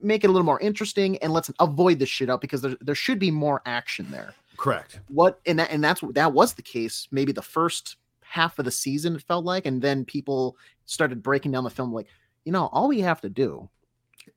make 0.00 0.24
it 0.24 0.28
a 0.28 0.30
little 0.30 0.44
more 0.44 0.60
interesting 0.60 1.16
and 1.18 1.32
let's 1.32 1.50
avoid 1.60 1.98
the 1.98 2.04
shootout 2.04 2.40
because 2.40 2.60
there 2.60 2.76
there 2.80 2.94
should 2.94 3.18
be 3.18 3.30
more 3.30 3.62
action 3.66 4.10
there. 4.10 4.34
Correct. 4.56 5.00
What 5.08 5.40
and 5.46 5.58
that 5.58 5.70
and 5.70 5.82
that's 5.82 6.02
that 6.12 6.32
was 6.32 6.54
the 6.54 6.62
case. 6.62 7.08
Maybe 7.10 7.32
the 7.32 7.42
first 7.42 7.96
half 8.22 8.58
of 8.58 8.64
the 8.64 8.70
season 8.70 9.14
it 9.14 9.22
felt 9.22 9.44
like, 9.44 9.66
and 9.66 9.80
then 9.80 10.04
people 10.04 10.56
started 10.86 11.22
breaking 11.22 11.52
down 11.52 11.64
the 11.64 11.70
film 11.70 11.92
like, 11.92 12.08
you 12.44 12.52
know, 12.52 12.68
all 12.72 12.88
we 12.88 13.00
have 13.00 13.20
to 13.20 13.28
do 13.28 13.68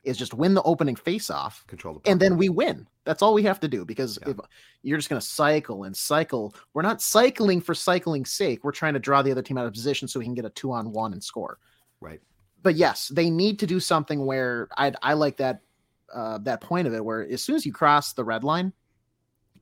is 0.03 0.17
just 0.17 0.33
win 0.33 0.53
the 0.53 0.63
opening 0.63 0.95
face 0.95 1.29
off, 1.29 1.65
control 1.67 1.95
the 1.95 2.09
and 2.09 2.19
then 2.19 2.37
we 2.37 2.49
win. 2.49 2.87
That's 3.03 3.21
all 3.21 3.33
we 3.33 3.43
have 3.43 3.59
to 3.59 3.67
do 3.67 3.85
because 3.85 4.17
yeah. 4.21 4.31
if 4.31 4.37
you're 4.81 4.97
just 4.97 5.09
going 5.09 5.21
to 5.21 5.25
cycle 5.25 5.83
and 5.83 5.95
cycle, 5.95 6.55
we're 6.73 6.81
not 6.81 7.01
cycling 7.01 7.61
for 7.61 7.73
cycling's 7.73 8.31
sake. 8.31 8.63
We're 8.63 8.71
trying 8.71 8.93
to 8.93 8.99
draw 8.99 9.21
the 9.21 9.31
other 9.31 9.41
team 9.41 9.57
out 9.57 9.65
of 9.65 9.73
position 9.73 10.07
so 10.07 10.19
we 10.19 10.25
can 10.25 10.33
get 10.33 10.45
a 10.45 10.49
two 10.49 10.71
on 10.71 10.91
one 10.91 11.13
and 11.13 11.23
score. 11.23 11.59
Right. 12.01 12.21
But 12.63 12.75
yes, 12.75 13.09
they 13.09 13.29
need 13.29 13.59
to 13.59 13.67
do 13.67 13.79
something 13.79 14.25
where 14.25 14.67
I 14.77 14.91
I 15.01 15.13
like 15.13 15.37
that 15.37 15.61
uh, 16.13 16.39
that 16.39 16.61
point 16.61 16.87
of 16.87 16.93
it 16.93 17.03
where 17.03 17.21
as 17.27 17.43
soon 17.43 17.55
as 17.55 17.65
you 17.65 17.71
cross 17.71 18.13
the 18.13 18.23
red 18.23 18.43
line, 18.43 18.73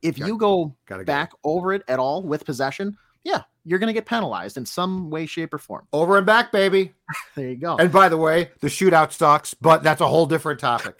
if 0.02 0.18
got, 0.18 0.26
you 0.26 0.38
go 0.38 0.74
back 1.04 1.32
go. 1.32 1.38
over 1.44 1.72
it 1.72 1.82
at 1.88 1.98
all 1.98 2.22
with 2.22 2.44
possession, 2.44 2.96
yeah, 3.24 3.42
you're 3.64 3.78
going 3.78 3.88
to 3.88 3.94
get 3.94 4.06
penalized 4.06 4.56
in 4.56 4.66
some 4.66 5.10
way, 5.10 5.26
shape, 5.26 5.54
or 5.54 5.58
form. 5.58 5.86
Over 5.92 6.16
and 6.18 6.26
back, 6.26 6.52
baby. 6.52 6.92
there 7.34 7.48
you 7.48 7.56
go. 7.56 7.76
And 7.76 7.90
by 7.90 8.08
the 8.08 8.16
way, 8.16 8.50
the 8.60 8.68
shootout 8.68 9.12
sucks, 9.12 9.54
but 9.54 9.82
that's 9.82 10.00
a 10.00 10.06
whole 10.06 10.26
different 10.26 10.60
topic. 10.60 10.96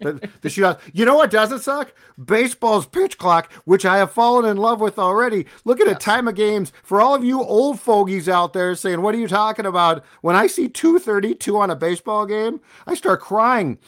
the, 0.00 0.28
the 0.42 0.48
shootout. 0.48 0.80
You 0.92 1.04
know 1.04 1.14
what 1.14 1.30
doesn't 1.30 1.60
suck? 1.60 1.94
Baseball's 2.22 2.86
pitch 2.86 3.16
clock, 3.16 3.50
which 3.64 3.86
I 3.86 3.96
have 3.98 4.12
fallen 4.12 4.44
in 4.44 4.58
love 4.58 4.80
with 4.80 4.98
already. 4.98 5.46
Look 5.64 5.80
at 5.80 5.86
yes. 5.86 5.96
the 5.96 6.00
time 6.00 6.28
of 6.28 6.34
games. 6.34 6.72
For 6.82 7.00
all 7.00 7.14
of 7.14 7.24
you 7.24 7.42
old 7.42 7.80
fogies 7.80 8.28
out 8.28 8.52
there 8.52 8.74
saying, 8.74 9.00
What 9.00 9.14
are 9.14 9.18
you 9.18 9.28
talking 9.28 9.66
about? 9.66 10.04
When 10.20 10.36
I 10.36 10.46
see 10.46 10.68
232 10.68 11.56
on 11.56 11.70
a 11.70 11.76
baseball 11.76 12.26
game, 12.26 12.60
I 12.86 12.94
start 12.94 13.20
crying. 13.20 13.78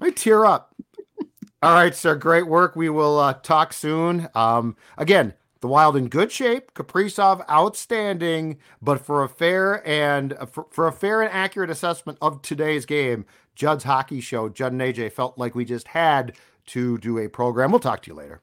I 0.00 0.10
tear 0.10 0.46
up. 0.46 0.74
all 1.62 1.74
right, 1.74 1.94
sir. 1.94 2.14
Great 2.14 2.46
work. 2.46 2.76
We 2.76 2.88
will 2.88 3.18
uh, 3.18 3.34
talk 3.34 3.72
soon. 3.72 4.28
Um, 4.34 4.76
again, 4.96 5.34
the 5.64 5.68
Wild 5.68 5.96
in 5.96 6.08
good 6.10 6.30
shape, 6.30 6.74
Kaprizov 6.74 7.48
outstanding, 7.48 8.58
but 8.82 9.00
for 9.00 9.24
a 9.24 9.28
fair 9.30 9.80
and 9.88 10.34
uh, 10.34 10.44
for, 10.44 10.66
for, 10.70 10.86
a 10.86 10.92
fair 10.92 11.22
and 11.22 11.32
accurate 11.32 11.70
assessment 11.70 12.18
of 12.20 12.42
today's 12.42 12.84
game, 12.84 13.24
Judd's 13.54 13.84
hockey 13.84 14.20
show, 14.20 14.50
Judd 14.50 14.72
and 14.72 14.82
AJ 14.82 15.12
felt 15.12 15.38
like 15.38 15.54
we 15.54 15.64
just 15.64 15.88
had 15.88 16.36
to 16.66 16.98
do 16.98 17.16
a 17.16 17.28
program. 17.28 17.70
We'll 17.70 17.80
talk 17.80 18.02
to 18.02 18.10
you 18.10 18.14
later. 18.14 18.42